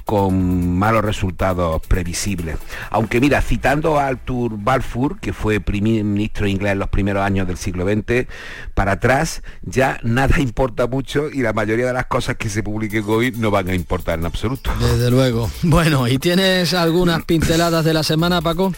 con 0.07 0.79
malos 0.79 1.05
resultados 1.05 1.83
previsibles. 1.87 2.57
Aunque 2.91 3.21
mira, 3.21 3.43
citando 3.43 3.99
a 3.99 4.07
Arthur 4.07 4.53
Balfour, 4.57 5.19
que 5.19 5.33
fue 5.33 5.61
primer 5.61 6.05
ministro 6.05 6.47
inglés 6.47 6.73
en 6.73 6.79
los 6.79 6.89
primeros 6.89 7.25
años 7.25 7.49
del 7.49 7.57
siglo 7.57 7.85
XX, 7.85 8.27
para 8.75 8.93
atrás 8.93 9.43
ya 9.63 9.99
nada 10.03 10.39
importa 10.41 10.87
mucho 10.87 11.29
y 11.29 11.43
la 11.43 11.53
mayoría 11.53 11.87
de 11.87 11.93
las 11.93 12.07
cosas 12.07 12.37
que 12.37 12.49
se 12.49 12.63
publiquen 12.63 13.05
hoy 13.07 13.33
no 13.33 13.51
van 13.51 13.69
a 13.69 13.75
importar 13.75 14.19
en 14.19 14.27
absoluto. 14.27 14.71
Desde 14.81 15.11
luego. 15.11 15.51
Bueno, 15.63 16.07
¿y 16.07 16.19
tienes 16.19 16.73
algunas 16.73 17.25
pinceladas 17.27 17.85
de 17.85 17.93
la 17.93 18.05
semana, 18.05 18.41
Paco? 18.41 18.73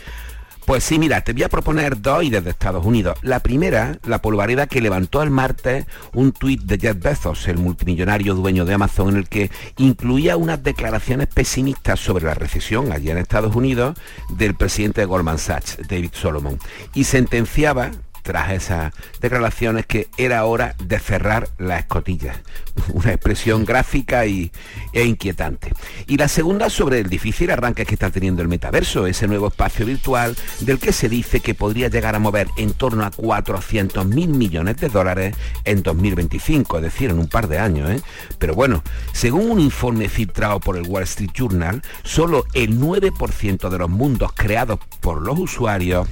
Pues 0.68 0.84
sí, 0.84 0.98
mira, 0.98 1.22
te 1.22 1.32
voy 1.32 1.44
a 1.44 1.48
proponer 1.48 1.98
dos 1.98 2.22
y 2.24 2.28
desde 2.28 2.50
Estados 2.50 2.84
Unidos. 2.84 3.18
La 3.22 3.40
primera, 3.40 3.98
la 4.04 4.20
polvareda 4.20 4.66
que 4.66 4.82
levantó 4.82 5.22
el 5.22 5.30
martes 5.30 5.86
un 6.12 6.32
tuit 6.32 6.60
de 6.60 6.78
Jeff 6.78 7.00
Bezos, 7.00 7.48
el 7.48 7.56
multimillonario 7.56 8.34
dueño 8.34 8.66
de 8.66 8.74
Amazon, 8.74 9.08
en 9.08 9.16
el 9.16 9.28
que 9.30 9.50
incluía 9.78 10.36
unas 10.36 10.62
declaraciones 10.62 11.28
pesimistas 11.28 12.00
sobre 12.00 12.26
la 12.26 12.34
recesión 12.34 12.92
allí 12.92 13.10
en 13.10 13.16
Estados 13.16 13.56
Unidos 13.56 13.98
del 14.28 14.54
presidente 14.56 15.00
de 15.00 15.06
Goldman 15.06 15.38
Sachs, 15.38 15.78
David 15.88 16.10
Solomon, 16.12 16.58
y 16.92 17.04
sentenciaba 17.04 17.90
tras 18.28 18.52
esas 18.52 18.92
declaraciones 19.22 19.86
que 19.86 20.08
era 20.18 20.44
hora 20.44 20.74
de 20.84 20.98
cerrar 20.98 21.48
la 21.56 21.78
escotilla. 21.78 22.34
Una 22.92 23.14
expresión 23.14 23.64
gráfica 23.64 24.26
y, 24.26 24.52
e 24.92 25.06
inquietante. 25.06 25.72
Y 26.06 26.18
la 26.18 26.28
segunda 26.28 26.68
sobre 26.68 26.98
el 26.98 27.08
difícil 27.08 27.50
arranque 27.50 27.86
que 27.86 27.94
está 27.94 28.10
teniendo 28.10 28.42
el 28.42 28.48
metaverso, 28.48 29.06
ese 29.06 29.26
nuevo 29.28 29.48
espacio 29.48 29.86
virtual 29.86 30.36
del 30.60 30.78
que 30.78 30.92
se 30.92 31.08
dice 31.08 31.40
que 31.40 31.54
podría 31.54 31.88
llegar 31.88 32.14
a 32.14 32.18
mover 32.18 32.48
en 32.58 32.74
torno 32.74 33.06
a 33.06 33.10
400 33.10 34.04
mil 34.04 34.28
millones 34.28 34.76
de 34.76 34.90
dólares 34.90 35.34
en 35.64 35.82
2025, 35.82 36.76
es 36.76 36.82
decir, 36.82 37.08
en 37.08 37.20
un 37.20 37.28
par 37.28 37.48
de 37.48 37.58
años. 37.58 37.88
¿eh? 37.88 38.02
Pero 38.38 38.54
bueno, 38.54 38.82
según 39.12 39.50
un 39.50 39.58
informe 39.58 40.10
filtrado 40.10 40.60
por 40.60 40.76
el 40.76 40.82
Wall 40.82 41.04
Street 41.04 41.30
Journal, 41.32 41.80
solo 42.02 42.44
el 42.52 42.78
9% 42.78 43.70
de 43.70 43.78
los 43.78 43.88
mundos 43.88 44.32
creados 44.34 44.80
por 45.00 45.22
los 45.22 45.38
usuarios 45.38 46.06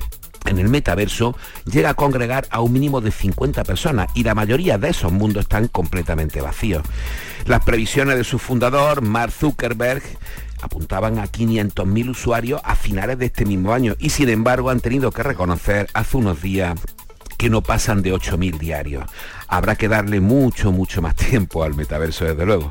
en 0.47 0.59
el 0.59 0.69
metaverso 0.69 1.37
llega 1.65 1.91
a 1.91 1.95
congregar 1.95 2.47
a 2.51 2.61
un 2.61 2.73
mínimo 2.73 3.01
de 3.01 3.11
50 3.11 3.65
personas 3.65 4.09
y 4.15 4.23
la 4.23 4.35
mayoría 4.35 4.79
de 4.79 4.91
esos 4.91 5.13
mundos 5.13 5.43
están 5.43 5.69
completamente 5.69 6.41
vacíos. 6.41 6.83
Las 7.47 7.65
previsiones 7.65 8.17
de 8.17 8.25
su 8.25 8.39
fundador, 8.39 9.03
Mark 9.03 9.33
Zuckerberg, 9.33 10.03
apuntaban 10.63 11.19
a 11.19 11.27
500.000 11.27 12.11
usuarios 12.11 12.61
a 12.65 12.77
finales 12.77 13.19
de 13.19 13.27
este 13.27 13.45
mismo 13.45 13.73
año 13.73 13.95
y 13.99 14.11
sin 14.11 14.29
embargo 14.29 14.71
han 14.71 14.81
tenido 14.81 15.11
que 15.13 15.23
reconocer 15.23 15.89
hace 15.93 16.17
unos 16.17 16.41
días 16.41 16.79
que 17.37 17.51
no 17.51 17.63
pasan 17.63 18.03
de 18.03 18.15
8.000 18.15 18.59
diarios. 18.59 19.05
Habrá 19.49 19.77
que 19.77 19.89
darle 19.89 20.21
mucho, 20.21 20.73
mucho 20.73 21.03
más 21.03 21.15
tiempo 21.17 21.63
al 21.63 21.75
metaverso, 21.75 22.25
desde 22.25 22.47
luego. 22.47 22.71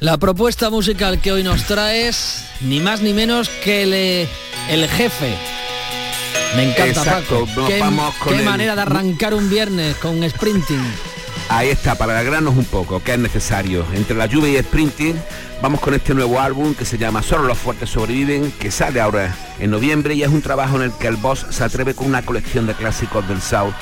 La 0.00 0.18
propuesta 0.18 0.68
musical 0.68 1.20
que 1.20 1.32
hoy 1.32 1.42
nos 1.42 1.64
traes, 1.64 2.44
ni 2.60 2.80
más 2.80 3.00
ni 3.00 3.14
menos 3.14 3.48
que 3.48 3.84
el, 3.84 4.28
el 4.68 4.88
jefe 4.88 5.34
me 6.56 6.70
encanta, 6.70 7.00
Exacto, 7.00 7.46
Paco. 7.46 7.66
Qué, 7.66 7.80
vamos 7.80 8.14
con 8.16 8.32
qué 8.32 8.38
el- 8.40 8.44
manera 8.44 8.74
de 8.76 8.82
arrancar 8.82 9.34
un 9.34 9.48
viernes 9.50 9.96
con 9.96 10.28
sprinting. 10.28 10.82
Ahí 11.48 11.68
está, 11.68 11.94
para 11.96 12.18
alegrarnos 12.18 12.56
un 12.56 12.64
poco, 12.64 13.02
que 13.02 13.12
es 13.12 13.18
necesario. 13.18 13.84
Entre 13.94 14.16
la 14.16 14.26
lluvia 14.26 14.50
y 14.52 14.56
el 14.56 14.64
sprinting, 14.64 15.14
vamos 15.60 15.80
con 15.80 15.92
este 15.92 16.14
nuevo 16.14 16.40
álbum 16.40 16.74
que 16.74 16.84
se 16.86 16.96
llama 16.96 17.22
Solo 17.22 17.44
los 17.44 17.58
fuertes 17.58 17.90
sobreviven, 17.90 18.50
que 18.58 18.70
sale 18.70 19.00
ahora 19.00 19.34
en 19.58 19.70
noviembre 19.70 20.14
y 20.14 20.22
es 20.22 20.30
un 20.30 20.40
trabajo 20.40 20.76
en 20.76 20.82
el 20.82 20.92
que 20.92 21.06
el 21.08 21.16
boss 21.16 21.44
se 21.50 21.62
atreve 21.64 21.94
con 21.94 22.06
una 22.06 22.22
colección 22.22 22.66
de 22.66 22.72
clásicos 22.74 23.28
del 23.28 23.42
South 23.42 23.74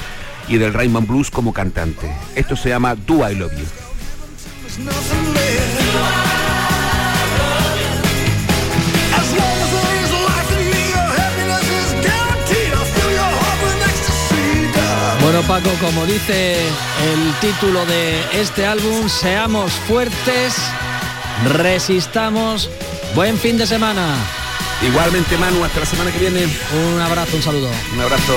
y 0.49 0.59
del 0.59 0.75
Raymond 0.75 1.07
Blues 1.07 1.31
como 1.31 1.53
cantante. 1.53 2.13
Esto 2.35 2.57
se 2.57 2.71
llama 2.71 2.97
Do 2.97 3.29
I 3.31 3.37
Love 3.37 3.53
You. 3.57 3.67
Bueno 15.47 15.63
Paco, 15.63 15.71
como 15.81 16.05
dice 16.07 16.57
el 16.61 17.35
título 17.41 17.85
de 17.87 18.21
este 18.41 18.67
álbum, 18.67 19.09
seamos 19.09 19.73
fuertes, 19.73 20.55
resistamos. 21.55 22.69
Buen 23.15 23.39
fin 23.39 23.57
de 23.57 23.67
semana. 23.67 24.15
Igualmente 24.83 25.37
Manu, 25.39 25.65
hasta 25.65 25.81
la 25.81 25.87
semana 25.87 26.11
que 26.11 26.19
viene. 26.19 26.47
Un 26.95 27.01
abrazo, 27.01 27.37
un 27.37 27.43
saludo. 27.43 27.71
Un 27.95 28.01
abrazo. 28.01 28.35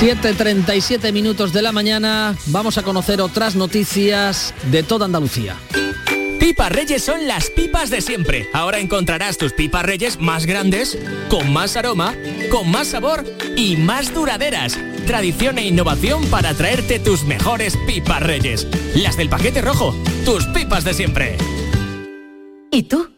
7.37 0.00 1.12
minutos 1.12 1.52
de 1.52 1.60
la 1.60 1.72
mañana, 1.72 2.36
vamos 2.46 2.78
a 2.78 2.84
conocer 2.84 3.20
otras 3.20 3.56
noticias 3.56 4.54
de 4.70 4.84
toda 4.84 5.06
Andalucía. 5.06 5.56
Pipas 6.38 6.70
Reyes 6.70 7.02
son 7.02 7.26
las 7.26 7.50
pipas 7.50 7.90
de 7.90 8.00
siempre. 8.00 8.48
Ahora 8.52 8.78
encontrarás 8.78 9.38
tus 9.38 9.52
pipas 9.52 9.84
Reyes 9.84 10.20
más 10.20 10.46
grandes, 10.46 10.96
con 11.28 11.52
más 11.52 11.76
aroma, 11.76 12.14
con 12.48 12.70
más 12.70 12.86
sabor 12.86 13.24
y 13.56 13.76
más 13.76 14.14
duraderas. 14.14 14.78
Tradición 15.04 15.58
e 15.58 15.66
innovación 15.66 16.24
para 16.26 16.54
traerte 16.54 17.00
tus 17.00 17.24
mejores 17.24 17.76
pipas 17.88 18.22
Reyes. 18.22 18.68
Las 18.94 19.16
del 19.16 19.28
paquete 19.28 19.62
rojo, 19.62 19.96
tus 20.24 20.46
pipas 20.46 20.84
de 20.84 20.94
siempre. 20.94 21.36
¿Y 22.70 22.84
tú? 22.84 23.17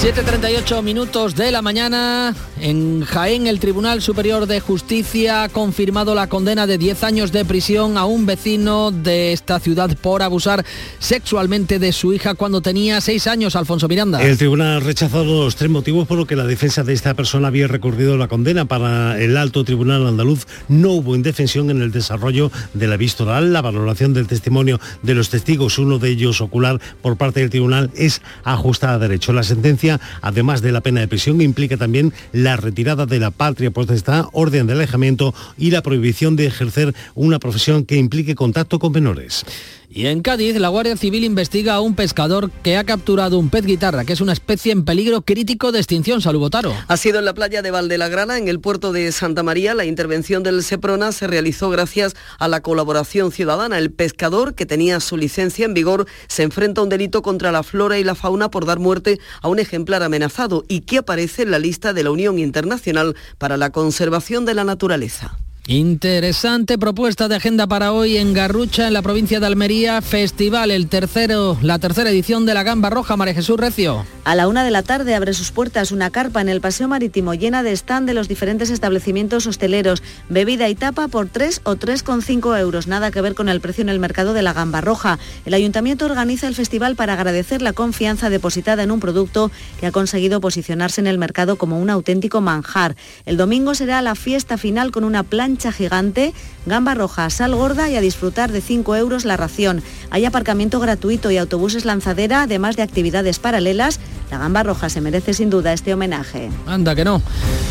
7.38 0.00 0.80
minutos 0.84 1.34
de 1.34 1.50
la 1.50 1.60
mañana. 1.60 2.32
En 2.60 3.02
Jaén, 3.02 3.48
el 3.48 3.58
Tribunal 3.58 4.00
Superior 4.00 4.46
de 4.46 4.60
Justicia 4.60 5.42
ha 5.42 5.48
confirmado 5.48 6.14
la 6.14 6.28
condena 6.28 6.68
de 6.68 6.78
10 6.78 7.02
años 7.02 7.32
de 7.32 7.44
prisión 7.44 7.98
a 7.98 8.04
un 8.04 8.24
vecino 8.24 8.92
de 8.92 9.32
esta 9.32 9.58
ciudad 9.58 9.96
por 10.00 10.22
abusar 10.22 10.64
sexualmente 11.00 11.80
de 11.80 11.92
su 11.92 12.12
hija 12.12 12.34
cuando 12.34 12.60
tenía 12.60 13.00
6 13.00 13.26
años, 13.26 13.56
Alfonso 13.56 13.88
Miranda. 13.88 14.22
El 14.22 14.38
tribunal 14.38 14.76
ha 14.76 14.80
rechazado 14.80 15.44
los 15.44 15.56
tres 15.56 15.68
motivos 15.70 16.06
por 16.06 16.16
los 16.16 16.28
que 16.28 16.36
la 16.36 16.44
defensa 16.44 16.84
de 16.84 16.92
esta 16.92 17.14
persona 17.14 17.48
había 17.48 17.66
recurrido 17.66 18.16
la 18.16 18.28
condena. 18.28 18.66
Para 18.66 19.20
el 19.20 19.36
alto 19.36 19.64
tribunal 19.64 20.06
andaluz 20.06 20.46
no 20.68 20.92
hubo 20.92 21.16
indefensión 21.16 21.70
en 21.70 21.82
el 21.82 21.90
desarrollo 21.90 22.52
de 22.72 22.86
la 22.86 22.96
vista 22.96 23.24
oral. 23.24 23.52
La 23.52 23.62
valoración 23.62 24.14
del 24.14 24.28
testimonio 24.28 24.78
de 25.02 25.14
los 25.14 25.28
testigos, 25.28 25.76
uno 25.78 25.98
de 25.98 26.10
ellos 26.10 26.40
ocular 26.40 26.80
por 27.02 27.16
parte 27.16 27.40
del 27.40 27.50
tribunal, 27.50 27.90
es 27.96 28.22
ajustada 28.44 28.94
a 28.94 28.98
derecho. 29.00 29.32
La 29.32 29.42
sentencia 29.42 29.87
además 30.20 30.62
de 30.62 30.72
la 30.72 30.80
pena 30.80 31.00
de 31.00 31.08
prisión, 31.08 31.40
implica 31.40 31.76
también 31.76 32.12
la 32.32 32.56
retirada 32.56 33.06
de 33.06 33.18
la 33.18 33.30
patria 33.30 33.70
potestad, 33.70 34.26
orden 34.32 34.66
de 34.66 34.74
alejamiento 34.74 35.34
y 35.56 35.70
la 35.70 35.82
prohibición 35.82 36.36
de 36.36 36.46
ejercer 36.46 36.94
una 37.14 37.38
profesión 37.38 37.84
que 37.84 37.96
implique 37.96 38.34
contacto 38.34 38.78
con 38.78 38.92
menores. 38.92 39.44
Y 39.90 40.06
en 40.06 40.20
Cádiz, 40.20 40.56
la 40.56 40.68
Guardia 40.68 40.96
Civil 40.98 41.24
investiga 41.24 41.74
a 41.74 41.80
un 41.80 41.94
pescador 41.94 42.50
que 42.62 42.76
ha 42.76 42.84
capturado 42.84 43.38
un 43.38 43.48
pez 43.48 43.64
guitarra, 43.64 44.04
que 44.04 44.12
es 44.12 44.20
una 44.20 44.34
especie 44.34 44.70
en 44.70 44.84
peligro 44.84 45.22
crítico 45.22 45.72
de 45.72 45.78
extinción. 45.78 46.20
Salubotaro. 46.20 46.74
Ha 46.88 46.96
sido 46.98 47.18
en 47.18 47.24
la 47.24 47.32
playa 47.32 47.62
de 47.62 47.70
Valdelagrana, 47.70 48.36
en 48.36 48.48
el 48.48 48.60
puerto 48.60 48.92
de 48.92 49.10
Santa 49.12 49.42
María. 49.42 49.72
La 49.74 49.86
intervención 49.86 50.42
del 50.42 50.62
Seprona 50.62 51.10
se 51.12 51.26
realizó 51.26 51.70
gracias 51.70 52.14
a 52.38 52.48
la 52.48 52.60
colaboración 52.60 53.32
ciudadana. 53.32 53.78
El 53.78 53.90
pescador, 53.90 54.54
que 54.54 54.66
tenía 54.66 55.00
su 55.00 55.16
licencia 55.16 55.64
en 55.64 55.72
vigor, 55.72 56.06
se 56.26 56.42
enfrenta 56.42 56.82
a 56.82 56.84
un 56.84 56.90
delito 56.90 57.22
contra 57.22 57.50
la 57.50 57.62
flora 57.62 57.98
y 57.98 58.04
la 58.04 58.14
fauna 58.14 58.50
por 58.50 58.66
dar 58.66 58.78
muerte 58.78 59.18
a 59.40 59.48
un 59.48 59.58
ejemplar 59.58 60.02
amenazado 60.02 60.64
y 60.68 60.82
que 60.82 60.98
aparece 60.98 61.42
en 61.42 61.50
la 61.50 61.58
lista 61.58 61.94
de 61.94 62.04
la 62.04 62.10
Unión 62.10 62.38
Internacional 62.38 63.16
para 63.38 63.56
la 63.56 63.70
Conservación 63.70 64.44
de 64.44 64.54
la 64.54 64.64
Naturaleza. 64.64 65.37
Interesante 65.70 66.78
propuesta 66.78 67.28
de 67.28 67.36
agenda 67.36 67.66
para 67.66 67.92
hoy 67.92 68.16
en 68.16 68.32
Garrucha, 68.32 68.86
en 68.86 68.94
la 68.94 69.02
provincia 69.02 69.38
de 69.38 69.44
Almería, 69.44 70.00
festival, 70.00 70.70
el 70.70 70.88
tercero, 70.88 71.58
la 71.60 71.78
tercera 71.78 72.08
edición 72.08 72.46
de 72.46 72.54
la 72.54 72.62
Gamba 72.62 72.88
Roja, 72.88 73.18
María 73.18 73.34
Jesús 73.34 73.60
Recio. 73.60 74.06
A 74.24 74.34
la 74.34 74.48
una 74.48 74.64
de 74.64 74.70
la 74.70 74.82
tarde 74.82 75.14
abre 75.14 75.34
sus 75.34 75.52
puertas 75.52 75.92
una 75.92 76.08
carpa 76.08 76.40
en 76.40 76.48
el 76.48 76.62
paseo 76.62 76.88
marítimo 76.88 77.34
llena 77.34 77.62
de 77.62 77.72
stand 77.72 78.06
de 78.06 78.14
los 78.14 78.28
diferentes 78.28 78.70
establecimientos 78.70 79.46
hosteleros, 79.46 80.02
bebida 80.30 80.70
y 80.70 80.74
tapa 80.74 81.06
por 81.08 81.28
3 81.28 81.60
o 81.64 81.76
3,5 81.76 82.58
euros, 82.58 82.86
nada 82.86 83.10
que 83.10 83.20
ver 83.20 83.34
con 83.34 83.50
el 83.50 83.60
precio 83.60 83.82
en 83.82 83.90
el 83.90 83.98
mercado 83.98 84.32
de 84.32 84.40
la 84.40 84.54
Gamba 84.54 84.80
Roja. 84.80 85.18
El 85.44 85.52
ayuntamiento 85.52 86.06
organiza 86.06 86.48
el 86.48 86.54
festival 86.54 86.96
para 86.96 87.12
agradecer 87.12 87.60
la 87.60 87.74
confianza 87.74 88.30
depositada 88.30 88.82
en 88.82 88.90
un 88.90 89.00
producto 89.00 89.50
que 89.80 89.86
ha 89.86 89.92
conseguido 89.92 90.40
posicionarse 90.40 91.02
en 91.02 91.08
el 91.08 91.18
mercado 91.18 91.56
como 91.56 91.78
un 91.78 91.90
auténtico 91.90 92.40
manjar. 92.40 92.96
El 93.26 93.36
domingo 93.36 93.74
será 93.74 94.00
la 94.00 94.14
fiesta 94.14 94.56
final 94.56 94.92
con 94.92 95.04
una 95.04 95.24
plancha 95.24 95.57
gigante, 95.72 96.32
gamba 96.66 96.94
roja, 96.94 97.28
sal 97.30 97.54
gorda 97.54 97.90
y 97.90 97.96
a 97.96 98.00
disfrutar 98.00 98.52
de 98.52 98.60
5 98.60 98.96
euros 98.96 99.24
la 99.24 99.36
ración. 99.36 99.82
Hay 100.10 100.24
aparcamiento 100.24 100.80
gratuito 100.80 101.30
y 101.30 101.36
autobuses 101.36 101.84
lanzadera, 101.84 102.42
además 102.42 102.76
de 102.76 102.82
actividades 102.82 103.38
paralelas. 103.38 103.98
La 104.30 104.38
gamba 104.38 104.62
roja 104.62 104.88
se 104.88 105.00
merece 105.00 105.34
sin 105.34 105.50
duda 105.50 105.72
este 105.72 105.92
homenaje. 105.92 106.50
Anda 106.66 106.94
que 106.94 107.04
no. 107.04 107.22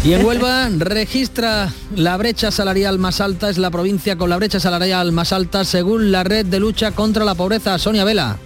Y 0.04 0.14
en 0.14 0.26
Huelva 0.26 0.70
registra 0.78 1.72
la 1.96 2.18
brecha 2.18 2.52
salarial 2.52 3.00
más 3.00 3.22
alta, 3.22 3.50
es 3.50 3.58
la 3.58 3.72
provincia 3.72 4.18
con 4.18 4.30
la 4.30 4.38
brecha 4.38 4.60
salarial 4.60 5.12
más 5.12 5.32
alta 5.32 5.64
según 5.64 6.12
la 6.12 6.24
red 6.24 6.46
de 6.46 6.60
lucha 6.60 6.92
contra 6.92 7.24
la 7.26 7.36
pobreza. 7.36 7.78
Sonia 7.80 8.04
Vela. 8.04 8.38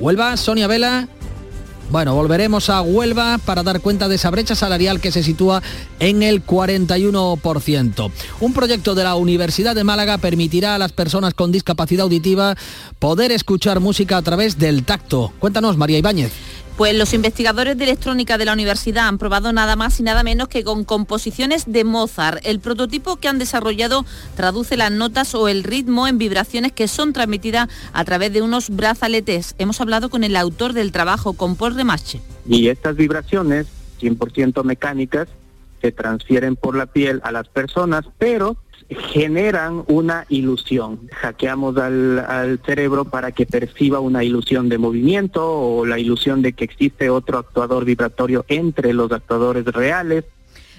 Huelva, 0.00 0.36
Sonia 0.36 0.66
Vela. 0.66 1.08
Bueno, 1.92 2.14
volveremos 2.14 2.70
a 2.70 2.80
Huelva 2.80 3.36
para 3.36 3.62
dar 3.62 3.82
cuenta 3.82 4.08
de 4.08 4.14
esa 4.14 4.30
brecha 4.30 4.54
salarial 4.54 4.98
que 4.98 5.12
se 5.12 5.22
sitúa 5.22 5.62
en 6.00 6.22
el 6.22 6.42
41%. 6.42 8.10
Un 8.40 8.54
proyecto 8.54 8.94
de 8.94 9.04
la 9.04 9.14
Universidad 9.14 9.74
de 9.74 9.84
Málaga 9.84 10.16
permitirá 10.16 10.74
a 10.74 10.78
las 10.78 10.92
personas 10.92 11.34
con 11.34 11.52
discapacidad 11.52 12.04
auditiva 12.04 12.56
poder 12.98 13.30
escuchar 13.30 13.80
música 13.80 14.16
a 14.16 14.22
través 14.22 14.58
del 14.58 14.84
tacto. 14.84 15.34
Cuéntanos, 15.38 15.76
María 15.76 15.98
Ibáñez. 15.98 16.32
Pues 16.76 16.96
los 16.96 17.12
investigadores 17.12 17.76
de 17.76 17.84
electrónica 17.84 18.38
de 18.38 18.46
la 18.46 18.54
universidad 18.54 19.06
han 19.06 19.18
probado 19.18 19.52
nada 19.52 19.76
más 19.76 20.00
y 20.00 20.02
nada 20.02 20.22
menos 20.22 20.48
que 20.48 20.64
con 20.64 20.84
composiciones 20.84 21.64
de 21.70 21.84
Mozart. 21.84 22.40
El 22.44 22.60
prototipo 22.60 23.16
que 23.16 23.28
han 23.28 23.38
desarrollado 23.38 24.06
traduce 24.36 24.76
las 24.78 24.90
notas 24.90 25.34
o 25.34 25.48
el 25.48 25.64
ritmo 25.64 26.08
en 26.08 26.16
vibraciones 26.16 26.72
que 26.72 26.88
son 26.88 27.12
transmitidas 27.12 27.68
a 27.92 28.04
través 28.04 28.32
de 28.32 28.40
unos 28.40 28.70
brazaletes. 28.70 29.54
Hemos 29.58 29.80
hablado 29.82 30.08
con 30.08 30.24
el 30.24 30.34
autor 30.34 30.72
del 30.72 30.92
trabajo, 30.92 31.34
con 31.34 31.56
Paul 31.56 31.74
Remache. 31.74 32.20
Y 32.46 32.68
estas 32.68 32.96
vibraciones, 32.96 33.66
100% 34.00 34.64
mecánicas, 34.64 35.28
se 35.82 35.92
transfieren 35.92 36.56
por 36.56 36.76
la 36.76 36.86
piel 36.86 37.20
a 37.24 37.32
las 37.32 37.48
personas, 37.48 38.04
pero 38.18 38.56
generan 39.12 39.84
una 39.86 40.26
ilusión. 40.28 41.08
Hackeamos 41.12 41.76
al, 41.76 42.18
al, 42.18 42.60
cerebro 42.64 43.04
para 43.04 43.32
que 43.32 43.46
perciba 43.46 44.00
una 44.00 44.24
ilusión 44.24 44.68
de 44.68 44.78
movimiento 44.78 45.42
o 45.44 45.86
la 45.86 45.98
ilusión 45.98 46.42
de 46.42 46.52
que 46.52 46.64
existe 46.64 47.10
otro 47.10 47.38
actuador 47.38 47.84
vibratorio 47.84 48.44
entre 48.48 48.92
los 48.92 49.12
actuadores 49.12 49.64
reales. 49.66 50.24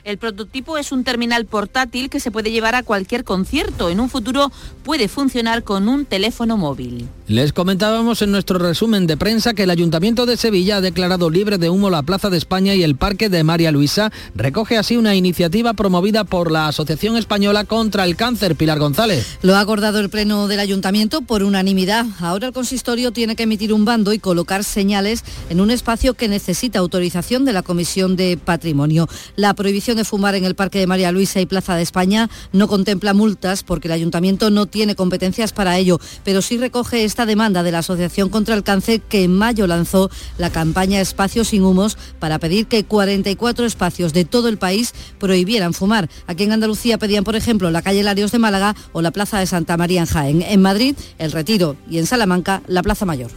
El 0.04 0.18
prototipo 0.18 0.78
es 0.78 0.92
un 0.92 1.06
terminal 1.06 1.46
portátil 1.46 2.10
que 2.10 2.20
se 2.20 2.30
puede 2.30 2.52
llevar 2.52 2.76
a 2.76 2.84
cualquier 2.84 3.24
concierto. 3.24 3.90
En 3.90 4.02
un 4.02 4.10
futuro 4.10 4.52
puede 4.84 5.08
funcionar 5.08 5.64
con 5.64 5.88
un 5.88 6.06
teléfono 6.06 6.58
móvil. 6.58 7.08
Les 7.30 7.54
comentábamos 7.54 8.22
en 8.22 8.32
nuestro 8.32 8.60
resumen 8.60 9.08
de 9.08 9.16
prensa 9.16 9.54
que 9.54 9.64
el 9.64 9.70
Ayuntamiento 9.70 10.26
de 10.26 10.36
Sevilla 10.36 10.78
ha 10.78 10.82
declarado 10.82 11.30
libre 11.30 11.58
de 11.58 11.70
humo 11.70 11.90
la 11.90 12.04
Plaza 12.04 12.30
de 12.30 12.38
España 12.38 12.76
y 12.76 12.84
el 12.84 12.98
Parque 12.98 13.30
de 13.30 13.46
María 13.46 13.72
Luisa. 13.72 14.12
Recoge 14.36 14.78
así 14.78 14.98
una 14.98 15.16
iniciativa 15.16 15.74
promovida 15.74 16.26
por 16.26 16.52
la 16.52 16.68
Asociación 16.68 17.16
Española 17.16 17.64
contra 17.64 18.04
el 18.04 18.18
Cáncer, 18.18 18.58
Pilar 18.58 18.80
González. 18.80 19.38
Lo 19.42 19.56
ha 19.56 19.62
acordado 19.62 20.02
el 20.02 20.10
Pleno 20.10 20.50
del 20.50 20.60
Ayuntamiento 20.60 21.22
por 21.22 21.44
unanimidad. 21.44 22.06
Ahora 22.20 22.48
el 22.48 22.54
consistorio 22.54 23.14
tiene 23.14 23.38
que 23.38 23.44
emitir 23.44 23.72
un 23.72 23.86
bando 23.86 24.12
y 24.12 24.20
colocar 24.20 24.66
señales 24.66 25.24
en 25.50 25.62
un 25.62 25.72
espacio 25.72 26.14
que 26.14 26.28
necesita 26.28 26.80
autorización 26.80 27.46
de 27.46 27.54
la 27.54 27.64
Comisión 27.64 28.18
de 28.18 28.36
Patrimonio. 28.36 29.08
La 29.38 29.54
prohibición 29.54 29.93
de 29.96 30.06
fumar 30.06 30.36
en 30.36 30.46
el 30.46 30.56
Parque 30.56 30.80
de 30.80 30.88
María 30.88 31.12
Luisa 31.12 31.42
y 31.42 31.46
Plaza 31.46 31.76
de 31.76 31.82
España 31.82 32.30
no 32.52 32.68
contempla 32.68 33.14
multas 33.14 33.64
porque 33.64 33.88
el 33.88 33.94
Ayuntamiento 33.94 34.50
no 34.50 34.66
tiene 34.66 34.96
competencias 34.96 35.54
para 35.54 35.78
ello, 35.78 36.00
pero 36.24 36.42
sí 36.42 36.58
recoge 36.58 37.04
esta 37.04 37.26
demanda 37.26 37.64
de 37.64 37.72
la 37.72 37.80
Asociación 37.80 38.30
contra 38.30 38.56
el 38.56 38.64
Cáncer 38.64 39.02
que 39.02 39.24
en 39.24 39.36
mayo 39.36 39.68
lanzó 39.68 40.10
la 40.38 40.50
campaña 40.50 41.02
Espacios 41.02 41.50
sin 41.50 41.64
humos 41.64 41.98
para 42.20 42.40
pedir 42.40 42.68
que 42.68 42.84
44 42.84 43.66
espacios 43.66 44.14
de 44.14 44.26
todo 44.26 44.48
el 44.48 44.58
país 44.58 44.94
prohibieran 45.20 45.74
fumar. 45.74 46.10
Aquí 46.28 46.44
en 46.44 46.52
Andalucía 46.52 46.98
pedían, 46.98 47.24
por 47.24 47.36
ejemplo, 47.36 47.72
la 47.72 47.82
calle 47.82 48.04
Larios 48.04 48.32
de 48.32 48.40
Málaga 48.40 48.76
o 48.92 49.02
la 49.02 49.12
Plaza 49.12 49.40
de 49.40 49.48
Santa 49.48 49.78
María 49.78 50.02
en 50.02 50.08
Jaén. 50.08 50.42
En 50.42 50.62
Madrid, 50.62 50.96
el 51.18 51.32
Retiro 51.32 51.76
y 51.90 52.00
en 52.00 52.06
Salamanca, 52.06 52.62
la 52.68 52.84
Plaza 52.84 53.06
Mayor. 53.06 53.32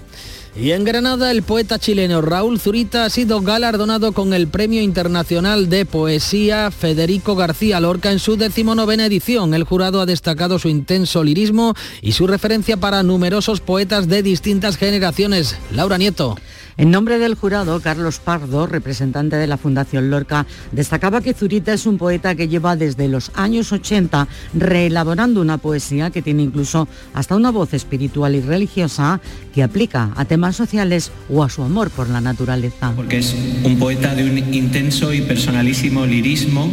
Y 0.59 0.71
en 0.71 0.85
Granada, 0.85 1.31
el 1.31 1.43
poeta 1.43 1.79
chileno 1.79 2.23
Raúl 2.23 2.59
Zurita 2.59 3.05
ha 3.05 3.11
sido 3.11 3.43
galardonado 3.43 4.13
con 4.13 4.33
el 4.33 4.49
Premio 4.49 4.81
Internacional 4.81 5.69
de 5.69 5.85
Poesía 5.85 6.71
Federico 6.71 7.37
García 7.37 7.79
Lorca 7.79 8.11
en 8.11 8.19
su 8.19 8.37
decimonovena 8.37 9.05
edición. 9.05 9.53
El 9.53 9.65
jurado 9.65 10.01
ha 10.01 10.07
destacado 10.07 10.59
su 10.59 10.71
intenso 10.71 11.23
lirismo 11.23 11.75
y 12.01 12.13
su 12.13 12.27
referencia 12.27 12.79
para 12.79 13.03
numerosos 13.03 13.61
poetas 13.61 14.09
de 14.09 14.23
distintas 14.23 14.79
generaciones. 14.79 15.59
Laura 15.73 15.99
Nieto. 15.99 16.39
En 16.79 16.91
nombre 16.91 17.19
del 17.19 17.37
jurado, 17.37 17.81
Carlos 17.81 18.19
Pardo, 18.19 18.67
representante 18.67 19.37
de 19.37 19.47
la 19.47 19.57
Fundación 19.57 20.11
Lorca, 20.11 20.45
destacaba 20.73 21.23
que 21.23 21.33
Zurita 21.33 21.73
es 21.73 21.87
un 21.87 21.97
poeta 21.97 22.35
que 22.35 22.49
lleva 22.49 22.77
desde 22.77 23.09
los 23.09 23.31
años 23.35 23.73
80 23.73 24.29
reelaborando 24.53 25.41
una 25.41 25.57
poesía 25.57 26.11
que 26.11 26.21
tiene 26.21 26.43
incluso 26.43 26.87
hasta 27.15 27.35
una 27.35 27.51
voz 27.51 27.73
espiritual 27.73 28.35
y 28.35 28.43
religiosa 28.43 29.23
que 29.55 29.63
aplica 29.63 30.11
a 30.17 30.27
temas 30.27 30.57
sociales 30.57 31.13
o 31.33 31.43
a 31.43 31.49
su 31.49 31.63
amor 31.63 31.89
por 31.89 32.11
la 32.11 32.21
naturaleza. 32.21 32.93
Porque 32.95 33.19
es 33.19 33.35
un 33.65 33.79
poeta 33.79 34.15
de 34.15 34.25
un 34.25 34.37
intenso 34.55 35.15
y 35.15 35.23
personalísimo 35.23 36.05
lirismo 36.05 36.71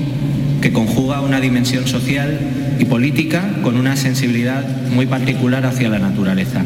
que 0.62 0.74
conjuga 0.74 1.22
una 1.22 1.40
dimensión 1.40 1.88
social 1.88 2.76
y 2.78 2.84
política 2.84 3.62
con 3.64 3.78
una 3.78 3.96
sensibilidad 3.96 4.66
muy 4.90 5.06
particular 5.06 5.66
hacia 5.66 5.88
la 5.88 6.00
naturaleza. 6.00 6.66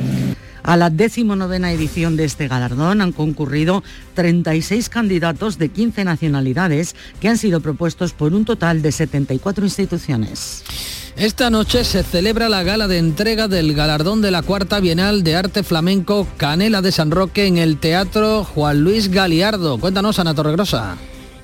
A 0.67 0.75
la 0.75 0.89
decimonovena 0.89 1.71
edición 1.71 2.17
de 2.17 2.25
este 2.25 2.49
galardón 2.49 2.99
han 2.99 3.13
concurrido 3.13 3.85
36 4.15 4.89
candidatos 4.89 5.57
de 5.57 5.69
15 5.69 6.03
nacionalidades 6.03 6.93
que 7.21 7.29
han 7.29 7.37
sido 7.37 7.61
propuestos 7.61 8.11
por 8.11 8.33
un 8.33 8.43
total 8.43 8.81
de 8.81 8.91
74 8.91 9.63
instituciones. 9.63 10.65
Esta 11.15 11.49
noche 11.49 11.85
se 11.85 12.03
celebra 12.03 12.49
la 12.49 12.63
gala 12.63 12.89
de 12.89 12.97
entrega 12.97 13.47
del 13.47 13.73
galardón 13.75 14.21
de 14.21 14.31
la 14.31 14.41
Cuarta 14.41 14.81
Bienal 14.81 15.23
de 15.23 15.37
Arte 15.37 15.63
Flamenco 15.63 16.27
Canela 16.35 16.81
de 16.81 16.91
San 16.91 17.11
Roque 17.11 17.45
en 17.45 17.57
el 17.57 17.79
Teatro 17.79 18.43
Juan 18.43 18.81
Luis 18.81 19.09
Galiardo. 19.09 19.77
Cuéntanos, 19.77 20.19
Ana 20.19 20.35
Torregrosa. 20.35 20.97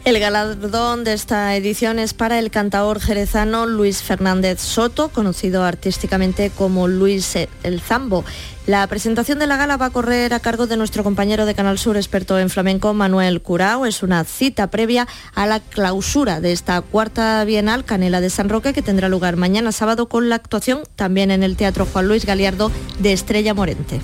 El 0.06 0.20
galardón 0.20 1.06
de 1.06 1.14
esta 1.14 1.56
edición 1.56 1.98
es 1.98 2.14
para 2.14 2.38
el 2.38 2.52
cantaor 2.52 3.00
jerezano 3.00 3.66
Luis 3.66 4.02
Fernández 4.02 4.60
Soto, 4.60 5.08
conocido 5.08 5.64
artísticamente 5.64 6.50
como 6.50 6.90
Luis 6.90 7.38
el 7.64 7.80
Zambo, 7.80 8.26
La 8.66 8.88
presentación 8.88 9.40
de 9.40 9.48
la 9.48 9.58
gala 9.58 9.76
va 9.76 9.88
a 9.88 9.90
correr 9.90 10.34
a 10.34 10.40
cargo 10.40 10.68
de 10.68 10.78
nuestro 10.78 11.04
compañero 11.04 11.46
de 11.46 11.54
Canal 11.54 11.78
Sur, 11.78 11.98
experto 11.98 12.40
en 12.40 12.50
flamenco, 12.50 12.94
Manuel 12.94 13.42
Curao. 13.42 13.86
Es 13.86 14.04
una 14.04 14.24
cita 14.24 14.68
previa 14.68 15.06
a 15.36 15.46
la 15.46 15.60
clausura 15.60 16.40
de 16.40 16.54
esta 16.54 16.80
cuarta 16.80 17.44
Bienal 17.44 17.84
Canela 17.84 18.22
de 18.22 18.30
San 18.30 18.48
Roque 18.48 18.72
que 18.72 18.82
tendrá 18.82 19.10
lugar 19.10 19.36
mañana 19.36 19.74
sábado 19.74 20.08
con 20.08 20.30
la 20.30 20.36
actuación 20.36 20.84
también 20.96 21.30
en 21.30 21.44
el 21.44 21.58
Teatro 21.58 21.86
Juan 21.86 22.08
Luis 22.08 22.26
Galiardo 22.26 22.72
de 23.00 23.12
Estrella 23.12 23.54
Morente. 23.54 24.00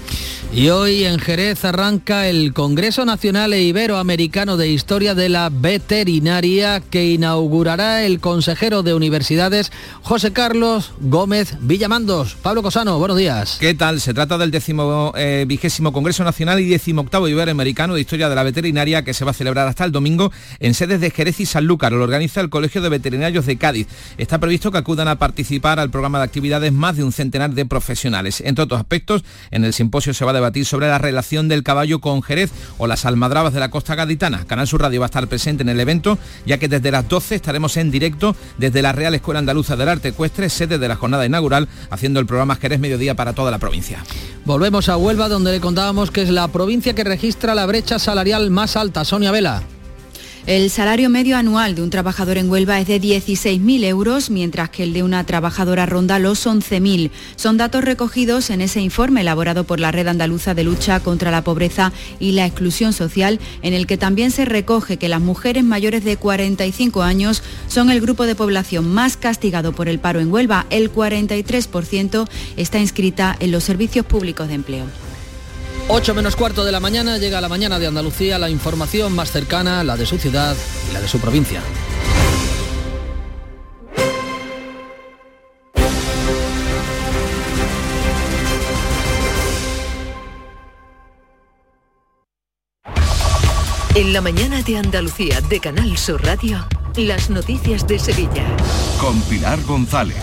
Y 0.51 0.70
hoy 0.70 1.05
en 1.05 1.20
Jerez 1.20 1.64
arranca 1.64 2.28
el 2.28 2.53
Congreso 2.53 3.05
Nacional 3.05 3.53
e 3.53 3.62
Iberoamericano 3.62 4.57
de 4.57 4.68
Historia 4.68 5.14
de 5.14 5.30
la 5.30 5.49
Veterinaria 5.51 6.82
que 6.82 7.05
inaugurará 7.05 8.03
el 8.03 8.20
consejero 8.20 8.82
de 8.82 8.95
Universidades 8.95 9.72
José 10.01 10.34
Carlos 10.34 10.91
Gómez 10.99 11.55
Villamandos. 11.62 12.36
Pablo 12.41 12.64
Cosano, 12.64 12.97
buenos 12.97 13.18
días. 13.18 13.57
¿Qué 13.60 13.76
tal? 13.76 14.01
Se 14.01 14.16
trata 14.16 14.39
del 14.39 14.49
décimo 14.52 15.14
eh, 15.16 15.45
vigésimo 15.47 15.91
Congreso 15.91 16.24
Nacional 16.24 16.60
y 16.60 16.70
decimoctavo 16.70 17.28
Iberoamericano 17.28 17.95
de 17.95 18.02
Historia 18.02 18.30
de 18.30 18.36
la 18.36 18.43
Veterinaria 18.43 19.04
que 19.04 19.14
se 19.14 19.26
va 19.26 19.32
a 19.32 19.34
celebrar 19.34 19.68
hasta 19.68 19.86
el 19.86 19.91
domingo 19.91 20.32
en 20.60 20.74
sedes 20.74 21.02
de 21.02 21.12
Jerez 21.12 21.39
y 21.39 21.45
Sanlúcar. 21.45 21.91
Lo 21.91 22.04
organiza 22.04 22.41
el 22.41 22.50
Colegio 22.50 22.82
de 22.82 22.89
Veterinarios 22.89 23.45
de 23.45 23.58
Cádiz. 23.58 23.88
Está 24.18 24.39
previsto 24.39 24.72
que 24.72 24.78
acudan 24.78 25.08
a 25.08 25.18
participar 25.18 25.80
al 25.80 25.89
programa 25.89 26.20
de 26.20 26.26
actividades 26.26 26.74
más 26.74 26.97
de 26.97 27.04
un 27.04 27.12
centenar 27.12 27.52
de 27.52 27.66
profesionales. 27.66 28.41
Entre 28.41 28.64
otros 28.64 28.80
aspectos, 28.80 29.24
en 29.52 29.64
el 29.64 29.74
simposio 29.74 30.14
se 30.14 30.26
va 30.26 30.32
a 30.32 30.36
debatir 30.36 30.66
sobre 30.66 30.88
la 30.88 30.97
relación 30.97 31.47
del 31.47 31.64
caballo 31.64 32.00
con 32.00 32.22
Jerez 32.22 32.52
o 32.78 32.88
las 32.88 33.06
almadrabas 33.06 33.54
de 33.54 33.60
la 33.60 33.70
costa 33.70 33.95
gaditana. 33.95 34.45
Canal 34.45 34.68
Sur 34.68 34.82
Radio 34.82 35.02
va 35.02 35.06
a 35.06 35.08
estar 35.08 35.28
presente 35.28 35.64
en 35.64 35.70
el 35.70 35.80
evento, 35.80 36.18
ya 36.45 36.58
que 36.58 36.68
desde 36.68 36.91
las 36.91 37.08
12 37.08 37.36
estaremos 37.36 37.78
en 37.78 37.91
directo 37.91 38.36
desde 38.58 38.82
la 38.82 38.91
Real 38.91 39.16
Escuela 39.16 39.39
Andaluza 39.39 39.76
del 39.76 39.89
Arte 39.89 40.10
Ecuestre, 40.10 40.50
sede 40.50 40.78
de 40.78 40.88
la 40.88 40.95
jornada 40.95 41.26
inaugural, 41.26 41.68
haciendo 41.89 42.20
el 42.20 42.26
programa 42.26 42.56
Jerez 42.56 42.80
Mediodía 42.80 43.16
para 43.16 43.34
toda 43.34 43.52
la 43.52 43.60
provincia. 43.60 44.04
Volvemos 44.50 44.89
a 44.89 44.97
Huelva, 44.97 45.30
donde 45.30 45.52
le 45.52 45.62
contábamos 45.62 46.10
que 46.10 46.24
es 46.24 46.30
la 46.32 46.47
provincia 46.47 46.95
que 46.95 47.04
registra 47.04 47.54
la 47.54 47.68
brecha 47.68 48.00
salarial 48.00 48.50
más 48.50 48.78
alta. 48.78 49.06
Sonia 49.06 49.30
Vela. 49.32 49.62
El 50.50 50.72
salario 50.72 51.12
medio 51.12 51.38
anual 51.38 51.76
de 51.76 51.84
un 51.84 51.91
trabajador 51.91 52.39
en 52.39 52.50
Huelva 52.50 52.80
es 52.80 52.88
de 52.88 53.00
16.000 53.00 53.84
euros, 53.84 54.32
mientras 54.32 54.72
que 54.72 54.82
el 54.82 54.93
de 54.93 55.04
una 55.04 55.24
trabajadora 55.24 55.86
ronda 55.86 56.18
los 56.18 56.47
11.000. 56.47 57.12
Son 57.36 57.58
datos 57.58 57.84
recogidos 57.84 58.50
en 58.50 58.62
ese 58.62 58.82
informe 58.82 59.22
elaborado 59.22 59.66
por 59.66 59.80
la 59.80 59.91
Red 59.91 60.08
Andaluza 60.08 60.56
de 60.56 60.64
Lucha 60.64 61.02
contra 61.02 61.30
la 61.30 61.43
Pobreza 61.43 61.93
y 62.20 62.32
la 62.32 62.47
Exclusión 62.47 62.93
Social, 62.93 63.39
en 63.62 63.76
el 63.76 63.86
que 63.86 63.97
también 63.97 64.32
se 64.32 64.43
recoge 64.43 64.97
que 64.97 65.08
las 65.08 65.22
mujeres 65.22 65.64
mayores 65.64 66.04
de 66.04 66.18
45 66.18 67.04
años 67.04 67.43
son 67.68 67.91
el 67.91 68.02
grupo 68.02 68.26
de 68.26 68.34
población 68.34 68.91
más 68.91 69.18
castigado 69.18 69.74
por 69.74 69.88
el 69.88 70.00
paro 70.00 70.20
en 70.20 70.32
Huelva. 70.34 70.66
El 70.72 70.91
43% 70.91 72.28
está 72.58 72.80
inscrita 72.80 73.38
en 73.39 73.52
los 73.52 73.64
servicios 73.64 74.04
públicos 74.04 74.47
de 74.47 74.56
empleo. 74.56 75.09
8 75.91 76.13
menos 76.13 76.35
cuarto 76.35 76.63
de 76.63 76.71
la 76.71 76.79
mañana 76.79 77.17
llega 77.17 77.41
la 77.41 77.49
mañana 77.49 77.79
de 77.79 77.87
Andalucía, 77.87 78.37
la 78.37 78.51
información 78.51 79.11
más 79.15 79.31
cercana, 79.31 79.83
la 79.83 79.97
de 79.97 80.05
su 80.05 80.19
ciudad 80.19 80.55
y 80.87 80.93
la 80.93 81.01
de 81.01 81.07
su 81.07 81.19
provincia. 81.19 81.63
En 93.95 94.13
la 94.13 94.21
mañana 94.21 94.61
de 94.61 94.77
Andalucía 94.77 95.41
de 95.41 95.59
Canal 95.59 95.97
Sur 95.97 96.23
Radio, 96.23 96.67
las 96.95 97.31
noticias 97.31 97.87
de 97.87 97.97
Sevilla. 97.97 98.45
Con 99.01 99.19
Pilar 99.23 99.59
González. 99.63 100.17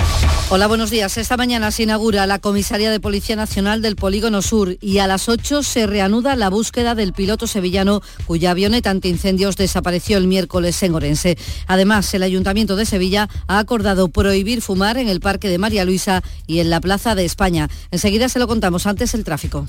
Hola, 0.48 0.68
buenos 0.68 0.90
días. 0.90 1.16
Esta 1.16 1.36
mañana 1.36 1.72
se 1.72 1.82
inaugura 1.82 2.24
la 2.24 2.38
Comisaría 2.38 2.92
de 2.92 3.00
Policía 3.00 3.34
Nacional 3.34 3.82
del 3.82 3.96
Polígono 3.96 4.42
Sur 4.42 4.76
y 4.80 4.98
a 4.98 5.08
las 5.08 5.28
8 5.28 5.64
se 5.64 5.88
reanuda 5.88 6.36
la 6.36 6.50
búsqueda 6.50 6.94
del 6.94 7.12
piloto 7.12 7.48
sevillano 7.48 8.00
cuya 8.26 8.52
avioneta 8.52 8.90
antiincendios 8.90 9.56
desapareció 9.56 10.16
el 10.18 10.28
miércoles 10.28 10.80
en 10.84 10.94
Orense. 10.94 11.36
Además, 11.66 12.14
el 12.14 12.22
Ayuntamiento 12.22 12.76
de 12.76 12.86
Sevilla 12.86 13.28
ha 13.48 13.58
acordado 13.58 14.06
prohibir 14.06 14.62
fumar 14.62 14.98
en 14.98 15.08
el 15.08 15.18
Parque 15.18 15.48
de 15.48 15.58
María 15.58 15.84
Luisa 15.84 16.22
y 16.46 16.60
en 16.60 16.70
la 16.70 16.80
Plaza 16.80 17.16
de 17.16 17.24
España. 17.24 17.68
Enseguida 17.90 18.28
se 18.28 18.38
lo 18.38 18.46
contamos 18.46 18.86
antes 18.86 19.14
el 19.14 19.24
tráfico. 19.24 19.66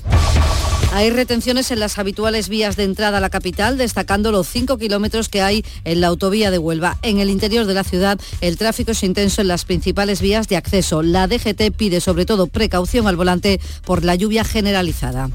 Hay 0.98 1.10
retenciones 1.10 1.70
en 1.70 1.78
las 1.78 1.96
habituales 1.96 2.48
vías 2.48 2.74
de 2.74 2.82
entrada 2.82 3.18
a 3.18 3.20
la 3.20 3.30
capital, 3.30 3.78
destacando 3.78 4.32
los 4.32 4.48
5 4.48 4.78
kilómetros 4.78 5.28
que 5.28 5.42
hay 5.42 5.64
en 5.84 6.00
la 6.00 6.08
autovía 6.08 6.50
de 6.50 6.58
Huelva. 6.58 6.98
En 7.02 7.20
el 7.20 7.30
interior 7.30 7.66
de 7.66 7.74
la 7.74 7.84
ciudad, 7.84 8.18
el 8.40 8.58
tráfico 8.58 8.90
es 8.90 9.04
intenso 9.04 9.40
en 9.40 9.46
las 9.46 9.64
principales 9.64 10.20
vías 10.20 10.48
de 10.48 10.56
acceso. 10.56 11.04
La 11.04 11.28
DGT 11.28 11.70
pide 11.76 12.00
sobre 12.00 12.26
todo 12.26 12.48
precaución 12.48 13.06
al 13.06 13.14
volante 13.14 13.60
por 13.84 14.04
la 14.04 14.16
lluvia 14.16 14.42
generalizada. 14.42 15.30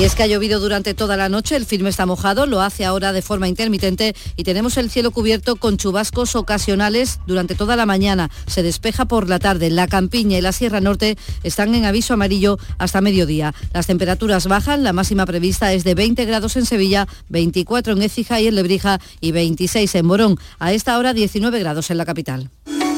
Y 0.00 0.04
es 0.04 0.14
que 0.14 0.22
ha 0.22 0.26
llovido 0.26 0.60
durante 0.60 0.94
toda 0.94 1.18
la 1.18 1.28
noche, 1.28 1.56
el 1.56 1.66
firme 1.66 1.90
está 1.90 2.06
mojado, 2.06 2.46
lo 2.46 2.62
hace 2.62 2.86
ahora 2.86 3.12
de 3.12 3.20
forma 3.20 3.48
intermitente 3.48 4.16
y 4.34 4.44
tenemos 4.44 4.78
el 4.78 4.90
cielo 4.90 5.10
cubierto 5.10 5.56
con 5.56 5.76
chubascos 5.76 6.36
ocasionales 6.36 7.20
durante 7.26 7.54
toda 7.54 7.76
la 7.76 7.84
mañana. 7.84 8.30
Se 8.46 8.62
despeja 8.62 9.04
por 9.04 9.28
la 9.28 9.38
tarde. 9.38 9.68
La 9.68 9.88
campiña 9.88 10.38
y 10.38 10.40
la 10.40 10.52
Sierra 10.52 10.80
Norte 10.80 11.18
están 11.42 11.74
en 11.74 11.84
aviso 11.84 12.14
amarillo 12.14 12.56
hasta 12.78 13.02
mediodía. 13.02 13.54
Las 13.74 13.88
temperaturas 13.88 14.46
bajan, 14.46 14.84
la 14.84 14.94
máxima 14.94 15.26
prevista 15.26 15.74
es 15.74 15.84
de 15.84 15.94
20 15.94 16.24
grados 16.24 16.56
en 16.56 16.64
Sevilla, 16.64 17.06
24 17.28 17.92
en 17.92 18.00
Écija 18.00 18.40
y 18.40 18.46
en 18.46 18.54
Lebrija 18.54 19.02
y 19.20 19.32
26 19.32 19.96
en 19.96 20.06
Morón. 20.06 20.38
A 20.58 20.72
esta 20.72 20.96
hora 20.96 21.12
19 21.12 21.58
grados 21.58 21.90
en 21.90 21.98
la 21.98 22.06
capital. 22.06 22.48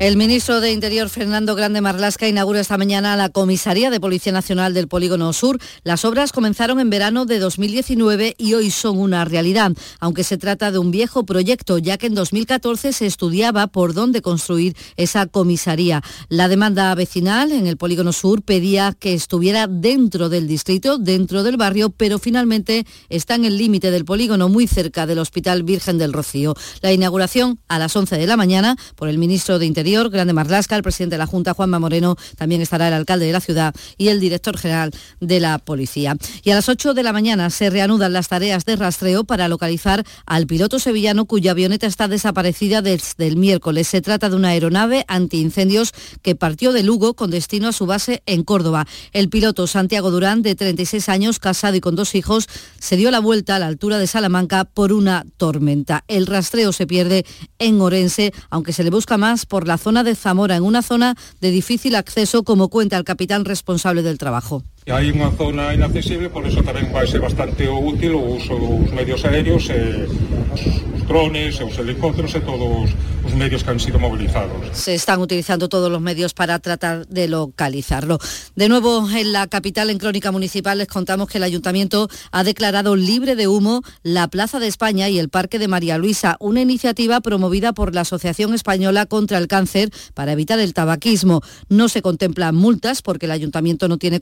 El 0.00 0.16
ministro 0.16 0.62
de 0.62 0.72
Interior, 0.72 1.10
Fernando 1.10 1.54
Grande 1.54 1.82
Marlasca, 1.82 2.26
inaugura 2.26 2.60
esta 2.60 2.78
mañana 2.78 3.18
la 3.18 3.28
Comisaría 3.28 3.90
de 3.90 4.00
Policía 4.00 4.32
Nacional 4.32 4.72
del 4.72 4.88
Polígono 4.88 5.30
Sur. 5.34 5.58
Las 5.84 6.06
obras 6.06 6.32
comenzaron 6.32 6.80
en 6.80 6.88
verano 6.88 7.26
de 7.26 7.38
2019 7.38 8.34
y 8.38 8.54
hoy 8.54 8.70
son 8.70 8.98
una 8.98 9.26
realidad, 9.26 9.72
aunque 9.98 10.24
se 10.24 10.38
trata 10.38 10.72
de 10.72 10.78
un 10.78 10.90
viejo 10.90 11.26
proyecto, 11.26 11.76
ya 11.76 11.98
que 11.98 12.06
en 12.06 12.14
2014 12.14 12.94
se 12.94 13.04
estudiaba 13.04 13.66
por 13.66 13.92
dónde 13.92 14.22
construir 14.22 14.74
esa 14.96 15.26
comisaría. 15.26 16.00
La 16.30 16.48
demanda 16.48 16.94
vecinal 16.94 17.52
en 17.52 17.66
el 17.66 17.76
Polígono 17.76 18.14
Sur 18.14 18.40
pedía 18.40 18.96
que 18.98 19.12
estuviera 19.12 19.66
dentro 19.66 20.30
del 20.30 20.48
distrito, 20.48 20.96
dentro 20.96 21.42
del 21.42 21.58
barrio, 21.58 21.90
pero 21.90 22.18
finalmente 22.18 22.86
está 23.10 23.34
en 23.34 23.44
el 23.44 23.58
límite 23.58 23.90
del 23.90 24.06
polígono, 24.06 24.48
muy 24.48 24.66
cerca 24.66 25.06
del 25.06 25.18
Hospital 25.18 25.62
Virgen 25.62 25.98
del 25.98 26.14
Rocío. 26.14 26.54
La 26.80 26.90
inauguración 26.90 27.60
a 27.68 27.78
las 27.78 27.94
11 27.94 28.16
de 28.16 28.26
la 28.26 28.38
mañana 28.38 28.76
por 28.96 29.10
el 29.10 29.18
ministro 29.18 29.58
de 29.58 29.66
Interior 29.66 29.89
Grande 29.98 30.32
Marlasca, 30.32 30.76
el 30.76 30.82
presidente 30.82 31.14
de 31.14 31.18
la 31.18 31.26
Junta, 31.26 31.52
Juanma 31.52 31.80
Moreno, 31.80 32.16
también 32.36 32.60
estará 32.60 32.88
el 32.88 32.94
alcalde 32.94 33.26
de 33.26 33.32
la 33.32 33.40
ciudad 33.40 33.74
y 33.98 34.08
el 34.08 34.20
director 34.20 34.56
general 34.56 34.92
de 35.20 35.40
la 35.40 35.58
policía. 35.58 36.16
Y 36.44 36.50
a 36.50 36.54
las 36.54 36.68
8 36.68 36.94
de 36.94 37.02
la 37.02 37.12
mañana 37.12 37.50
se 37.50 37.70
reanudan 37.70 38.12
las 38.12 38.28
tareas 38.28 38.64
de 38.64 38.76
rastreo 38.76 39.24
para 39.24 39.48
localizar 39.48 40.04
al 40.26 40.46
piloto 40.46 40.78
sevillano 40.78 41.24
cuya 41.24 41.50
avioneta 41.50 41.86
está 41.86 42.06
desaparecida 42.06 42.82
desde 42.82 43.26
el 43.26 43.36
miércoles. 43.36 43.88
Se 43.88 44.00
trata 44.00 44.30
de 44.30 44.36
una 44.36 44.48
aeronave 44.48 45.04
antiincendios 45.08 45.92
que 46.22 46.36
partió 46.36 46.72
de 46.72 46.84
Lugo 46.84 47.14
con 47.14 47.30
destino 47.30 47.68
a 47.68 47.72
su 47.72 47.86
base 47.86 48.22
en 48.26 48.44
Córdoba. 48.44 48.86
El 49.12 49.28
piloto 49.28 49.66
Santiago 49.66 50.10
Durán, 50.12 50.42
de 50.42 50.54
36 50.54 51.08
años, 51.08 51.40
casado 51.40 51.76
y 51.76 51.80
con 51.80 51.96
dos 51.96 52.14
hijos, 52.14 52.46
se 52.78 52.96
dio 52.96 53.10
la 53.10 53.18
vuelta 53.18 53.56
a 53.56 53.58
la 53.58 53.66
altura 53.66 53.98
de 53.98 54.06
Salamanca 54.06 54.64
por 54.64 54.92
una 54.92 55.26
tormenta. 55.36 56.04
El 56.06 56.26
rastreo 56.26 56.72
se 56.72 56.86
pierde 56.86 57.24
en 57.58 57.80
Orense, 57.80 58.32
aunque 58.50 58.72
se 58.72 58.84
le 58.84 58.90
busca 58.90 59.18
más 59.18 59.46
por 59.46 59.66
la 59.66 59.78
zona 59.80 60.04
de 60.04 60.14
Zamora, 60.14 60.54
en 60.54 60.62
una 60.62 60.82
zona 60.82 61.16
de 61.40 61.50
difícil 61.50 61.96
acceso, 61.96 62.44
como 62.44 62.68
cuenta 62.68 62.96
el 62.96 63.04
capitán 63.04 63.44
responsable 63.44 64.02
del 64.02 64.18
trabajo. 64.18 64.62
Hai 64.88 65.12
unha 65.12 65.28
zona 65.36 65.76
inaccesible, 65.76 66.32
por 66.32 66.40
eso 66.48 66.64
tamén 66.64 66.88
vai 66.88 67.04
ser 67.04 67.20
bastante 67.20 67.68
útil 67.68 68.16
o 68.16 68.40
uso 68.40 68.56
dos 68.56 68.88
medios 68.96 69.20
aéreos, 69.28 69.68
eh, 69.68 70.08
os 70.08 70.62
drones, 71.04 71.60
os 71.60 71.76
helicópteros 71.76 72.32
e 72.32 72.40
todos 72.40 72.88
os 72.88 72.90
los 73.22 73.34
medios 73.34 73.64
que 73.64 73.70
han 73.70 73.80
sido 73.80 73.98
movilizados. 73.98 74.56
Se 74.72 74.94
están 74.94 75.20
utilizando 75.20 75.68
todos 75.68 75.90
los 75.90 76.00
medios 76.00 76.34
para 76.34 76.58
tratar 76.58 77.06
de 77.06 77.28
localizarlo. 77.28 78.18
De 78.56 78.68
nuevo, 78.68 79.08
en 79.10 79.32
la 79.32 79.46
capital, 79.46 79.90
en 79.90 79.98
Crónica 79.98 80.32
Municipal, 80.32 80.78
les 80.78 80.88
contamos 80.88 81.28
que 81.28 81.38
el 81.38 81.44
Ayuntamiento 81.44 82.08
ha 82.32 82.44
declarado 82.44 82.96
libre 82.96 83.36
de 83.36 83.48
humo 83.48 83.82
la 84.02 84.28
Plaza 84.28 84.58
de 84.58 84.66
España 84.66 85.08
y 85.08 85.18
el 85.18 85.28
Parque 85.28 85.58
de 85.58 85.68
María 85.68 85.98
Luisa, 85.98 86.36
una 86.40 86.60
iniciativa 86.60 87.20
promovida 87.20 87.72
por 87.72 87.94
la 87.94 88.02
Asociación 88.02 88.54
Española 88.54 89.06
contra 89.06 89.38
el 89.38 89.48
Cáncer 89.48 89.90
para 90.14 90.32
evitar 90.32 90.58
el 90.58 90.74
tabaquismo. 90.74 91.42
No 91.68 91.88
se 91.88 92.02
contemplan 92.02 92.54
multas 92.54 93.02
porque 93.02 93.26
el 93.26 93.32
Ayuntamiento 93.32 93.88
no 93.88 93.98
tiene 93.98 94.20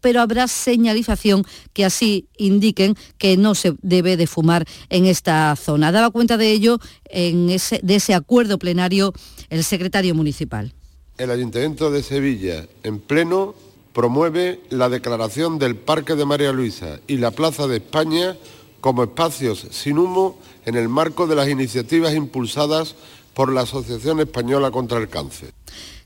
pero 0.00 0.20
habrá 0.20 0.48
señalización 0.48 1.44
que 1.72 1.84
así 1.84 2.28
indiquen 2.36 2.94
que 3.18 3.36
no 3.36 3.54
se 3.54 3.74
debe 3.82 4.16
de 4.16 4.26
fumar 4.26 4.66
en 4.90 5.06
esta 5.06 5.54
zona. 5.56 5.92
Daba 5.92 6.10
cuenta 6.10 6.36
de 6.36 6.50
ello 6.50 6.78
en 7.04 7.46
de 7.46 7.94
ese 7.94 8.14
acuerdo 8.14 8.58
plenario 8.58 9.12
el 9.50 9.64
secretario 9.64 10.14
municipal. 10.14 10.72
El 11.18 11.30
Ayuntamiento 11.30 11.90
de 11.90 12.02
Sevilla, 12.02 12.66
en 12.82 12.98
pleno, 12.98 13.54
promueve 13.92 14.60
la 14.70 14.88
declaración 14.88 15.58
del 15.58 15.76
Parque 15.76 16.14
de 16.14 16.24
María 16.24 16.52
Luisa 16.52 17.00
y 17.06 17.18
la 17.18 17.30
Plaza 17.30 17.66
de 17.66 17.76
España 17.76 18.36
como 18.80 19.04
espacios 19.04 19.66
sin 19.70 19.98
humo 19.98 20.38
en 20.64 20.74
el 20.74 20.88
marco 20.88 21.26
de 21.26 21.36
las 21.36 21.48
iniciativas 21.48 22.14
impulsadas 22.14 22.96
por 23.34 23.52
la 23.52 23.62
Asociación 23.62 24.20
Española 24.20 24.70
contra 24.70 24.98
el 24.98 25.08
Cáncer. 25.08 25.52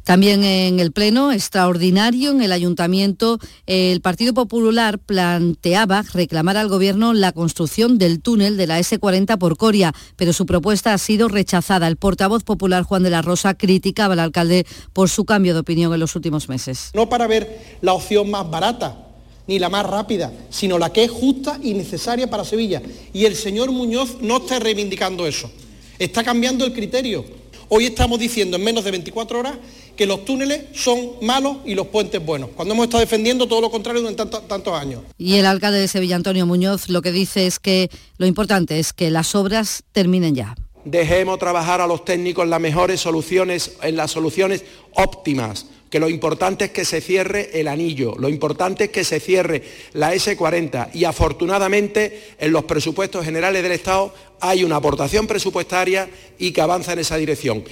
También 0.06 0.44
en 0.44 0.78
el 0.78 0.92
Pleno 0.92 1.32
extraordinario 1.32 2.30
en 2.30 2.40
el 2.40 2.52
Ayuntamiento, 2.52 3.40
el 3.66 4.00
Partido 4.00 4.34
Popular 4.34 5.00
planteaba 5.00 6.04
reclamar 6.14 6.56
al 6.56 6.68
Gobierno 6.68 7.12
la 7.12 7.32
construcción 7.32 7.98
del 7.98 8.22
túnel 8.22 8.56
de 8.56 8.68
la 8.68 8.78
S40 8.78 9.36
por 9.36 9.56
Coria, 9.56 9.92
pero 10.14 10.32
su 10.32 10.46
propuesta 10.46 10.94
ha 10.94 10.98
sido 10.98 11.26
rechazada. 11.26 11.88
El 11.88 11.96
portavoz 11.96 12.44
popular 12.44 12.84
Juan 12.84 13.02
de 13.02 13.10
la 13.10 13.20
Rosa 13.20 13.54
criticaba 13.54 14.12
al 14.12 14.20
alcalde 14.20 14.64
por 14.92 15.08
su 15.08 15.24
cambio 15.24 15.54
de 15.54 15.60
opinión 15.60 15.92
en 15.92 15.98
los 15.98 16.14
últimos 16.14 16.48
meses. 16.48 16.92
No 16.94 17.08
para 17.08 17.26
ver 17.26 17.78
la 17.80 17.92
opción 17.92 18.30
más 18.30 18.48
barata, 18.48 19.08
ni 19.48 19.58
la 19.58 19.70
más 19.70 19.86
rápida, 19.86 20.32
sino 20.50 20.78
la 20.78 20.92
que 20.92 21.02
es 21.02 21.10
justa 21.10 21.58
y 21.60 21.74
necesaria 21.74 22.30
para 22.30 22.44
Sevilla. 22.44 22.80
Y 23.12 23.24
el 23.24 23.34
señor 23.34 23.72
Muñoz 23.72 24.18
no 24.20 24.36
está 24.36 24.60
reivindicando 24.60 25.26
eso, 25.26 25.50
está 25.98 26.22
cambiando 26.22 26.64
el 26.64 26.72
criterio. 26.72 27.24
Hoy 27.68 27.86
estamos 27.86 28.20
diciendo 28.20 28.56
en 28.56 28.62
menos 28.62 28.84
de 28.84 28.92
24 28.92 29.40
horas 29.40 29.56
que 29.96 30.06
los 30.06 30.24
túneles 30.24 30.64
son 30.74 31.12
malos 31.22 31.58
y 31.64 31.74
los 31.74 31.88
puentes 31.88 32.24
buenos, 32.24 32.50
cuando 32.54 32.74
hemos 32.74 32.84
estado 32.84 33.00
defendiendo 33.00 33.46
todo 33.46 33.60
lo 33.60 33.70
contrario 33.70 34.02
durante 34.02 34.24
tantos 34.46 34.74
años. 34.74 35.02
Y 35.18 35.36
el 35.36 35.46
alcalde 35.46 35.78
de 35.78 35.88
Sevilla, 35.88 36.16
Antonio 36.16 36.46
Muñoz, 36.46 36.88
lo 36.88 37.02
que 37.02 37.12
dice 37.12 37.46
es 37.46 37.58
que 37.58 37.90
lo 38.18 38.26
importante 38.26 38.78
es 38.78 38.92
que 38.92 39.10
las 39.10 39.34
obras 39.34 39.82
terminen 39.92 40.34
ya. 40.34 40.54
Dejemos 40.84 41.38
trabajar 41.38 41.80
a 41.80 41.86
los 41.86 42.04
técnicos 42.04 42.44
en 42.44 42.50
las 42.50 42.60
mejores 42.60 43.00
soluciones, 43.00 43.72
en 43.82 43.96
las 43.96 44.12
soluciones 44.12 44.64
óptimas 44.94 45.66
que 45.90 46.00
lo 46.00 46.08
importante 46.08 46.66
es 46.66 46.70
que 46.72 46.84
se 46.84 47.00
cierre 47.00 47.58
el 47.58 47.68
anillo, 47.68 48.16
lo 48.18 48.28
importante 48.28 48.84
es 48.84 48.90
que 48.90 49.04
se 49.04 49.20
cierre 49.20 49.62
la 49.92 50.14
S40 50.14 50.90
y 50.94 51.04
afortunadamente 51.04 52.34
en 52.38 52.52
los 52.52 52.64
presupuestos 52.64 53.24
generales 53.24 53.62
del 53.62 53.72
Estado 53.72 54.12
hay 54.40 54.64
una 54.64 54.76
aportación 54.76 55.26
presupuestaria 55.26 56.08
y 56.38 56.52
que 56.52 56.60
avanza 56.60 56.92
en 56.92 56.98
esa 56.98 57.16
dirección. 57.16 57.64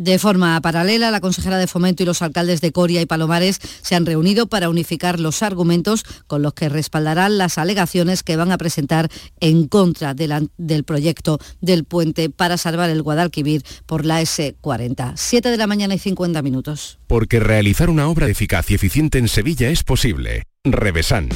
De 0.00 0.18
forma 0.18 0.58
paralela, 0.62 1.10
la 1.10 1.20
consejera 1.20 1.58
de 1.58 1.66
Fomento 1.66 2.02
y 2.02 2.06
los 2.06 2.22
alcaldes 2.22 2.62
de 2.62 2.72
Coria 2.72 3.02
y 3.02 3.06
Palomares 3.06 3.60
se 3.82 3.94
han 3.94 4.06
reunido 4.06 4.46
para 4.46 4.70
unificar 4.70 5.20
los 5.20 5.42
argumentos 5.42 6.04
con 6.26 6.40
los 6.40 6.54
que 6.54 6.70
respaldarán 6.70 7.36
las 7.36 7.58
alegaciones 7.58 8.22
que 8.22 8.36
van 8.36 8.50
a 8.50 8.56
presentar 8.56 9.10
en 9.40 9.68
contra 9.68 10.14
del 10.14 10.84
proyecto 10.84 11.38
del 11.60 11.84
puente 11.84 12.30
para 12.30 12.56
salvar 12.56 12.88
el 12.88 13.02
Guadalquivir 13.02 13.62
por 13.84 14.06
la 14.06 14.22
S40. 14.22 15.12
7 15.16 15.50
de 15.50 15.56
la 15.58 15.66
mañana 15.66 15.94
y 15.96 15.98
50 15.98 16.40
minutos. 16.40 16.98
Porque 17.06 17.38
realizar 17.38 17.90
una 17.90 18.08
obra 18.08 18.26
eficaz 18.30 18.70
y 18.70 18.76
eficiente 18.76 19.18
en 19.18 19.28
Sevilla 19.28 19.68
es 19.68 19.84
posible. 19.84 20.44
Revesan. 20.64 21.28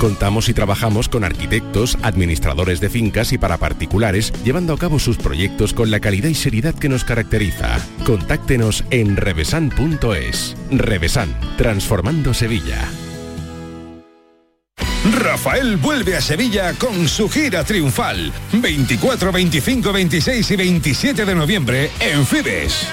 Contamos 0.00 0.48
y 0.48 0.54
trabajamos 0.54 1.10
con 1.10 1.24
arquitectos, 1.24 1.98
administradores 2.00 2.80
de 2.80 2.88
fincas 2.88 3.34
y 3.34 3.38
para 3.38 3.58
particulares, 3.58 4.32
llevando 4.42 4.72
a 4.72 4.78
cabo 4.78 4.98
sus 4.98 5.18
proyectos 5.18 5.74
con 5.74 5.90
la 5.90 6.00
calidad 6.00 6.30
y 6.30 6.34
seriedad 6.34 6.74
que 6.74 6.88
nos 6.88 7.04
caracteriza. 7.04 7.78
Contáctenos 8.06 8.82
en 8.90 9.18
revesan.es. 9.18 10.56
Revesan, 10.70 11.36
transformando 11.58 12.32
Sevilla. 12.32 12.88
Rafael 15.18 15.76
vuelve 15.76 16.16
a 16.16 16.22
Sevilla 16.22 16.72
con 16.78 17.06
su 17.06 17.28
gira 17.28 17.62
triunfal. 17.62 18.32
24, 18.54 19.32
25, 19.32 19.92
26 19.92 20.50
y 20.50 20.56
27 20.56 21.24
de 21.26 21.34
noviembre 21.34 21.90
en 22.00 22.24
Fibes. 22.24 22.86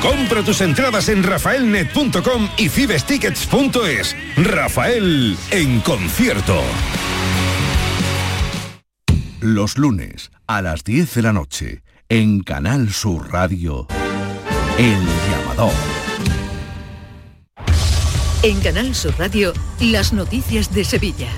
Compra 0.00 0.42
tus 0.42 0.62
entradas 0.62 1.08
en 1.10 1.22
rafaelnet.com 1.22 2.48
y 2.56 2.68
fibestickets.es. 2.68 4.16
Rafael 4.36 5.36
en 5.50 5.80
concierto. 5.80 6.62
Los 9.40 9.76
lunes 9.76 10.30
a 10.46 10.62
las 10.62 10.84
10 10.84 11.14
de 11.14 11.22
la 11.22 11.32
noche 11.32 11.82
en 12.08 12.40
Canal 12.42 12.92
Sur 12.92 13.30
Radio. 13.30 13.86
El 14.78 14.98
llamador. 15.30 15.72
En 18.42 18.58
Canal 18.60 18.94
Sur 18.94 19.14
Radio, 19.18 19.52
las 19.80 20.14
noticias 20.14 20.72
de 20.72 20.84
Sevilla. 20.84 21.28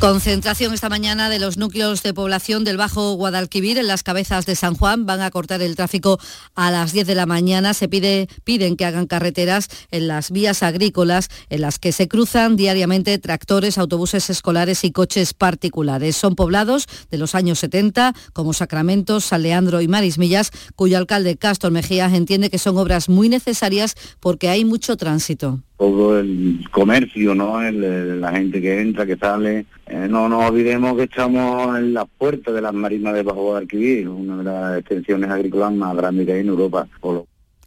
Concentración 0.00 0.74
esta 0.74 0.90
mañana 0.90 1.30
de 1.30 1.38
los 1.38 1.56
núcleos 1.56 2.02
de 2.02 2.12
población 2.12 2.64
del 2.64 2.76
Bajo 2.76 3.14
Guadalquivir 3.14 3.78
en 3.78 3.86
las 3.86 4.02
cabezas 4.02 4.44
de 4.44 4.54
San 4.54 4.74
Juan. 4.74 5.06
Van 5.06 5.22
a 5.22 5.30
cortar 5.30 5.62
el 5.62 5.74
tráfico 5.74 6.20
a 6.54 6.70
las 6.70 6.92
10 6.92 7.06
de 7.06 7.14
la 7.14 7.24
mañana. 7.24 7.72
Se 7.72 7.88
pide, 7.88 8.28
piden 8.44 8.76
que 8.76 8.84
hagan 8.84 9.06
carreteras 9.06 9.68
en 9.90 10.06
las 10.06 10.30
vías 10.30 10.62
agrícolas 10.62 11.28
en 11.48 11.62
las 11.62 11.78
que 11.78 11.92
se 11.92 12.08
cruzan 12.08 12.56
diariamente 12.56 13.18
tractores, 13.18 13.78
autobuses 13.78 14.28
escolares 14.28 14.84
y 14.84 14.92
coches 14.92 15.32
particulares. 15.32 16.14
Son 16.14 16.36
poblados 16.36 16.86
de 17.10 17.16
los 17.16 17.34
años 17.34 17.58
70 17.60 18.14
como 18.34 18.52
Sacramento, 18.52 19.20
San 19.20 19.42
Leandro 19.42 19.80
y 19.80 19.88
Marismillas, 19.88 20.50
cuyo 20.74 20.98
alcalde 20.98 21.38
Castro 21.38 21.70
Mejías 21.70 22.12
entiende 22.12 22.50
que 22.50 22.58
son 22.58 22.76
obras 22.76 23.08
muy 23.08 23.30
necesarias 23.30 23.94
porque 24.20 24.50
hay 24.50 24.66
mucho 24.66 24.98
tránsito 24.98 25.62
todo 25.76 26.18
el 26.18 26.66
comercio, 26.70 27.34
¿no? 27.34 27.60
la 27.60 28.32
gente 28.32 28.60
que 28.60 28.80
entra, 28.80 29.06
que 29.06 29.16
sale. 29.16 29.66
Eh, 29.86 30.06
no 30.08 30.28
nos 30.28 30.50
olvidemos 30.50 30.96
que 30.96 31.04
estamos 31.04 31.78
en 31.78 31.94
las 31.94 32.06
puertas 32.18 32.54
de 32.54 32.62
las 32.62 32.72
marinas 32.72 33.14
de 33.14 33.22
Bajo 33.22 33.42
Guadalquivir, 33.42 34.08
una 34.08 34.38
de 34.38 34.44
las 34.44 34.78
extensiones 34.78 35.30
agrícolas 35.30 35.72
más 35.72 35.94
grandes 35.96 36.26
que 36.26 36.32
hay 36.32 36.40
en 36.40 36.48
Europa. 36.48 36.88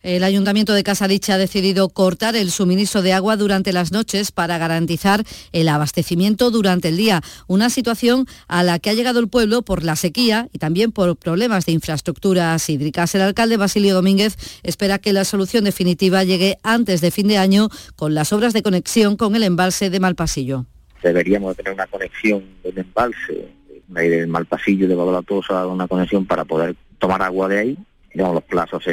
El 0.02 0.24
Ayuntamiento 0.24 0.72
de 0.72 0.84
Casadicha 0.84 1.34
ha 1.34 1.38
decidido 1.38 1.89
cortar 1.89 2.38
el 2.38 2.52
suministro 2.52 3.02
de 3.02 3.12
agua 3.12 3.36
durante 3.36 3.74
las 3.74 3.91
noches 3.91 4.32
para 4.32 4.58
garantizar 4.58 5.26
el 5.52 5.68
abastecimiento 5.68 6.52
durante 6.52 6.88
el 6.88 6.95
día, 6.95 7.22
una 7.47 7.70
situación 7.70 8.26
a 8.47 8.64
la 8.64 8.80
que 8.80 8.89
ha 8.89 8.93
llegado 8.93 9.20
el 9.20 9.28
pueblo 9.28 9.62
por 9.62 9.84
la 9.84 9.97
sequía 9.97 10.47
y 10.54 10.58
también 10.58 10.93
por 10.93 11.18
problemas 11.18 11.66
de 11.66 11.74
infraestructuras 11.74 12.70
hídricas. 12.70 13.14
El 13.14 13.22
alcalde 13.22 13.58
Basilio 13.58 13.93
Domínguez 13.93 14.38
espera 14.64 15.00
que 15.00 15.12
la 15.12 15.26
solución 15.26 15.66
definitiva 15.66 16.24
llegue 16.24 16.58
antes 16.64 17.02
de 17.02 17.12
fin 17.12 17.28
de 17.28 17.38
año 17.38 17.68
con 17.97 18.14
las 18.14 18.32
obras 18.32 18.54
de 18.54 18.64
conexión 18.64 19.18
con 19.18 19.36
el 19.36 19.43
embalse 19.43 19.89
de 19.89 20.00
Malpasillo. 20.00 20.66
Deberíamos 21.04 21.58
tener 21.58 21.74
una 21.74 21.88
conexión 21.88 22.45
del 22.64 22.78
embalse, 22.78 23.50
del 23.89 24.28
Malpasillo 24.28 24.88
de 24.88 24.95
Badalatosa, 24.95 25.68
una 25.68 25.89
conexión 25.89 26.26
para 26.26 26.45
poder 26.45 26.78
tomar 27.00 27.22
agua 27.22 27.50
de 27.50 27.60
ahí. 27.60 27.78
Los 28.14 28.43
plazos 28.43 28.84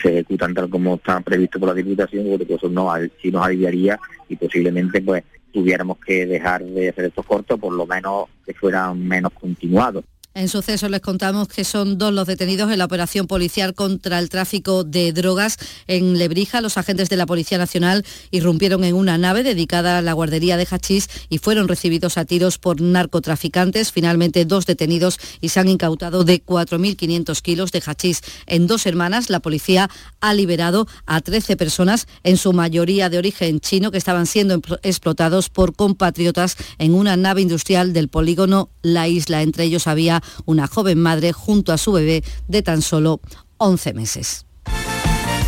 se 0.00 0.10
ejecutan 0.10 0.54
tal 0.54 0.68
como 0.68 0.94
está 0.94 1.20
previsto 1.20 1.58
por 1.58 1.68
la 1.68 1.74
Diputación, 1.74 2.26
porque 2.30 2.54
eso 2.54 2.68
no, 2.68 2.92
sí 3.20 3.30
nos 3.30 3.44
aliviaría 3.44 3.98
y 4.28 4.36
posiblemente 4.36 5.00
pues 5.00 5.24
tuviéramos 5.52 5.98
que 5.98 6.26
dejar 6.26 6.64
de 6.64 6.88
hacer 6.88 7.06
estos 7.06 7.26
cortos, 7.26 7.58
por 7.58 7.72
lo 7.72 7.86
menos 7.86 8.26
que 8.44 8.54
fueran 8.54 9.06
menos 9.06 9.32
continuados. 9.32 10.04
En 10.34 10.48
suceso 10.48 10.88
les 10.88 11.02
contamos 11.02 11.48
que 11.48 11.62
son 11.62 11.98
dos 11.98 12.10
los 12.14 12.26
detenidos 12.26 12.72
en 12.72 12.78
la 12.78 12.86
operación 12.86 13.26
policial 13.26 13.74
contra 13.74 14.18
el 14.18 14.30
tráfico 14.30 14.82
de 14.82 15.12
drogas 15.12 15.58
en 15.88 16.16
Lebrija. 16.16 16.62
Los 16.62 16.78
agentes 16.78 17.10
de 17.10 17.18
la 17.18 17.26
Policía 17.26 17.58
Nacional 17.58 18.02
irrumpieron 18.30 18.82
en 18.84 18.94
una 18.94 19.18
nave 19.18 19.42
dedicada 19.42 19.98
a 19.98 20.02
la 20.02 20.14
guardería 20.14 20.56
de 20.56 20.64
Hachís 20.64 21.10
y 21.28 21.36
fueron 21.36 21.68
recibidos 21.68 22.16
a 22.16 22.24
tiros 22.24 22.56
por 22.56 22.80
narcotraficantes. 22.80 23.92
Finalmente 23.92 24.46
dos 24.46 24.64
detenidos 24.64 25.18
y 25.42 25.50
se 25.50 25.60
han 25.60 25.68
incautado 25.68 26.24
de 26.24 26.42
4.500 26.42 27.42
kilos 27.42 27.70
de 27.70 27.82
hachís. 27.84 28.22
En 28.46 28.66
dos 28.66 28.86
hermanas 28.86 29.28
la 29.28 29.40
policía 29.40 29.90
ha 30.20 30.32
liberado 30.32 30.88
a 31.04 31.20
13 31.20 31.58
personas, 31.58 32.06
en 32.22 32.38
su 32.38 32.54
mayoría 32.54 33.10
de 33.10 33.18
origen 33.18 33.60
chino, 33.60 33.90
que 33.90 33.98
estaban 33.98 34.24
siendo 34.24 34.62
explotados 34.82 35.50
por 35.50 35.76
compatriotas 35.76 36.56
en 36.78 36.94
una 36.94 37.18
nave 37.18 37.42
industrial 37.42 37.92
del 37.92 38.08
polígono 38.08 38.70
La 38.80 39.08
Isla. 39.08 39.42
Entre 39.42 39.64
ellos 39.64 39.86
había 39.86 40.21
una 40.44 40.66
joven 40.66 40.98
madre 40.98 41.32
junto 41.32 41.72
a 41.72 41.78
su 41.78 41.92
bebé 41.92 42.24
de 42.48 42.62
tan 42.62 42.82
solo 42.82 43.20
11 43.58 43.94
meses. 43.94 44.46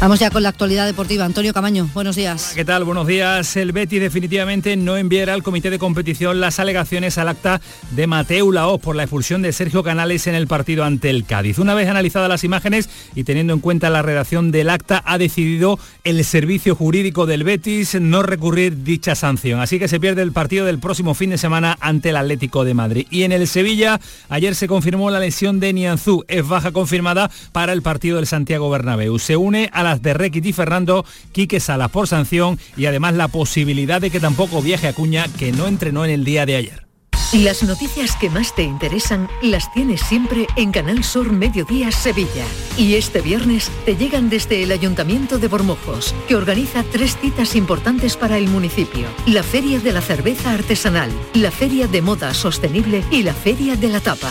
Vamos 0.04 0.20
ya 0.20 0.28
con 0.28 0.42
la 0.42 0.50
actualidad 0.50 0.84
deportiva. 0.84 1.24
Antonio 1.24 1.54
Camaño, 1.54 1.88
buenos 1.94 2.14
días. 2.14 2.52
¿Qué 2.54 2.66
tal? 2.66 2.84
Buenos 2.84 3.06
días. 3.06 3.56
El 3.56 3.72
Betis 3.72 4.02
definitivamente 4.02 4.76
no 4.76 4.98
enviará 4.98 5.32
al 5.32 5.42
comité 5.42 5.70
de 5.70 5.78
competición 5.78 6.42
las 6.42 6.60
alegaciones 6.60 7.16
al 7.16 7.30
acta 7.30 7.62
de 7.92 8.06
Mateu 8.06 8.52
Laos 8.52 8.82
por 8.82 8.96
la 8.96 9.04
expulsión 9.04 9.40
de 9.40 9.50
Sergio 9.54 9.82
Canales 9.82 10.26
en 10.26 10.34
el 10.34 10.46
partido 10.46 10.84
ante 10.84 11.08
el 11.08 11.24
Cádiz. 11.24 11.58
Una 11.58 11.72
vez 11.72 11.88
analizadas 11.88 12.28
las 12.28 12.44
imágenes 12.44 12.90
y 13.14 13.24
teniendo 13.24 13.54
en 13.54 13.60
cuenta 13.60 13.88
la 13.88 14.02
redacción 14.02 14.50
del 14.50 14.68
acta, 14.68 15.02
ha 15.06 15.16
decidido 15.16 15.78
el 16.04 16.22
servicio 16.26 16.74
jurídico 16.74 17.24
del 17.24 17.42
Betis 17.42 17.98
no 17.98 18.22
recurrir 18.22 18.84
dicha 18.84 19.14
sanción. 19.14 19.60
Así 19.60 19.78
que 19.78 19.88
se 19.88 20.00
pierde 20.00 20.20
el 20.20 20.32
partido 20.32 20.66
del 20.66 20.80
próximo 20.80 21.14
fin 21.14 21.30
de 21.30 21.38
semana 21.38 21.78
ante 21.80 22.10
el 22.10 22.18
Atlético 22.18 22.66
de 22.66 22.74
Madrid. 22.74 23.06
Y 23.08 23.22
en 23.22 23.32
el 23.32 23.48
Sevilla, 23.48 23.98
ayer 24.28 24.54
se 24.54 24.68
confirmó 24.68 25.10
la 25.10 25.18
lesión 25.18 25.60
de 25.60 25.72
Nianzú. 25.72 26.26
Es 26.28 26.46
baja 26.46 26.72
confirmada 26.72 27.30
para 27.52 27.72
el 27.72 27.80
partido 27.80 28.16
del 28.16 28.26
Santiago 28.26 28.68
Bernabéu. 28.68 29.18
Se 29.18 29.38
une 29.38 29.70
a 29.72 29.82
la 29.82 29.93
de 30.02 30.14
Requit 30.14 30.46
y 30.46 30.52
Ferrando, 30.52 31.04
Quique 31.32 31.60
Salas 31.60 31.90
por 31.90 32.08
sanción 32.08 32.58
y 32.76 32.86
además 32.86 33.14
la 33.14 33.28
posibilidad 33.28 34.00
de 34.00 34.10
que 34.10 34.20
tampoco 34.20 34.62
viaje 34.62 34.88
a 34.88 34.92
Cuña, 34.92 35.26
que 35.38 35.52
no 35.52 35.66
entrenó 35.66 36.04
en 36.04 36.10
el 36.10 36.24
día 36.24 36.46
de 36.46 36.56
ayer. 36.56 36.84
Las 37.32 37.64
noticias 37.64 38.14
que 38.14 38.30
más 38.30 38.54
te 38.54 38.62
interesan 38.62 39.28
las 39.42 39.72
tienes 39.72 40.02
siempre 40.02 40.46
en 40.54 40.70
Canal 40.70 41.02
Sur 41.02 41.32
Mediodía 41.32 41.90
Sevilla. 41.90 42.44
Y 42.78 42.94
este 42.94 43.22
viernes 43.22 43.72
te 43.84 43.96
llegan 43.96 44.30
desde 44.30 44.62
el 44.62 44.70
Ayuntamiento 44.70 45.38
de 45.40 45.48
Bormujos, 45.48 46.14
que 46.28 46.36
organiza 46.36 46.84
tres 46.92 47.16
citas 47.20 47.56
importantes 47.56 48.16
para 48.16 48.38
el 48.38 48.46
municipio. 48.46 49.08
La 49.26 49.42
Feria 49.42 49.80
de 49.80 49.90
la 49.90 50.00
Cerveza 50.00 50.52
Artesanal, 50.52 51.10
la 51.32 51.50
Feria 51.50 51.88
de 51.88 52.02
Moda 52.02 52.32
Sostenible 52.34 53.02
y 53.10 53.24
la 53.24 53.34
Feria 53.34 53.74
de 53.74 53.88
la 53.88 53.98
Tapa. 53.98 54.30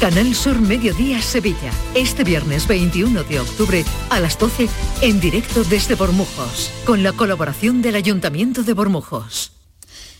Canal 0.00 0.34
Sur 0.34 0.60
Mediodía 0.60 1.22
Sevilla. 1.22 1.72
Este 1.94 2.22
viernes 2.22 2.68
21 2.68 3.24
de 3.24 3.40
octubre 3.40 3.84
a 4.10 4.20
las 4.20 4.38
12 4.38 4.68
en 5.00 5.20
directo 5.20 5.64
desde 5.64 5.94
Bormujos, 5.94 6.70
con 6.84 7.02
la 7.02 7.12
colaboración 7.12 7.80
del 7.80 7.94
Ayuntamiento 7.94 8.62
de 8.62 8.74
Bormujos. 8.74 9.55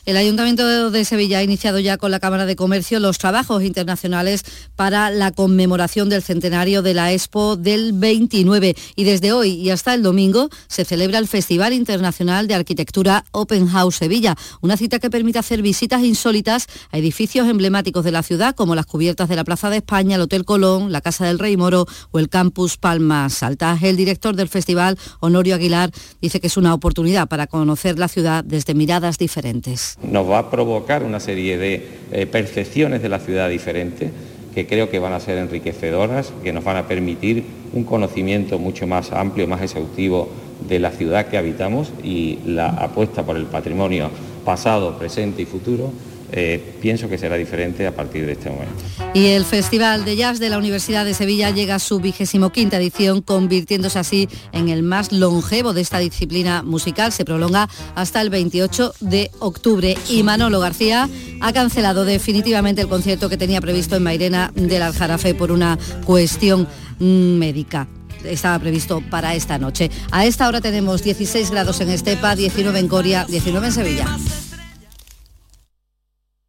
El 0.06 0.16
Ayuntamiento 0.16 0.92
de 0.92 1.04
Sevilla 1.04 1.38
ha 1.38 1.42
iniciado 1.42 1.80
ya 1.80 1.96
con 1.96 2.12
la 2.12 2.20
Cámara 2.20 2.46
de 2.46 2.54
Comercio 2.54 3.00
los 3.00 3.18
trabajos 3.18 3.64
internacionales 3.64 4.44
para 4.76 5.10
la 5.10 5.32
conmemoración 5.32 6.08
del 6.08 6.22
centenario 6.22 6.80
de 6.82 6.94
la 6.94 7.12
Expo 7.12 7.56
del 7.56 7.92
29 7.92 8.76
y 8.94 9.02
desde 9.02 9.32
hoy 9.32 9.54
y 9.54 9.70
hasta 9.70 9.94
el 9.94 10.04
domingo 10.04 10.48
se 10.68 10.84
celebra 10.84 11.18
el 11.18 11.26
Festival 11.26 11.72
Internacional 11.72 12.46
de 12.46 12.54
Arquitectura 12.54 13.24
Open 13.32 13.66
House 13.66 13.96
Sevilla, 13.96 14.36
una 14.60 14.76
cita 14.76 15.00
que 15.00 15.10
permite 15.10 15.40
hacer 15.40 15.60
visitas 15.60 16.04
insólitas 16.04 16.68
a 16.92 16.98
edificios 16.98 17.48
emblemáticos 17.48 18.04
de 18.04 18.12
la 18.12 18.22
ciudad 18.22 18.54
como 18.54 18.76
las 18.76 18.86
cubiertas 18.86 19.28
de 19.28 19.34
la 19.34 19.42
Plaza 19.42 19.70
de 19.70 19.78
España, 19.78 20.14
el 20.14 20.22
Hotel 20.22 20.44
Colón, 20.44 20.92
la 20.92 21.00
Casa 21.00 21.26
del 21.26 21.40
Rey 21.40 21.56
Moro 21.56 21.84
o 22.12 22.20
el 22.20 22.28
Campus 22.28 22.76
Palmas 22.76 23.42
Altas. 23.42 23.82
El 23.82 23.96
director 23.96 24.36
del 24.36 24.48
festival, 24.48 24.96
Honorio 25.18 25.56
Aguilar, 25.56 25.90
dice 26.22 26.38
que 26.38 26.46
es 26.46 26.56
una 26.56 26.74
oportunidad 26.74 27.26
para 27.26 27.48
conocer 27.48 27.98
la 27.98 28.06
ciudad 28.06 28.44
desde 28.44 28.72
miradas 28.72 29.18
diferentes 29.18 29.95
nos 30.02 30.28
va 30.28 30.38
a 30.38 30.50
provocar 30.50 31.02
una 31.02 31.20
serie 31.20 31.58
de 31.58 31.88
eh, 32.12 32.26
percepciones 32.26 33.02
de 33.02 33.08
la 33.08 33.18
ciudad 33.18 33.48
diferentes 33.48 34.10
que 34.54 34.66
creo 34.66 34.88
que 34.88 34.98
van 34.98 35.12
a 35.12 35.20
ser 35.20 35.36
enriquecedoras, 35.36 36.32
que 36.42 36.52
nos 36.52 36.64
van 36.64 36.78
a 36.78 36.88
permitir 36.88 37.44
un 37.74 37.84
conocimiento 37.84 38.58
mucho 38.58 38.86
más 38.86 39.12
amplio, 39.12 39.46
más 39.46 39.60
exhaustivo 39.60 40.30
de 40.66 40.78
la 40.78 40.92
ciudad 40.92 41.26
que 41.26 41.36
habitamos 41.36 41.92
y 42.02 42.38
la 42.46 42.68
apuesta 42.68 43.22
por 43.22 43.36
el 43.36 43.44
patrimonio 43.44 44.10
pasado, 44.46 44.96
presente 44.98 45.42
y 45.42 45.44
futuro 45.44 45.92
eh, 46.32 46.74
pienso 46.80 47.08
que 47.08 47.18
será 47.18 47.36
diferente 47.36 47.86
a 47.86 47.94
partir 47.94 48.26
de 48.26 48.32
este 48.32 48.50
momento. 48.50 48.74
Y 49.14 49.26
el 49.26 49.44
Festival 49.44 50.04
de 50.04 50.16
Jazz 50.16 50.38
de 50.38 50.48
la 50.48 50.58
Universidad 50.58 51.04
de 51.04 51.14
Sevilla 51.14 51.50
llega 51.50 51.76
a 51.76 51.78
su 51.78 52.00
vigésimo 52.00 52.50
quinta 52.50 52.76
edición, 52.76 53.22
convirtiéndose 53.22 53.98
así 53.98 54.28
en 54.52 54.68
el 54.68 54.82
más 54.82 55.12
longevo 55.12 55.72
de 55.72 55.80
esta 55.80 55.98
disciplina 55.98 56.62
musical. 56.62 57.12
Se 57.12 57.24
prolonga 57.24 57.68
hasta 57.94 58.20
el 58.20 58.30
28 58.30 58.94
de 59.00 59.30
octubre. 59.38 59.96
Y 60.08 60.22
Manolo 60.22 60.60
García 60.60 61.08
ha 61.40 61.52
cancelado 61.52 62.04
definitivamente 62.04 62.82
el 62.82 62.88
concierto 62.88 63.28
que 63.28 63.36
tenía 63.36 63.60
previsto 63.60 63.96
en 63.96 64.02
Mairena 64.02 64.52
del 64.54 64.82
Aljarafe 64.82 65.34
por 65.34 65.52
una 65.52 65.78
cuestión 66.04 66.66
mm, 66.98 67.38
médica 67.38 67.88
estaba 68.24 68.58
previsto 68.58 69.02
para 69.08 69.34
esta 69.34 69.58
noche. 69.58 69.90
A 70.10 70.26
esta 70.26 70.48
hora 70.48 70.60
tenemos 70.60 71.02
16 71.02 71.50
grados 71.50 71.80
en 71.80 71.90
Estepa, 71.90 72.34
19 72.34 72.78
en 72.78 72.88
Coria, 72.88 73.24
19 73.24 73.66
en 73.66 73.72
Sevilla. 73.72 74.06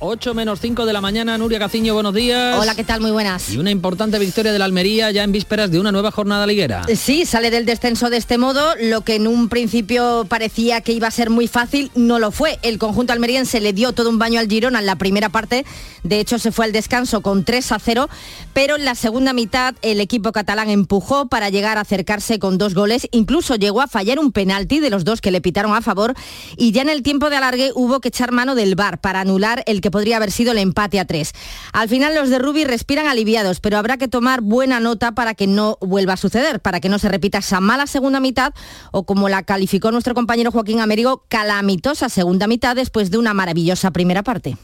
8 0.00 0.32
menos 0.32 0.60
5 0.60 0.86
de 0.86 0.92
la 0.92 1.00
mañana, 1.00 1.36
Nuria 1.38 1.58
Caciño, 1.58 1.92
buenos 1.92 2.14
días. 2.14 2.56
Hola, 2.56 2.76
¿qué 2.76 2.84
tal? 2.84 3.00
Muy 3.00 3.10
buenas. 3.10 3.50
Y 3.50 3.58
una 3.58 3.72
importante 3.72 4.18
victoria 4.20 4.52
de 4.52 4.58
la 4.58 4.64
Almería 4.64 5.10
ya 5.10 5.24
en 5.24 5.32
vísperas 5.32 5.72
de 5.72 5.80
una 5.80 5.90
nueva 5.90 6.12
jornada 6.12 6.46
liguera. 6.46 6.86
Sí, 6.94 7.26
sale 7.26 7.50
del 7.50 7.66
descenso 7.66 8.08
de 8.08 8.16
este 8.16 8.38
modo, 8.38 8.74
lo 8.80 9.00
que 9.00 9.16
en 9.16 9.26
un 9.26 9.48
principio 9.48 10.24
parecía 10.28 10.82
que 10.82 10.92
iba 10.92 11.08
a 11.08 11.10
ser 11.10 11.30
muy 11.30 11.48
fácil, 11.48 11.90
no 11.96 12.20
lo 12.20 12.30
fue. 12.30 12.60
El 12.62 12.78
conjunto 12.78 13.12
almeriense 13.12 13.60
le 13.60 13.72
dio 13.72 13.92
todo 13.92 14.08
un 14.08 14.20
baño 14.20 14.38
al 14.38 14.48
Girona 14.48 14.78
en 14.78 14.86
la 14.86 14.96
primera 14.96 15.30
parte, 15.30 15.66
de 16.04 16.20
hecho 16.20 16.38
se 16.38 16.52
fue 16.52 16.66
al 16.66 16.72
descanso 16.72 17.20
con 17.20 17.44
3 17.44 17.72
a 17.72 17.78
0, 17.80 18.08
pero 18.52 18.76
en 18.76 18.84
la 18.84 18.94
segunda 18.94 19.32
mitad 19.32 19.74
el 19.82 20.00
equipo 20.00 20.30
catalán 20.30 20.70
empujó 20.70 21.26
para 21.26 21.50
llegar 21.50 21.76
a 21.76 21.80
acercarse 21.80 22.38
con 22.38 22.56
dos 22.56 22.74
goles, 22.74 23.08
incluso 23.10 23.56
llegó 23.56 23.80
a 23.80 23.88
fallar 23.88 24.20
un 24.20 24.30
penalti 24.30 24.78
de 24.78 24.90
los 24.90 25.04
dos 25.04 25.20
que 25.20 25.32
le 25.32 25.40
pitaron 25.40 25.74
a 25.74 25.82
favor 25.82 26.14
y 26.56 26.70
ya 26.70 26.82
en 26.82 26.88
el 26.88 27.02
tiempo 27.02 27.30
de 27.30 27.36
alargue 27.36 27.72
hubo 27.74 28.00
que 28.00 28.08
echar 28.08 28.30
mano 28.30 28.54
del 28.54 28.76
VAR 28.76 29.00
para 29.00 29.20
anular 29.20 29.64
el 29.66 29.80
que 29.80 29.87
podría 29.90 30.16
haber 30.16 30.30
sido 30.30 30.52
el 30.52 30.58
empate 30.58 31.00
a 31.00 31.04
tres. 31.04 31.32
Al 31.72 31.88
final 31.88 32.14
los 32.14 32.30
de 32.30 32.38
Rubi 32.38 32.64
respiran 32.64 33.06
aliviados, 33.06 33.60
pero 33.60 33.78
habrá 33.78 33.96
que 33.96 34.08
tomar 34.08 34.40
buena 34.40 34.80
nota 34.80 35.12
para 35.12 35.34
que 35.34 35.46
no 35.46 35.78
vuelva 35.80 36.14
a 36.14 36.16
suceder, 36.16 36.60
para 36.60 36.80
que 36.80 36.88
no 36.88 36.98
se 36.98 37.08
repita 37.08 37.38
esa 37.38 37.60
mala 37.60 37.86
segunda 37.86 38.20
mitad 38.20 38.52
o 38.92 39.04
como 39.04 39.28
la 39.28 39.42
calificó 39.42 39.90
nuestro 39.90 40.14
compañero 40.14 40.50
Joaquín 40.50 40.80
Américo, 40.80 41.24
calamitosa 41.28 42.08
segunda 42.08 42.46
mitad 42.46 42.76
después 42.76 43.10
de 43.10 43.18
una 43.18 43.34
maravillosa 43.34 43.90
primera 43.90 44.22
parte. 44.22 44.56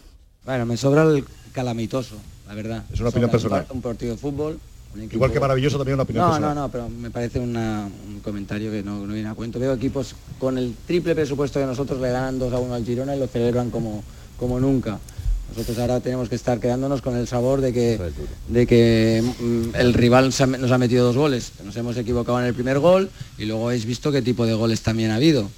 Bueno, 0.45 0.66
me 0.66 0.77
sobra 0.77 1.05
el 1.05 1.25
calamitoso, 1.53 2.16
la 2.47 2.55
verdad. 2.55 2.85
Es 2.93 3.01
una 3.01 3.09
opinión 3.09 3.31
personal. 3.31 3.66
Un 3.70 3.81
partido 3.81 4.12
de 4.12 4.18
fútbol. 4.18 4.59
Igual 5.11 5.33
que 5.33 5.41
maravilloso 5.41 5.77
también 5.77 5.95
una 5.95 6.05
opinión 6.05 6.25
no, 6.25 6.31
personal. 6.31 6.55
No, 6.55 6.62
no, 6.62 6.68
pero 6.68 6.89
me 6.89 7.11
parece 7.11 7.41
un 7.41 8.20
comentario 8.22 8.70
que 8.70 8.83
no, 8.83 9.07
no, 9.07 9.12
viene 9.12 9.29
a 9.29 9.35
cuento. 9.35 9.59
Veo 9.59 9.72
equipos 9.72 10.14
con 10.39 10.57
el 10.57 10.75
triple 10.87 11.14
presupuesto 11.14 11.59
de 11.59 11.66
nosotros 11.66 12.01
le 12.01 12.12
ganan 12.12 12.39
2 12.39 12.53
a 12.53 12.59
1 12.59 12.75
al 12.75 12.85
Girona 12.85 13.16
y 13.16 13.18
lo 13.18 13.27
celebran 13.27 13.70
como, 13.70 14.05
como 14.39 14.61
nunca. 14.61 14.99
Nosotros 15.51 15.79
ahora 15.79 16.01
tenemos 16.01 16.29
que 16.29 16.35
estar 16.35 16.59
quedándonos 16.59 17.01
con 17.01 17.17
el 17.17 17.27
sabor 17.29 17.61
de 17.61 17.73
que, 17.73 18.01
de 18.49 18.67
que 18.67 19.23
mm, 19.23 19.77
el 19.77 19.95
rival 19.95 20.27
nos 20.27 20.71
ha 20.71 20.79
metido 20.79 21.07
dos 21.07 21.17
goles. 21.17 21.53
Nos 21.65 21.77
hemos 21.77 21.97
equivocado 21.97 22.41
en 22.41 22.47
el 22.47 22.55
primer 22.55 22.79
gol 22.79 23.11
y 23.39 23.45
luego 23.45 23.67
habéis 23.67 23.85
visto 23.85 24.11
qué 24.11 24.23
tipo 24.23 24.47
de 24.47 24.55
goles 24.55 24.83
también 24.83 25.11
ha 25.11 25.17
habido. 25.17 25.51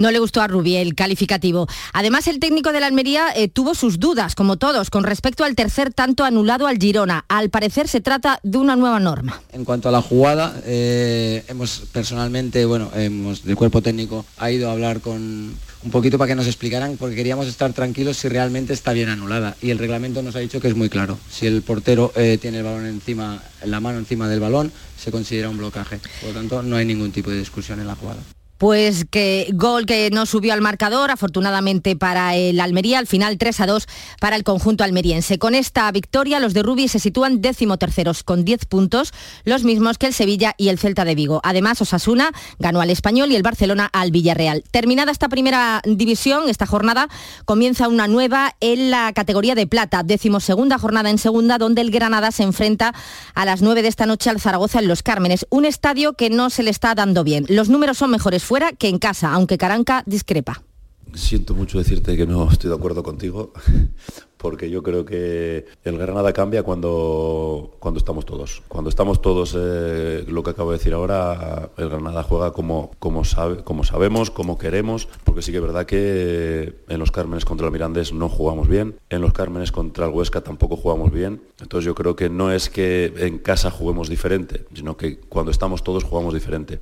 No 0.00 0.10
le 0.10 0.18
gustó 0.18 0.40
a 0.40 0.46
Rubí 0.46 0.76
el 0.76 0.94
calificativo. 0.94 1.68
Además, 1.92 2.26
el 2.26 2.38
técnico 2.38 2.72
de 2.72 2.80
la 2.80 2.86
Almería 2.86 3.26
eh, 3.36 3.48
tuvo 3.48 3.74
sus 3.74 4.00
dudas, 4.00 4.34
como 4.34 4.56
todos, 4.56 4.88
con 4.88 5.04
respecto 5.04 5.44
al 5.44 5.54
tercer 5.54 5.92
tanto 5.92 6.24
anulado 6.24 6.66
al 6.66 6.78
Girona. 6.78 7.26
Al 7.28 7.50
parecer 7.50 7.86
se 7.86 8.00
trata 8.00 8.40
de 8.42 8.56
una 8.56 8.76
nueva 8.76 8.98
norma. 8.98 9.42
En 9.52 9.66
cuanto 9.66 9.90
a 9.90 9.92
la 9.92 10.00
jugada, 10.00 10.58
eh, 10.64 11.44
hemos 11.48 11.82
personalmente, 11.92 12.64
bueno, 12.64 12.90
hemos, 12.94 13.44
el 13.44 13.54
cuerpo 13.56 13.82
técnico 13.82 14.24
ha 14.38 14.50
ido 14.50 14.70
a 14.70 14.72
hablar 14.72 15.02
con 15.02 15.54
un 15.82 15.90
poquito 15.90 16.16
para 16.16 16.28
que 16.28 16.34
nos 16.34 16.46
explicaran, 16.46 16.96
porque 16.96 17.14
queríamos 17.14 17.46
estar 17.46 17.70
tranquilos 17.74 18.16
si 18.16 18.28
realmente 18.28 18.72
está 18.72 18.94
bien 18.94 19.10
anulada. 19.10 19.54
Y 19.60 19.68
el 19.68 19.76
reglamento 19.76 20.22
nos 20.22 20.34
ha 20.34 20.38
dicho 20.38 20.62
que 20.62 20.68
es 20.68 20.76
muy 20.76 20.88
claro. 20.88 21.18
Si 21.30 21.46
el 21.46 21.60
portero 21.60 22.10
eh, 22.16 22.38
tiene 22.40 22.60
el 22.60 22.64
balón 22.64 22.86
encima, 22.86 23.42
la 23.66 23.80
mano 23.80 23.98
encima 23.98 24.28
del 24.30 24.40
balón, 24.40 24.72
se 24.98 25.10
considera 25.10 25.50
un 25.50 25.58
blocaje. 25.58 26.00
Por 26.22 26.30
lo 26.30 26.36
tanto, 26.36 26.62
no 26.62 26.76
hay 26.76 26.86
ningún 26.86 27.12
tipo 27.12 27.28
de 27.28 27.38
discusión 27.38 27.80
en 27.80 27.86
la 27.86 27.96
jugada 27.96 28.22
pues 28.60 29.06
que 29.10 29.48
gol 29.54 29.86
que 29.86 30.10
no 30.10 30.26
subió 30.26 30.52
al 30.52 30.60
marcador, 30.60 31.10
afortunadamente 31.10 31.96
para 31.96 32.36
el 32.36 32.60
Almería, 32.60 32.98
al 32.98 33.06
final 33.06 33.38
3 33.38 33.60
a 33.60 33.66
2 33.66 33.86
para 34.20 34.36
el 34.36 34.44
conjunto 34.44 34.84
almeriense. 34.84 35.38
Con 35.38 35.54
esta 35.54 35.90
victoria, 35.90 36.40
los 36.40 36.52
de 36.52 36.62
Rubí 36.62 36.86
se 36.86 36.98
sitúan 36.98 37.40
décimo 37.40 37.78
terceros 37.78 38.22
con 38.22 38.44
10 38.44 38.66
puntos, 38.66 39.14
los 39.44 39.64
mismos 39.64 39.96
que 39.96 40.08
el 40.08 40.12
Sevilla 40.12 40.54
y 40.58 40.68
el 40.68 40.78
Celta 40.78 41.06
de 41.06 41.14
Vigo. 41.14 41.40
Además, 41.42 41.80
Osasuna 41.80 42.32
ganó 42.58 42.82
al 42.82 42.90
Español 42.90 43.32
y 43.32 43.36
el 43.36 43.42
Barcelona 43.42 43.88
al 43.94 44.10
Villarreal. 44.10 44.62
Terminada 44.70 45.10
esta 45.10 45.30
primera 45.30 45.80
división, 45.86 46.50
esta 46.50 46.66
jornada 46.66 47.08
comienza 47.46 47.88
una 47.88 48.08
nueva 48.08 48.56
en 48.60 48.90
la 48.90 49.14
categoría 49.14 49.54
de 49.54 49.66
plata, 49.66 50.02
décimo 50.02 50.38
segunda 50.38 50.78
jornada 50.78 51.08
en 51.08 51.16
segunda, 51.16 51.56
donde 51.56 51.80
el 51.80 51.90
Granada 51.90 52.30
se 52.30 52.42
enfrenta 52.42 52.92
a 53.34 53.46
las 53.46 53.62
9 53.62 53.80
de 53.80 53.88
esta 53.88 54.04
noche 54.04 54.28
al 54.28 54.38
Zaragoza 54.38 54.80
en 54.80 54.88
Los 54.88 55.02
Cármenes, 55.02 55.46
un 55.48 55.64
estadio 55.64 56.12
que 56.12 56.28
no 56.28 56.50
se 56.50 56.62
le 56.62 56.68
está 56.68 56.94
dando 56.94 57.24
bien. 57.24 57.46
Los 57.48 57.70
números 57.70 57.96
son 57.96 58.10
mejores 58.10 58.49
fuera 58.50 58.72
que 58.72 58.88
en 58.88 58.98
casa, 58.98 59.32
aunque 59.32 59.56
Caranca 59.56 60.02
discrepa. 60.06 60.64
Siento 61.14 61.54
mucho 61.54 61.78
decirte 61.78 62.16
que 62.16 62.26
no 62.26 62.50
estoy 62.50 62.68
de 62.68 62.74
acuerdo 62.74 63.04
contigo, 63.04 63.52
porque 64.38 64.68
yo 64.68 64.82
creo 64.82 65.04
que 65.04 65.66
el 65.84 65.96
Granada 65.96 66.32
cambia 66.32 66.64
cuando, 66.64 67.76
cuando 67.78 67.98
estamos 67.98 68.26
todos. 68.26 68.64
Cuando 68.66 68.90
estamos 68.90 69.22
todos, 69.22 69.54
eh, 69.56 70.24
lo 70.26 70.42
que 70.42 70.50
acabo 70.50 70.72
de 70.72 70.78
decir 70.78 70.94
ahora, 70.94 71.70
el 71.76 71.90
Granada 71.90 72.24
juega 72.24 72.52
como, 72.52 72.90
como, 72.98 73.24
sabe, 73.24 73.62
como 73.62 73.84
sabemos, 73.84 74.32
como 74.32 74.58
queremos, 74.58 75.06
porque 75.22 75.42
sí 75.42 75.52
que 75.52 75.58
es 75.58 75.62
verdad 75.62 75.86
que 75.86 76.74
en 76.88 76.98
los 76.98 77.12
Cármenes 77.12 77.44
contra 77.44 77.68
el 77.68 77.72
Mirandés 77.72 78.12
no 78.12 78.28
jugamos 78.28 78.66
bien, 78.66 78.96
en 79.10 79.20
los 79.20 79.32
Cármenes 79.32 79.70
contra 79.70 80.06
el 80.06 80.12
Huesca 80.12 80.40
tampoco 80.40 80.76
jugamos 80.76 81.12
bien, 81.12 81.40
entonces 81.60 81.84
yo 81.86 81.94
creo 81.94 82.16
que 82.16 82.28
no 82.28 82.50
es 82.50 82.68
que 82.68 83.12
en 83.16 83.38
casa 83.38 83.70
juguemos 83.70 84.08
diferente, 84.08 84.66
sino 84.74 84.96
que 84.96 85.20
cuando 85.20 85.52
estamos 85.52 85.84
todos 85.84 86.02
jugamos 86.02 86.34
diferente. 86.34 86.80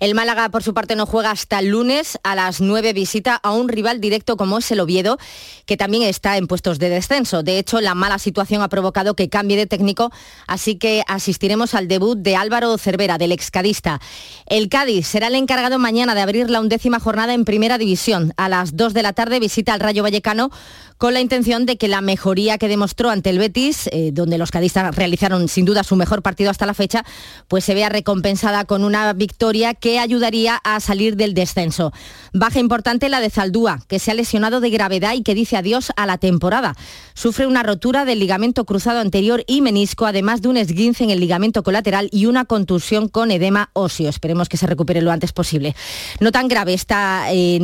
El 0.00 0.14
Málaga, 0.14 0.48
por 0.50 0.62
su 0.62 0.74
parte, 0.74 0.94
no 0.94 1.06
juega 1.06 1.32
hasta 1.32 1.58
el 1.58 1.70
lunes 1.70 2.20
a 2.22 2.36
las 2.36 2.60
9, 2.60 2.92
visita 2.92 3.34
a 3.34 3.50
un 3.50 3.68
rival 3.68 4.00
directo 4.00 4.36
como 4.36 4.58
es 4.58 4.70
el 4.70 4.78
Oviedo, 4.78 5.18
que 5.66 5.76
también 5.76 6.04
está 6.04 6.36
en 6.36 6.46
puestos 6.46 6.78
de 6.78 6.88
descenso. 6.88 7.42
De 7.42 7.58
hecho, 7.58 7.80
la 7.80 7.96
mala 7.96 8.20
situación 8.20 8.62
ha 8.62 8.68
provocado 8.68 9.14
que 9.14 9.28
cambie 9.28 9.56
de 9.56 9.66
técnico, 9.66 10.12
así 10.46 10.76
que 10.76 11.02
asistiremos 11.08 11.74
al 11.74 11.88
debut 11.88 12.16
de 12.16 12.36
Álvaro 12.36 12.78
Cervera, 12.78 13.18
del 13.18 13.32
excadista. 13.32 14.00
El 14.46 14.68
Cádiz 14.68 15.08
será 15.08 15.26
el 15.26 15.34
encargado 15.34 15.80
mañana 15.80 16.14
de 16.14 16.20
abrir 16.20 16.48
la 16.48 16.60
undécima 16.60 17.00
jornada 17.00 17.34
en 17.34 17.44
Primera 17.44 17.76
División. 17.76 18.32
A 18.36 18.48
las 18.48 18.76
2 18.76 18.94
de 18.94 19.02
la 19.02 19.14
tarde 19.14 19.40
visita 19.40 19.74
al 19.74 19.80
Rayo 19.80 20.04
Vallecano 20.04 20.50
con 20.96 21.14
la 21.14 21.20
intención 21.20 21.64
de 21.64 21.76
que 21.76 21.88
la 21.88 22.00
mejoría 22.00 22.58
que 22.58 22.68
demostró 22.68 23.10
ante 23.10 23.30
el 23.30 23.38
Betis, 23.38 23.88
eh, 23.92 24.10
donde 24.12 24.36
los 24.36 24.50
cadistas 24.50 24.94
realizaron 24.94 25.48
sin 25.48 25.64
duda 25.64 25.84
su 25.84 25.94
mejor 25.94 26.22
partido 26.22 26.50
hasta 26.50 26.66
la 26.66 26.74
fecha, 26.74 27.04
pues 27.46 27.64
se 27.64 27.74
vea 27.74 27.88
recompensada 27.88 28.64
con 28.64 28.84
una 28.84 29.12
victoria 29.12 29.74
que 29.74 29.87
ayudaría 29.96 30.56
a 30.56 30.80
salir 30.80 31.16
del 31.16 31.34
descenso. 31.34 31.92
Baja 32.32 32.58
importante 32.58 33.08
la 33.08 33.20
de 33.20 33.30
Zaldúa, 33.30 33.80
que 33.88 33.98
se 33.98 34.10
ha 34.10 34.14
lesionado 34.14 34.60
de 34.60 34.70
gravedad 34.70 35.14
y 35.14 35.22
que 35.22 35.34
dice 35.34 35.56
adiós 35.56 35.92
a 35.96 36.06
la 36.06 36.18
temporada. 36.18 36.74
Sufre 37.14 37.46
una 37.46 37.62
rotura 37.62 38.04
del 38.04 38.18
ligamento 38.18 38.64
cruzado 38.64 39.00
anterior 39.00 39.44
y 39.46 39.62
menisco, 39.62 40.06
además 40.06 40.42
de 40.42 40.48
un 40.48 40.56
esguince 40.56 41.04
en 41.04 41.10
el 41.10 41.20
ligamento 41.20 41.62
colateral 41.62 42.08
y 42.12 42.26
una 42.26 42.44
contusión 42.44 43.08
con 43.08 43.30
edema 43.30 43.70
óseo. 43.72 44.08
Esperemos 44.08 44.48
que 44.48 44.56
se 44.56 44.66
recupere 44.66 45.00
lo 45.00 45.12
antes 45.12 45.32
posible. 45.32 45.74
No 46.20 46.32
tan 46.32 46.48
grave 46.48 46.74
está 46.74 47.32
eh, 47.32 47.60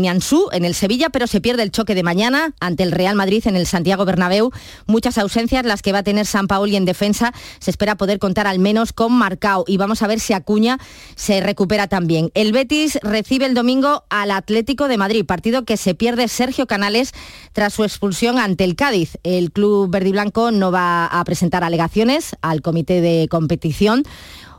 en 0.53 0.65
el 0.65 0.75
Sevilla, 0.75 1.11
pero 1.11 1.27
se 1.27 1.41
pierde 1.41 1.63
el 1.63 1.71
choque 1.71 1.95
de 1.95 2.03
mañana 2.03 2.55
ante 2.61 2.83
el 2.83 2.93
Real 2.93 3.17
Madrid 3.17 3.43
en 3.47 3.57
el 3.57 3.67
Santiago 3.67 4.05
Bernabéu. 4.05 4.51
Muchas 4.87 5.19
ausencias 5.19 5.65
las 5.65 5.83
que 5.83 5.93
va 5.93 5.99
a 5.99 6.03
tener 6.03 6.27
San 6.27 6.47
Paoli 6.47 6.77
en 6.77 6.85
defensa. 6.85 7.33
Se 7.59 7.71
espera 7.71 7.97
poder 7.97 8.19
contar 8.19 8.47
al 8.47 8.59
menos 8.59 8.93
con 8.93 9.13
Marcao 9.13 9.65
y 9.67 9.77
vamos 9.77 10.03
a 10.03 10.07
ver 10.07 10.21
si 10.21 10.33
Acuña 10.33 10.79
se 11.17 11.41
recupera 11.41 11.89
también. 11.89 12.14
El 12.35 12.53
Betis 12.53 12.99
recibe 13.03 13.47
el 13.47 13.55
domingo 13.55 14.05
al 14.09 14.31
Atlético 14.31 14.87
de 14.89 14.99
Madrid, 14.99 15.25
partido 15.25 15.65
que 15.65 15.77
se 15.77 15.95
pierde 15.95 16.29
Sergio 16.29 16.67
Canales 16.67 17.13
tras 17.53 17.75
su 17.75 17.83
expulsión 17.83 18.39
ante 18.39 18.65
el 18.65 18.77
Cádiz. 18.77 19.19
El 19.25 19.51
club 19.51 19.91
verde 19.91 20.11
y 20.11 20.13
blanco 20.13 20.51
no 20.51 20.71
va 20.71 21.07
a 21.07 21.25
presentar 21.25 21.65
alegaciones 21.65 22.37
al 22.41 22.63
comité 22.63 23.01
de 23.01 23.27
competición. 23.29 24.05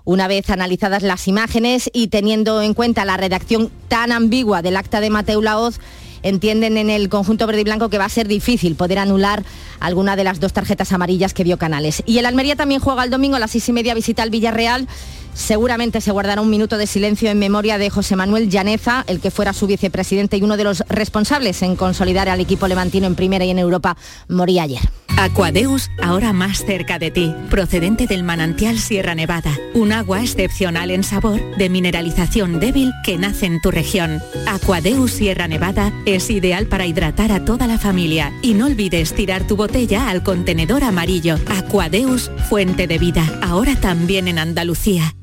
Una 0.03 0.27
vez 0.27 0.49
analizadas 0.49 1.01
las 1.01 1.27
imágenes 1.27 1.89
y 1.93 2.09
teniendo 2.09 2.61
en 2.61 2.73
cuenta 2.73 3.05
la 3.05 3.17
redacción 3.17 3.71
tan 3.87 4.11
ambigua 4.11 4.61
del 4.61 4.77
acta 4.77 4.99
de 4.99 5.09
Mateo 5.09 5.41
Laoz, 5.41 5.79
entienden 6.23 6.77
en 6.77 6.89
el 6.89 7.07
conjunto 7.07 7.47
verde 7.47 7.61
y 7.61 7.63
blanco 7.63 7.89
que 7.89 7.99
va 7.99 8.05
a 8.05 8.09
ser 8.09 8.27
difícil 8.27 8.75
poder 8.75 8.99
anular 8.99 9.43
alguna 9.79 10.15
de 10.15 10.23
las 10.23 10.39
dos 10.39 10.53
tarjetas 10.53 10.91
amarillas 10.91 11.33
que 11.33 11.43
vio 11.43 11.57
Canales. 11.57 12.03
Y 12.05 12.17
el 12.17 12.25
Almería 12.25 12.55
también 12.55 12.81
juega 12.81 13.03
el 13.03 13.11
domingo 13.11 13.35
a 13.35 13.39
las 13.39 13.51
seis 13.51 13.69
y 13.69 13.71
media 13.71 13.93
visita 13.93 14.23
al 14.23 14.31
Villarreal 14.31 14.87
Seguramente 15.35 15.99
se 15.99 16.11
guardará 16.11 16.41
un 16.41 16.49
minuto 16.49 16.77
de 16.77 16.87
silencio 16.87 17.29
en 17.29 17.37
memoria 17.37 17.77
de 17.77 17.89
José 17.89 18.15
Manuel 18.15 18.49
Llaneza, 18.49 19.03
el 19.05 19.19
que 19.19 19.31
fuera 19.31 19.53
su 19.53 19.67
vicepresidente 19.67 20.37
y 20.37 20.41
uno 20.41 20.57
de 20.57 20.63
los 20.63 20.83
responsables 20.87 21.61
en 21.61 21.75
consolidar 21.75 22.29
al 22.29 22.39
equipo 22.39 22.67
levantino 22.67 23.05
en 23.05 23.15
primera 23.15 23.43
y 23.43 23.51
en 23.51 23.59
Europa, 23.59 23.97
moría 24.29 24.63
ayer. 24.63 24.79
Aquadeus, 25.17 25.89
ahora 26.01 26.33
más 26.33 26.65
cerca 26.65 26.99
de 26.99 27.11
ti, 27.11 27.33
procedente 27.49 28.07
del 28.07 28.23
manantial 28.23 28.79
Sierra 28.79 29.13
Nevada, 29.13 29.51
un 29.73 29.91
agua 29.91 30.21
excepcional 30.21 30.89
en 30.89 31.03
sabor, 31.03 31.39
de 31.57 31.69
mineralización 31.69 32.59
débil 32.59 32.91
que 33.03 33.17
nace 33.17 33.45
en 33.45 33.61
tu 33.61 33.71
región. 33.71 34.21
Aquadeus 34.47 35.11
Sierra 35.11 35.47
Nevada 35.47 35.93
es 36.05 36.29
ideal 36.29 36.67
para 36.67 36.85
hidratar 36.85 37.31
a 37.31 37.45
toda 37.45 37.67
la 37.67 37.77
familia 37.77 38.33
y 38.41 38.53
no 38.53 38.65
olvides 38.65 39.13
tirar 39.13 39.47
tu 39.47 39.55
botella 39.55 40.09
al 40.09 40.23
contenedor 40.23 40.83
amarillo. 40.83 41.37
Aquadeus, 41.47 42.31
fuente 42.49 42.87
de 42.87 42.97
vida, 42.97 43.39
ahora 43.41 43.75
también 43.75 44.27
en 44.27 44.39
Andalucía. 44.39 45.13